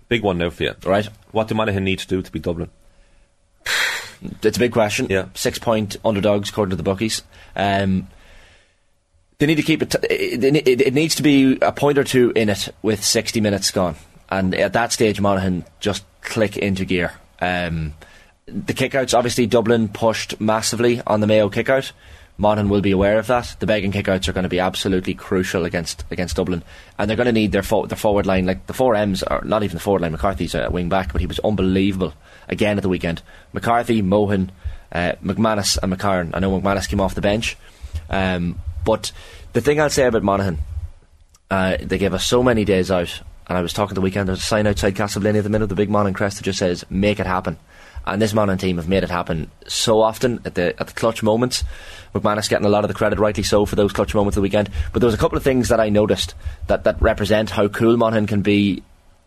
Big 0.10 0.22
one 0.22 0.38
now 0.38 0.50
for 0.50 0.64
you. 0.64 0.74
Right. 0.86 1.08
What 1.32 1.48
do 1.48 1.56
Monaghan 1.56 1.86
need 1.86 2.00
to 2.00 2.08
do 2.08 2.22
to 2.22 2.32
beat 2.32 2.42
Dublin? 2.44 2.70
It's 4.42 4.58
a 4.58 4.60
big 4.60 4.72
question. 4.72 5.08
Yeah. 5.10 5.28
Six 5.34 5.60
point 5.60 5.98
underdogs 6.04 6.50
according 6.50 6.72
to 6.72 6.76
the 6.76 6.84
bookies. 6.84 7.22
Um, 7.56 8.08
They 9.38 9.46
need 9.46 9.56
to 9.56 9.64
keep 9.64 9.82
it, 9.82 9.94
it, 10.10 10.44
it. 10.44 10.82
It 10.82 10.94
needs 10.94 11.16
to 11.16 11.24
be 11.24 11.58
a 11.62 11.72
point 11.72 11.98
or 11.98 12.04
two 12.04 12.32
in 12.36 12.50
it 12.50 12.74
with 12.82 13.04
60 13.04 13.42
minutes 13.42 13.70
gone. 13.72 13.96
And 14.30 14.56
at 14.56 14.74
that 14.74 14.94
stage, 14.94 15.20
Monaghan 15.20 15.66
just 15.80 16.06
click 16.22 16.58
into 16.58 16.86
gear. 16.86 17.14
Um, 17.40 17.94
the 18.46 18.74
kickouts, 18.74 19.14
obviously, 19.14 19.46
Dublin 19.46 19.90
pushed 19.90 20.40
massively 20.40 21.02
on 21.06 21.20
the 21.20 21.28
Mayo 21.28 21.50
kickout. 21.50 21.92
Monaghan 22.38 22.70
will 22.70 22.82
be 22.82 22.92
aware 22.92 23.18
of 23.18 23.28
that. 23.28 23.56
The 23.60 23.66
Beggan 23.66 23.94
kickouts 23.94 24.28
are 24.28 24.34
going 24.34 24.44
to 24.44 24.50
be 24.50 24.60
absolutely 24.60 25.14
crucial 25.14 25.64
against 25.64 26.04
against 26.12 26.36
Dublin, 26.36 26.64
and 26.98 27.10
they're 27.10 27.18
going 27.18 27.26
to 27.28 27.32
need 27.32 27.54
their 27.54 27.64
fo- 27.64 27.86
their 27.86 27.98
forward 27.98 28.26
line. 28.26 28.46
Like 28.46 28.68
the 28.68 28.74
four 28.74 28.96
M's, 28.96 29.24
are 29.24 29.42
not 29.44 29.64
even 29.64 29.76
the 29.76 29.82
forward 29.82 30.02
line. 30.02 30.12
McCarthy's 30.12 30.54
a 30.54 30.70
wing 30.70 30.90
back, 30.90 31.14
but 31.14 31.22
he 31.22 31.28
was 31.28 31.40
unbelievable 31.40 32.14
again 32.50 32.78
at 32.78 32.84
the 32.84 32.90
weekend. 32.90 33.22
McCarthy, 33.54 34.02
Mohan, 34.02 34.52
uh, 34.92 35.14
McManus, 35.24 35.78
and 35.82 35.94
McCarron. 35.94 36.32
I 36.34 36.40
know 36.40 36.60
McManus 36.60 36.90
came 36.90 37.00
off 37.00 37.16
the 37.16 37.22
bench, 37.22 37.56
um, 38.10 38.60
but 38.84 39.14
the 39.54 39.62
thing 39.62 39.80
I'll 39.80 39.90
say 39.90 40.06
about 40.06 40.24
Monaghan, 40.24 40.60
uh, 41.50 41.78
they 41.80 41.98
gave 41.98 42.14
us 42.14 42.26
so 42.26 42.44
many 42.44 42.66
days 42.66 42.92
out, 42.92 43.22
and 43.48 43.58
I 43.58 43.62
was 43.62 43.72
talking 43.72 43.96
the 43.96 44.02
weekend. 44.02 44.28
There's 44.28 44.40
a 44.40 44.44
sign 44.44 44.68
outside 44.68 44.96
Castleblayney 44.96 45.38
at 45.38 45.46
the 45.46 45.50
minute, 45.50 45.68
the 45.68 45.76
big 45.76 45.90
Monaghan 45.90 46.14
crest 46.14 46.38
that 46.38 46.44
just 46.44 46.60
says 46.60 46.84
"Make 46.90 47.22
it 47.22 47.28
happen." 47.28 47.58
And 48.08 48.22
this 48.22 48.34
Monaghan 48.34 48.60
team 48.60 48.78
have 48.78 48.88
made 48.88 49.04
it 49.04 49.10
happen 49.10 49.50
so 49.68 50.02
often 50.02 50.40
at 50.46 50.56
the 50.56 50.80
at 50.80 50.88
the 50.88 50.94
clutch 50.94 51.24
moments. 51.24 51.64
McManus 52.14 52.50
getting 52.50 52.66
a 52.66 52.70
lot 52.70 52.84
of 52.84 52.88
the 52.88 52.94
credit, 52.94 53.20
rightly 53.20 53.44
so, 53.44 53.66
for 53.66 53.76
those 53.76 53.92
clutch 53.92 54.14
moments 54.14 54.38
of 54.38 54.42
the 54.42 54.44
weekend. 54.44 54.70
But 54.94 55.00
there 55.00 55.08
was 55.08 55.16
a 55.16 55.20
couple 55.20 55.38
of 55.38 55.44
things 55.44 55.70
that 55.70 55.80
I 55.80 55.90
noticed 55.90 56.34
that, 56.68 56.84
that 56.86 57.02
represent 57.02 57.50
how 57.50 57.68
cool 57.68 57.98
Monaghan 57.98 58.28
can 58.28 58.42
be 58.42 58.84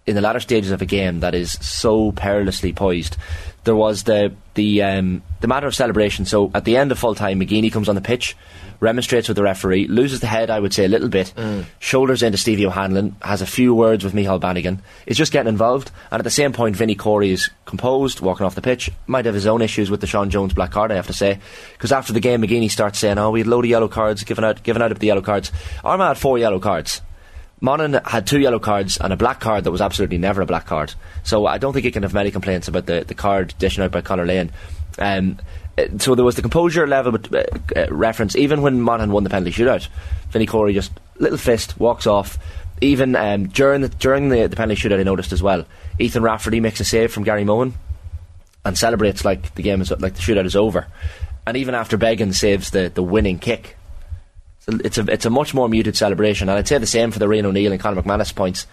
in 0.06 0.14
the 0.14 0.22
latter 0.22 0.40
stages 0.40 0.70
of 0.70 0.80
a 0.80 0.86
game 0.86 1.20
that 1.20 1.34
is 1.34 1.52
so 1.60 2.12
perilously 2.12 2.72
poised. 2.72 3.18
There 3.68 3.76
was 3.76 4.04
the 4.04 4.32
the 4.54 4.82
um, 4.82 5.22
the 5.42 5.46
matter 5.46 5.66
of 5.66 5.74
celebration. 5.74 6.24
So 6.24 6.50
at 6.54 6.64
the 6.64 6.78
end 6.78 6.90
of 6.90 6.98
full 6.98 7.14
time, 7.14 7.38
McGeeney 7.38 7.70
comes 7.70 7.90
on 7.90 7.96
the 7.96 8.00
pitch, 8.00 8.34
remonstrates 8.80 9.28
with 9.28 9.36
the 9.36 9.42
referee, 9.42 9.88
loses 9.88 10.20
the 10.20 10.26
head, 10.26 10.48
I 10.48 10.58
would 10.58 10.72
say, 10.72 10.86
a 10.86 10.88
little 10.88 11.10
bit, 11.10 11.34
shoulders 11.78 12.22
into 12.22 12.38
Stevie 12.38 12.64
O'Hanlon, 12.64 13.14
has 13.20 13.42
a 13.42 13.46
few 13.46 13.74
words 13.74 14.04
with 14.04 14.14
Micheál 14.14 14.40
Bannigan, 14.40 14.80
is 15.04 15.18
just 15.18 15.32
getting 15.32 15.50
involved, 15.50 15.90
and 16.10 16.18
at 16.18 16.24
the 16.24 16.30
same 16.30 16.54
point, 16.54 16.76
Vinnie 16.76 16.94
Corey 16.94 17.30
is 17.30 17.50
composed, 17.66 18.20
walking 18.20 18.46
off 18.46 18.54
the 18.54 18.62
pitch, 18.62 18.90
might 19.06 19.26
have 19.26 19.34
his 19.34 19.46
own 19.46 19.60
issues 19.60 19.90
with 19.90 20.00
the 20.00 20.06
Sean 20.06 20.30
Jones 20.30 20.54
black 20.54 20.70
card, 20.70 20.90
I 20.90 20.94
have 20.94 21.08
to 21.08 21.12
say, 21.12 21.40
because 21.74 21.92
after 21.92 22.14
the 22.14 22.20
game, 22.20 22.40
McGeeney 22.40 22.70
starts 22.70 22.98
saying, 22.98 23.18
oh, 23.18 23.32
we 23.32 23.40
had 23.40 23.48
a 23.48 23.50
load 23.50 23.66
of 23.66 23.70
yellow 23.70 23.88
cards, 23.88 24.24
given 24.24 24.44
out, 24.44 24.62
given 24.62 24.80
out 24.80 24.92
of 24.92 24.98
the 24.98 25.08
yellow 25.08 25.20
cards. 25.20 25.52
Armagh 25.84 26.08
had 26.08 26.18
four 26.18 26.38
yellow 26.38 26.58
cards. 26.58 27.02
Monaghan 27.60 28.00
had 28.04 28.26
two 28.26 28.38
yellow 28.38 28.58
cards 28.58 28.98
and 28.98 29.12
a 29.12 29.16
black 29.16 29.40
card 29.40 29.64
that 29.64 29.72
was 29.72 29.80
absolutely 29.80 30.18
never 30.18 30.42
a 30.42 30.46
black 30.46 30.66
card. 30.66 30.94
So 31.24 31.46
I 31.46 31.58
don't 31.58 31.72
think 31.72 31.84
he 31.84 31.90
can 31.90 32.04
have 32.04 32.14
many 32.14 32.30
complaints 32.30 32.68
about 32.68 32.86
the, 32.86 33.04
the 33.06 33.14
card 33.14 33.54
dishing 33.58 33.82
out 33.82 33.90
by 33.90 34.00
Conor 34.00 34.26
Lane. 34.26 34.52
Um, 34.98 35.38
uh, 35.76 35.86
so 35.98 36.14
there 36.14 36.24
was 36.24 36.36
the 36.36 36.42
composure 36.42 36.86
level 36.86 37.14
uh, 37.14 37.42
uh, 37.76 37.86
reference. 37.90 38.36
Even 38.36 38.62
when 38.62 38.80
Monaghan 38.80 39.12
won 39.12 39.24
the 39.24 39.30
penalty 39.30 39.52
shootout, 39.52 39.88
Vinnie 40.30 40.46
Corey 40.46 40.74
just 40.74 40.92
little 41.18 41.38
fist 41.38 41.78
walks 41.78 42.06
off. 42.06 42.38
Even 42.80 43.16
um, 43.16 43.48
during 43.48 43.80
the 43.80 43.88
during 43.88 44.28
the, 44.28 44.46
the 44.46 44.56
penalty 44.56 44.80
shootout, 44.80 45.00
I 45.00 45.02
noticed 45.02 45.32
as 45.32 45.42
well. 45.42 45.66
Ethan 45.98 46.22
Rafferty 46.22 46.60
makes 46.60 46.78
a 46.80 46.84
save 46.84 47.12
from 47.12 47.24
Gary 47.24 47.44
Mohan 47.44 47.74
and 48.64 48.78
celebrates 48.78 49.24
like 49.24 49.54
the 49.54 49.62
game 49.62 49.80
is 49.80 49.90
like 49.90 50.14
the 50.14 50.20
shootout 50.20 50.44
is 50.44 50.54
over. 50.54 50.86
And 51.46 51.56
even 51.56 51.74
after 51.74 51.96
Beggan 51.96 52.34
saves 52.34 52.70
the, 52.70 52.90
the 52.94 53.02
winning 53.02 53.38
kick, 53.38 53.77
it's 54.68 54.98
a 54.98 55.02
it's 55.10 55.24
a 55.24 55.30
much 55.30 55.54
more 55.54 55.68
muted 55.68 55.96
celebration, 55.96 56.48
and 56.48 56.58
I'd 56.58 56.68
say 56.68 56.78
the 56.78 56.86
same 56.86 57.10
for 57.10 57.18
the 57.18 57.26
Rian 57.26 57.44
O'Neill 57.44 57.72
and 57.72 57.80
Conor 57.80 58.02
McManus 58.02 58.34
points. 58.34 58.66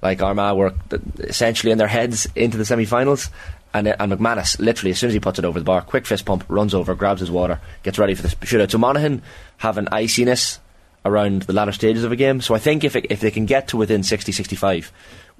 Like 0.00 0.22
Armagh 0.22 0.56
were 0.56 0.74
essentially 1.18 1.72
in 1.72 1.78
their 1.78 1.88
heads 1.88 2.28
into 2.36 2.56
the 2.56 2.64
semi-finals, 2.64 3.30
and 3.74 3.88
uh, 3.88 3.96
and 3.98 4.12
McManus 4.12 4.58
literally 4.60 4.92
as 4.92 4.98
soon 4.98 5.08
as 5.08 5.14
he 5.14 5.20
puts 5.20 5.38
it 5.38 5.44
over 5.44 5.58
the 5.58 5.64
bar, 5.64 5.80
quick 5.80 6.06
fist 6.06 6.24
pump, 6.24 6.44
runs 6.48 6.74
over, 6.74 6.94
grabs 6.94 7.20
his 7.20 7.30
water, 7.30 7.60
gets 7.82 7.98
ready 7.98 8.14
for 8.14 8.22
the 8.22 8.28
shootout. 8.28 8.70
So 8.70 8.78
Monaghan 8.78 9.22
have 9.58 9.78
an 9.78 9.88
iciness 9.90 10.60
around 11.04 11.42
the 11.42 11.52
latter 11.52 11.72
stages 11.72 12.04
of 12.04 12.12
a 12.12 12.16
game. 12.16 12.40
So 12.40 12.54
I 12.54 12.58
think 12.58 12.84
if 12.84 12.94
it, 12.94 13.06
if 13.10 13.20
they 13.20 13.30
can 13.30 13.46
get 13.46 13.68
to 13.68 13.76
within 13.76 14.02
60, 14.02 14.32
65, 14.32 14.92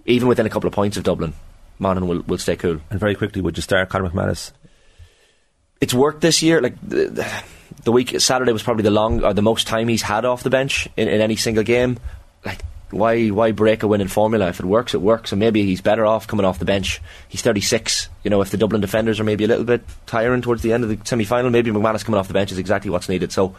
even 0.07 0.29
within 0.29 0.47
a 0.47 0.51
couple 0.51 0.67
of 0.69 0.75
points 0.75 0.97
of 0.97 1.05
Dublin, 1.05 1.35
Monaghan 1.79 2.09
will, 2.09 2.23
will 2.23 2.39
stay 2.39 2.57
cool. 2.57 2.81
And 2.91 2.99
very 2.99 3.15
quickly, 3.15 3.43
would 3.43 3.57
you 3.57 3.63
start 3.63 3.89
Conor 3.89 4.09
McManus? 4.09 4.53
It's 5.81 5.95
worked 5.95 6.23
this 6.23 6.43
year. 6.43 6.61
Like 6.61 6.75
the, 7.85 7.93
week 7.93 8.21
Saturday 8.21 8.53
was 8.53 8.63
probably 8.63 8.83
the 8.83 8.91
long 8.91 9.25
or 9.25 9.33
the 9.35 9.43
most 9.43 9.67
time 9.67 9.89
he's 9.89 10.03
had 10.03 10.25
off 10.25 10.43
the 10.43 10.51
bench 10.51 10.89
in, 10.97 11.09
in 11.09 11.21
any 11.21 11.37
single 11.37 11.65
game. 11.65 11.99
Like 12.45 12.63
why 12.91 13.29
why 13.29 13.53
break 13.53 13.83
a 13.83 13.89
winning 13.89 14.09
formula? 14.09 14.49
If 14.49 14.61
it 14.61 14.67
works, 14.67 14.95
it 14.95 15.01
works. 15.01 15.33
And 15.33 15.41
maybe 15.41 15.65
he's 15.65 15.81
better 15.81 16.07
off 16.07 16.27
coming 16.27 16.47
off 16.47 16.59
the 16.59 16.65
bench. 16.65 17.01
He's 17.29 17.43
36. 17.43 18.09
You 18.25 18.31
know, 18.31 18.41
if 18.41 18.51
the 18.51 18.57
Dublin 18.57 18.81
defenders 18.81 19.21
are 19.21 19.25
maybe 19.25 19.45
a 19.45 19.49
little 19.49 19.65
bit 19.65 19.83
tiring 20.07 20.43
towards 20.43 20.63
the 20.63 20.73
end 20.73 20.85
of 20.85 20.91
the 20.91 20.99
semi 21.05 21.25
final, 21.25 21.51
maybe 21.51 21.71
McManus 21.71 22.05
coming 22.05 22.19
off 22.19 22.29
the 22.29 22.35
bench 22.35 22.53
is 22.53 22.59
exactly 22.59 22.91
what's 22.91 23.09
needed. 23.09 23.33
So 23.33 23.55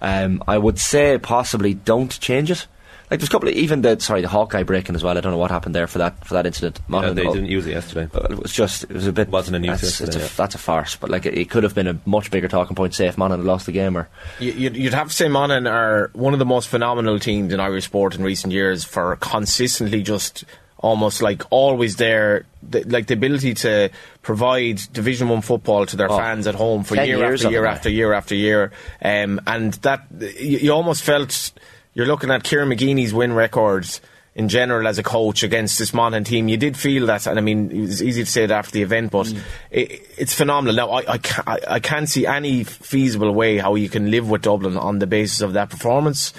um, 0.00 0.42
I 0.46 0.58
would 0.58 0.78
say 0.78 1.18
possibly 1.18 1.74
don't 1.74 2.18
change 2.20 2.50
it. 2.50 2.66
Like 3.10 3.20
there's 3.20 3.28
a 3.28 3.32
couple 3.32 3.48
of 3.48 3.54
even 3.54 3.80
the 3.82 3.98
sorry 4.00 4.20
the 4.20 4.28
Hawkeye 4.28 4.62
breaking 4.64 4.94
as 4.94 5.02
well. 5.02 5.16
I 5.16 5.20
don't 5.20 5.32
know 5.32 5.38
what 5.38 5.50
happened 5.50 5.74
there 5.74 5.86
for 5.86 5.98
that 5.98 6.26
for 6.26 6.34
that 6.34 6.44
incident. 6.46 6.78
Yeah, 6.78 6.84
Monaghan- 6.88 7.16
they 7.16 7.22
didn't 7.24 7.46
use 7.46 7.66
it 7.66 7.70
yesterday. 7.72 8.08
Well, 8.12 8.26
it 8.32 8.38
was 8.42 8.52
just 8.52 8.84
it 8.84 8.90
was 8.92 9.06
a 9.06 9.12
bit 9.12 9.28
Wasn't 9.28 9.56
a 9.56 9.58
news 9.58 9.80
that's, 9.80 9.82
yesterday, 10.00 10.08
it's 10.08 10.16
a, 10.16 10.20
yeah. 10.20 10.28
that's 10.36 10.54
a 10.54 10.58
farce. 10.58 10.96
But 10.96 11.08
like 11.10 11.24
it, 11.24 11.36
it 11.38 11.48
could 11.50 11.62
have 11.62 11.74
been 11.74 11.86
a 11.86 11.98
much 12.04 12.30
bigger 12.30 12.48
talking 12.48 12.76
point. 12.76 12.94
Say 12.94 13.06
if 13.06 13.16
Monaghan 13.16 13.40
had 13.44 13.50
lost 13.50 13.66
the 13.66 13.72
game 13.72 13.96
or 13.96 14.08
You- 14.38 14.52
You'd, 14.52 14.76
you'd 14.76 14.94
have 14.94 15.08
to 15.08 15.14
say 15.14 15.28
Monaghan 15.28 15.66
are 15.66 16.10
one 16.12 16.32
of 16.34 16.38
the 16.38 16.44
most 16.46 16.68
phenomenal 16.68 17.18
teams 17.18 17.52
in 17.52 17.60
Irish 17.60 17.84
sport 17.86 18.14
in 18.14 18.22
recent 18.22 18.52
years 18.52 18.84
for 18.84 19.16
consistently 19.16 20.02
just 20.02 20.44
almost 20.80 21.20
like 21.22 21.42
always 21.50 21.96
there, 21.96 22.44
the, 22.62 22.84
like 22.84 23.06
the 23.08 23.14
ability 23.14 23.52
to 23.52 23.90
provide 24.22 24.80
Division 24.92 25.28
One 25.28 25.40
football 25.40 25.86
to 25.86 25.96
their 25.96 26.08
Oh, 26.10 26.16
fans 26.16 26.46
at 26.46 26.54
home 26.54 26.84
for 26.84 26.94
10 26.94 27.06
year 27.08 27.16
years 27.18 27.44
after 27.44 27.50
year 27.52 27.64
after 27.66 27.88
year 27.90 28.12
after 28.12 28.34
year, 28.36 28.72
um, 29.02 29.40
and 29.46 29.72
that 29.82 30.02
you, 30.38 30.58
you 30.58 30.72
almost 30.72 31.02
felt 31.02 31.50
you're 31.98 32.06
looking 32.06 32.30
at 32.30 32.44
Kieran 32.44 32.68
McGeeney's 32.70 33.12
win 33.12 33.32
records. 33.32 34.00
In 34.34 34.48
general, 34.48 34.86
as 34.86 35.00
a 35.00 35.02
coach 35.02 35.42
against 35.42 35.80
this 35.80 35.92
Monaghan 35.92 36.22
team, 36.22 36.46
you 36.46 36.56
did 36.56 36.76
feel 36.76 37.06
that, 37.06 37.26
and 37.26 37.40
I 37.40 37.42
mean, 37.42 37.72
it 37.72 37.80
was 37.80 38.00
easy 38.00 38.22
to 38.22 38.30
say 38.30 38.44
it 38.44 38.52
after 38.52 38.70
the 38.70 38.82
event, 38.82 39.10
but 39.10 39.26
Mm. 39.26 39.40
it, 39.72 40.00
it's 40.16 40.32
phenomenal. 40.32 40.76
Now, 40.76 40.90
I, 40.90 41.14
I, 41.14 41.18
can't, 41.18 41.48
I, 41.48 41.58
I 41.68 41.80
can't 41.80 42.08
see 42.08 42.24
any 42.24 42.62
feasible 42.62 43.32
way 43.32 43.58
how 43.58 43.74
you 43.74 43.88
can 43.88 44.12
live 44.12 44.30
with 44.30 44.42
Dublin 44.42 44.76
on 44.76 45.00
the 45.00 45.08
basis 45.08 45.40
of 45.40 45.54
that 45.54 45.70
performance. 45.70 46.32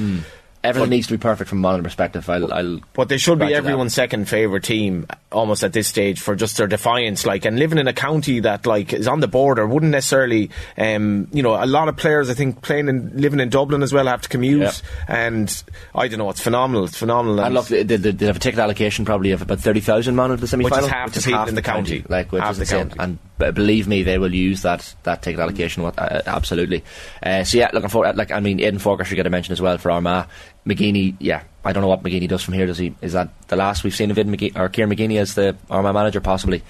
Everything 0.63 0.89
needs 0.89 1.07
to 1.07 1.13
be 1.13 1.17
perfect 1.17 1.49
from 1.49 1.59
a 1.59 1.61
Monaghan 1.61 1.83
perspective. 1.83 2.29
I'll, 2.29 2.51
I'll 2.53 2.79
But 2.93 3.09
they 3.09 3.17
should 3.17 3.39
be 3.39 3.53
everyone's 3.53 3.93
second 3.93 4.27
favourite 4.27 4.63
team 4.63 5.07
almost 5.31 5.63
at 5.63 5.73
this 5.73 5.87
stage 5.87 6.19
for 6.19 6.35
just 6.35 6.57
their 6.57 6.67
defiance. 6.67 7.25
Like, 7.25 7.45
and 7.45 7.57
living 7.57 7.77
in 7.77 7.87
a 7.87 7.93
county 7.93 8.39
that 8.41 8.65
like 8.65 8.91
is 8.93 9.07
on 9.07 9.19
the 9.19 9.27
border 9.27 9.65
wouldn't 9.67 9.91
necessarily, 9.91 10.49
um, 10.77 11.27
you 11.31 11.41
know, 11.43 11.55
a 11.61 11.65
lot 11.65 11.87
of 11.87 11.95
players 11.97 12.29
I 12.29 12.33
think 12.33 12.61
playing 12.61 12.89
and 12.89 13.19
living 13.19 13.39
in 13.39 13.49
Dublin 13.49 13.83
as 13.83 13.93
well 13.93 14.07
have 14.07 14.21
to 14.23 14.29
commute. 14.29 14.61
Yeah. 14.61 14.71
And 15.07 15.63
I 15.95 16.07
don't 16.07 16.19
know, 16.19 16.29
it's 16.29 16.41
phenomenal. 16.41 16.85
It's 16.85 16.97
phenomenal. 16.97 17.39
And 17.41 17.53
look, 17.53 17.67
they, 17.67 17.83
they, 17.83 17.97
they 17.97 18.25
have 18.25 18.35
a 18.37 18.39
ticket 18.39 18.59
allocation 18.59 19.05
probably 19.05 19.31
of 19.31 19.41
about 19.41 19.59
thirty 19.59 19.79
thousand 19.79 20.15
man 20.15 20.31
at 20.31 20.39
the 20.41 20.47
semi 20.47 20.63
final, 20.65 20.77
Which 20.77 20.85
is 20.87 20.91
half 20.91 21.13
the 21.13 21.21
people 21.21 21.47
in 21.47 21.55
the 21.55 21.61
county. 21.61 22.05
like 22.09 22.31
which 22.31 22.41
Half 22.41 22.51
is 22.51 22.57
the 22.57 22.63
insane. 22.63 22.89
county. 22.89 22.99
And 22.99 23.19
b- 23.39 23.51
believe 23.51 23.87
me, 23.87 24.03
they 24.03 24.17
will 24.19 24.33
use 24.35 24.61
that 24.61 24.93
that 25.03 25.21
ticket 25.23 25.39
allocation. 25.39 25.81
What, 25.83 25.97
uh, 25.97 26.21
absolutely. 26.27 26.83
Uh, 27.23 27.43
so 27.43 27.57
yeah, 27.57 27.69
looking 27.73 27.89
forward. 27.89 28.15
Like 28.17 28.31
I 28.31 28.39
mean, 28.39 28.59
Aidan 28.59 28.79
Forker 28.79 29.05
should 29.05 29.15
get 29.15 29.25
a 29.25 29.29
mention 29.31 29.53
as 29.53 29.61
well 29.61 29.77
for 29.79 29.89
Armagh. 29.91 30.27
McGeeney, 30.67 31.15
yeah, 31.19 31.43
I 31.63 31.71
don't 31.71 31.81
know 31.81 31.87
what 31.87 32.03
McGeeney 32.03 32.27
does 32.27 32.43
from 32.43 32.53
here. 32.53 32.67
Does 32.67 32.77
he? 32.77 32.93
Is 33.01 33.13
that 33.13 33.29
the 33.47 33.55
last 33.55 33.83
we've 33.83 33.95
seen 33.95 34.11
of 34.11 34.19
Aidan 34.19 34.35
McGee- 34.35 34.55
or 34.59 34.69
Kieran 34.69 34.91
McGeeney 34.93 35.19
as 35.19 35.33
the 35.33 35.55
Armagh 35.69 35.93
manager? 35.93 36.19
Possibly. 36.21 36.61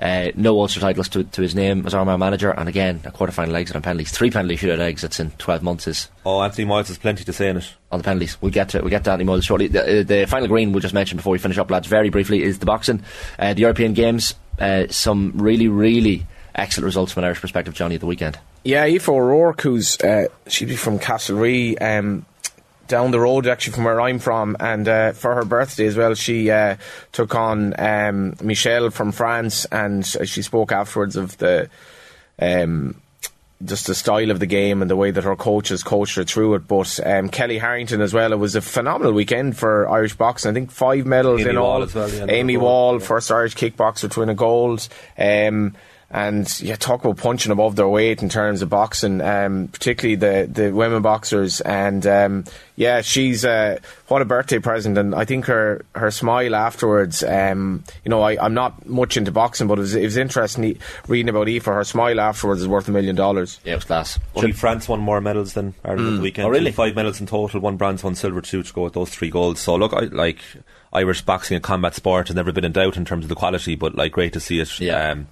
Uh, 0.00 0.28
no 0.34 0.58
Ulster 0.60 0.80
titles 0.80 1.08
to, 1.10 1.24
to 1.24 1.42
his 1.42 1.54
name 1.54 1.86
as 1.86 1.94
Armagh 1.94 2.18
manager, 2.18 2.50
and 2.50 2.68
again 2.68 3.00
a 3.04 3.10
quarter 3.12 3.32
final 3.32 3.56
exit 3.56 3.76
on 3.76 3.82
penalties. 3.82 4.10
Three 4.10 4.30
penalty 4.30 4.56
shootout 4.56 4.80
exits 4.80 5.20
in 5.20 5.30
twelve 5.32 5.62
months 5.62 5.86
is 5.86 6.08
Oh, 6.26 6.42
Anthony 6.42 6.66
Moyles 6.68 6.88
has 6.88 6.98
plenty 6.98 7.22
to 7.24 7.32
say 7.32 7.48
in 7.48 7.58
it. 7.58 7.72
on 7.92 7.98
the 8.00 8.04
penalties. 8.04 8.36
We'll 8.42 8.50
get 8.50 8.68
to 8.70 8.80
we'll 8.80 8.90
get 8.90 9.04
to 9.04 9.12
Anthony 9.12 9.30
Moyles 9.30 9.44
shortly. 9.44 9.68
The, 9.68 10.00
uh, 10.00 10.02
the 10.02 10.26
final 10.26 10.48
green 10.48 10.72
we'll 10.72 10.80
just 10.80 10.92
mention 10.94 11.16
before 11.16 11.30
we 11.32 11.38
finish 11.38 11.56
up, 11.56 11.70
lads, 11.70 11.86
very 11.86 12.10
briefly, 12.10 12.42
is 12.42 12.58
the 12.58 12.66
boxing. 12.66 13.02
Uh, 13.38 13.54
the 13.54 13.60
European 13.62 13.94
Games, 13.94 14.34
uh, 14.58 14.86
some 14.88 15.32
really, 15.36 15.68
really 15.68 16.26
excellent 16.54 16.86
results 16.86 17.12
from 17.12 17.22
an 17.22 17.26
Irish 17.26 17.40
perspective, 17.40 17.74
Johnny, 17.74 17.96
at 17.96 18.00
the 18.00 18.06
weekend. 18.06 18.38
Yeah, 18.64 18.84
Aoife 18.84 19.08
O'Rourke, 19.08 19.60
who's 19.60 20.00
uh, 20.00 20.26
she'd 20.48 20.68
be 20.68 20.76
from 20.76 20.98
Castlerea, 20.98 21.80
um, 21.80 22.26
down 22.88 23.10
the 23.10 23.20
road 23.20 23.46
actually 23.46 23.74
from 23.74 23.84
where 23.84 24.00
I'm 24.00 24.18
from, 24.18 24.56
and 24.58 24.88
uh, 24.88 25.12
for 25.12 25.34
her 25.34 25.44
birthday 25.44 25.86
as 25.86 25.96
well, 25.96 26.14
she 26.14 26.50
uh, 26.50 26.76
took 27.12 27.34
on 27.34 27.78
um, 27.78 28.34
Michelle 28.42 28.90
from 28.90 29.12
France, 29.12 29.64
and 29.66 30.02
uh, 30.20 30.24
she 30.24 30.42
spoke 30.42 30.72
afterwards 30.72 31.16
of 31.16 31.36
the. 31.38 31.68
Um, 32.38 33.00
just 33.64 33.86
the 33.86 33.94
style 33.94 34.30
of 34.30 34.38
the 34.38 34.46
game 34.46 34.82
and 34.82 34.90
the 34.90 34.96
way 34.96 35.10
that 35.10 35.24
her 35.24 35.36
coaches 35.36 35.82
coached 35.82 36.16
her 36.16 36.24
through 36.24 36.54
it. 36.54 36.68
But 36.68 37.00
um, 37.04 37.28
Kellie 37.28 37.58
Harrington 37.58 38.00
as 38.00 38.12
well. 38.12 38.32
It 38.32 38.38
was 38.38 38.54
a 38.54 38.60
phenomenal 38.60 39.12
weekend 39.12 39.56
for 39.56 39.88
Irish 39.88 40.14
boxing. 40.14 40.50
I 40.50 40.54
think 40.54 40.70
five 40.70 41.06
medals 41.06 41.40
Amy 41.40 41.50
in 41.50 41.60
Wall 41.60 41.82
all. 41.82 41.88
well, 41.94 42.10
yeah, 42.10 42.26
Amy. 42.28 42.56
Wall, 42.56 42.98
first 42.98 43.30
Irish 43.30 43.54
kickboxer 43.54 44.10
to 44.10 44.20
win 44.20 44.28
a 44.28 44.34
gold. 44.34 44.88
Um, 45.18 45.74
and 46.10 46.60
yeah, 46.60 46.76
talk 46.76 47.04
about 47.04 47.16
punching 47.16 47.50
above 47.50 47.74
their 47.74 47.88
weight 47.88 48.22
in 48.22 48.28
terms 48.28 48.62
of 48.62 48.68
boxing, 48.68 49.20
um, 49.20 49.68
particularly 49.68 50.14
the, 50.14 50.48
the 50.50 50.70
women 50.70 51.02
boxers. 51.02 51.60
And 51.60 52.06
um, 52.06 52.44
yeah, 52.76 53.00
she's 53.00 53.44
uh, 53.44 53.78
what 54.06 54.22
a 54.22 54.24
birthday 54.24 54.60
present, 54.60 54.98
and 54.98 55.14
I 55.14 55.24
think 55.24 55.46
her 55.46 55.84
her 55.96 56.12
smile 56.12 56.54
afterwards. 56.54 57.24
Um, 57.24 57.82
you 58.04 58.10
know, 58.10 58.22
I, 58.22 58.42
I'm 58.42 58.54
not 58.54 58.86
much 58.86 59.16
into 59.16 59.32
boxing, 59.32 59.66
but 59.66 59.78
it 59.78 59.82
was, 59.82 59.94
it 59.96 60.04
was 60.04 60.16
interesting 60.16 60.78
reading 61.08 61.28
about 61.28 61.48
Aoife. 61.48 61.64
Her 61.64 61.84
smile 61.84 62.20
afterwards 62.20 62.62
is 62.62 62.68
worth 62.68 62.86
a 62.86 62.92
million 62.92 63.16
dollars. 63.16 63.58
Yeah, 63.64 63.72
it 63.72 63.76
was 63.76 63.84
class. 63.84 64.18
Only 64.36 64.52
France 64.52 64.88
won 64.88 65.00
more 65.00 65.20
medals 65.20 65.54
than 65.54 65.74
Ireland 65.84 66.08
at 66.08 66.16
the 66.16 66.22
weekend. 66.22 66.46
Oh, 66.46 66.50
really? 66.50 66.70
Five 66.70 66.94
medals 66.94 67.20
in 67.20 67.26
total, 67.26 67.60
one 67.60 67.76
bronze, 67.76 68.04
one 68.04 68.14
silver, 68.14 68.40
two 68.40 68.62
to 68.62 68.72
go 68.72 68.84
with 68.84 68.92
those 68.92 69.10
three 69.10 69.30
golds. 69.30 69.60
So 69.60 69.74
look, 69.74 69.92
I 69.92 70.02
like 70.02 70.38
Irish 70.92 71.22
boxing 71.22 71.56
and 71.56 71.64
combat 71.64 71.94
sport 71.94 72.28
has 72.28 72.36
never 72.36 72.52
been 72.52 72.64
in 72.64 72.72
doubt 72.72 72.96
in 72.96 73.04
terms 73.04 73.24
of 73.24 73.28
the 73.28 73.34
quality, 73.34 73.74
but 73.74 73.96
like 73.96 74.12
great 74.12 74.32
to 74.34 74.40
see 74.40 74.60
it. 74.60 74.78
Yeah. 74.78 75.10
Um, 75.10 75.26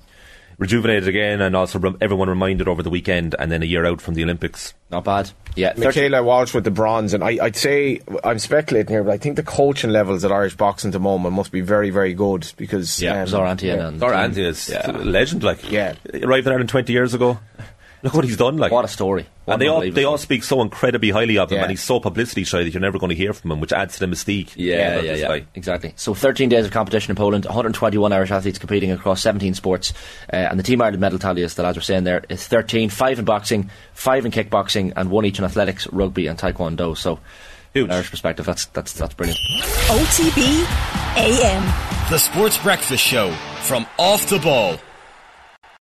rejuvenated 0.58 1.08
again, 1.08 1.40
and 1.40 1.54
also 1.56 1.78
rem- 1.78 1.98
everyone 2.00 2.28
reminded 2.28 2.68
over 2.68 2.82
the 2.82 2.90
weekend, 2.90 3.34
and 3.38 3.50
then 3.50 3.62
a 3.62 3.66
year 3.66 3.84
out 3.84 4.00
from 4.00 4.14
the 4.14 4.22
Olympics. 4.22 4.74
Not 4.90 5.04
bad. 5.04 5.30
Yeah, 5.56 5.72
30 5.72 5.84
Michaela 5.86 6.22
Walsh 6.22 6.52
with 6.54 6.64
the 6.64 6.70
bronze, 6.70 7.14
and 7.14 7.22
I, 7.22 7.38
I'd 7.42 7.56
say 7.56 8.00
I'm 8.24 8.38
speculating 8.38 8.92
here, 8.92 9.04
but 9.04 9.12
I 9.12 9.18
think 9.18 9.36
the 9.36 9.42
coaching 9.42 9.90
levels 9.90 10.24
at 10.24 10.32
Irish 10.32 10.56
boxing 10.56 10.88
at 10.88 10.92
the 10.92 10.98
moment 11.00 11.34
must 11.34 11.52
be 11.52 11.60
very, 11.60 11.90
very 11.90 12.12
good 12.14 12.50
because 12.56 13.00
Yeah, 13.00 13.22
um, 13.22 13.28
Zaur 13.28 13.46
Antia. 13.46 13.76
Yeah. 13.76 13.88
and 13.88 14.00
Zaur 14.00 14.36
is 14.38 14.68
Yeah. 14.68 14.90
a 14.90 14.92
legend, 14.92 15.42
like 15.44 15.70
Yeah. 15.70 15.94
arrived 16.22 16.46
in 16.46 16.52
Ireland 16.52 16.68
twenty 16.70 16.92
years 16.92 17.14
ago. 17.14 17.38
Look 18.04 18.12
what 18.12 18.24
he's 18.24 18.36
done, 18.36 18.58
like 18.58 18.70
What 18.70 18.84
a 18.84 18.88
story. 18.88 19.24
What 19.46 19.54
And 19.54 19.62
they 19.62 19.66
all 19.66 19.80
they 19.90 20.04
all 20.04 20.18
speak 20.18 20.44
so 20.44 20.60
incredibly 20.60 21.08
highly 21.08 21.38
of 21.38 21.50
him, 21.50 21.56
Yeah. 21.56 21.62
and 21.62 21.70
he's 21.70 21.82
so 21.82 22.00
publicity 22.00 22.44
shy 22.44 22.62
that 22.62 22.68
you're 22.74 22.80
never 22.82 22.98
going 22.98 23.08
to 23.08 23.16
hear 23.16 23.32
from 23.32 23.50
him, 23.50 23.60
which 23.60 23.72
adds 23.72 23.94
to 23.94 24.00
the 24.00 24.06
mystique. 24.06 24.50
Yeah, 24.56 24.96
of 24.98 25.04
yeah, 25.06 25.14
yeah, 25.14 25.26
guy. 25.28 25.46
exactly. 25.54 25.94
So 25.96 26.12
13 26.12 26.50
days 26.50 26.66
of 26.66 26.70
competition 26.70 27.12
in 27.12 27.16
Poland, 27.16 27.46
121 27.46 28.12
Irish 28.12 28.30
athletes 28.30 28.58
competing 28.58 28.90
across 28.90 29.22
17 29.22 29.54
sports, 29.54 29.94
uh, 30.30 30.36
and 30.36 30.58
the 30.58 30.62
Team 30.62 30.82
Ireland 30.82 31.00
medal 31.00 31.18
tally 31.18 31.40
is 31.40 31.54
that, 31.54 31.64
as 31.64 31.76
we're 31.76 31.82
saying 31.82 32.04
there, 32.04 32.22
is 32.28 32.46
13, 32.46 32.90
5 32.90 33.18
in 33.20 33.24
boxing, 33.24 33.70
5 33.94 34.26
in 34.26 34.32
kickboxing, 34.32 34.92
and 34.96 35.10
1 35.10 35.24
each 35.24 35.38
in 35.38 35.46
athletics, 35.46 35.86
rugby, 35.90 36.26
and 36.26 36.38
taekwondo. 36.38 36.94
So, 36.94 37.20
Huge. 37.72 37.86
from 37.86 37.94
Irish 37.94 38.10
perspective, 38.10 38.44
that's, 38.44 38.66
that's, 38.66 38.92
that's 38.92 39.14
brilliant. 39.14 39.40
OTB 39.88 40.66
AM. 41.16 42.10
The 42.10 42.18
Sports 42.18 42.58
Breakfast 42.58 43.02
Show 43.02 43.30
from 43.62 43.86
Off 43.98 44.26
the 44.28 44.38
Ball. 44.40 44.76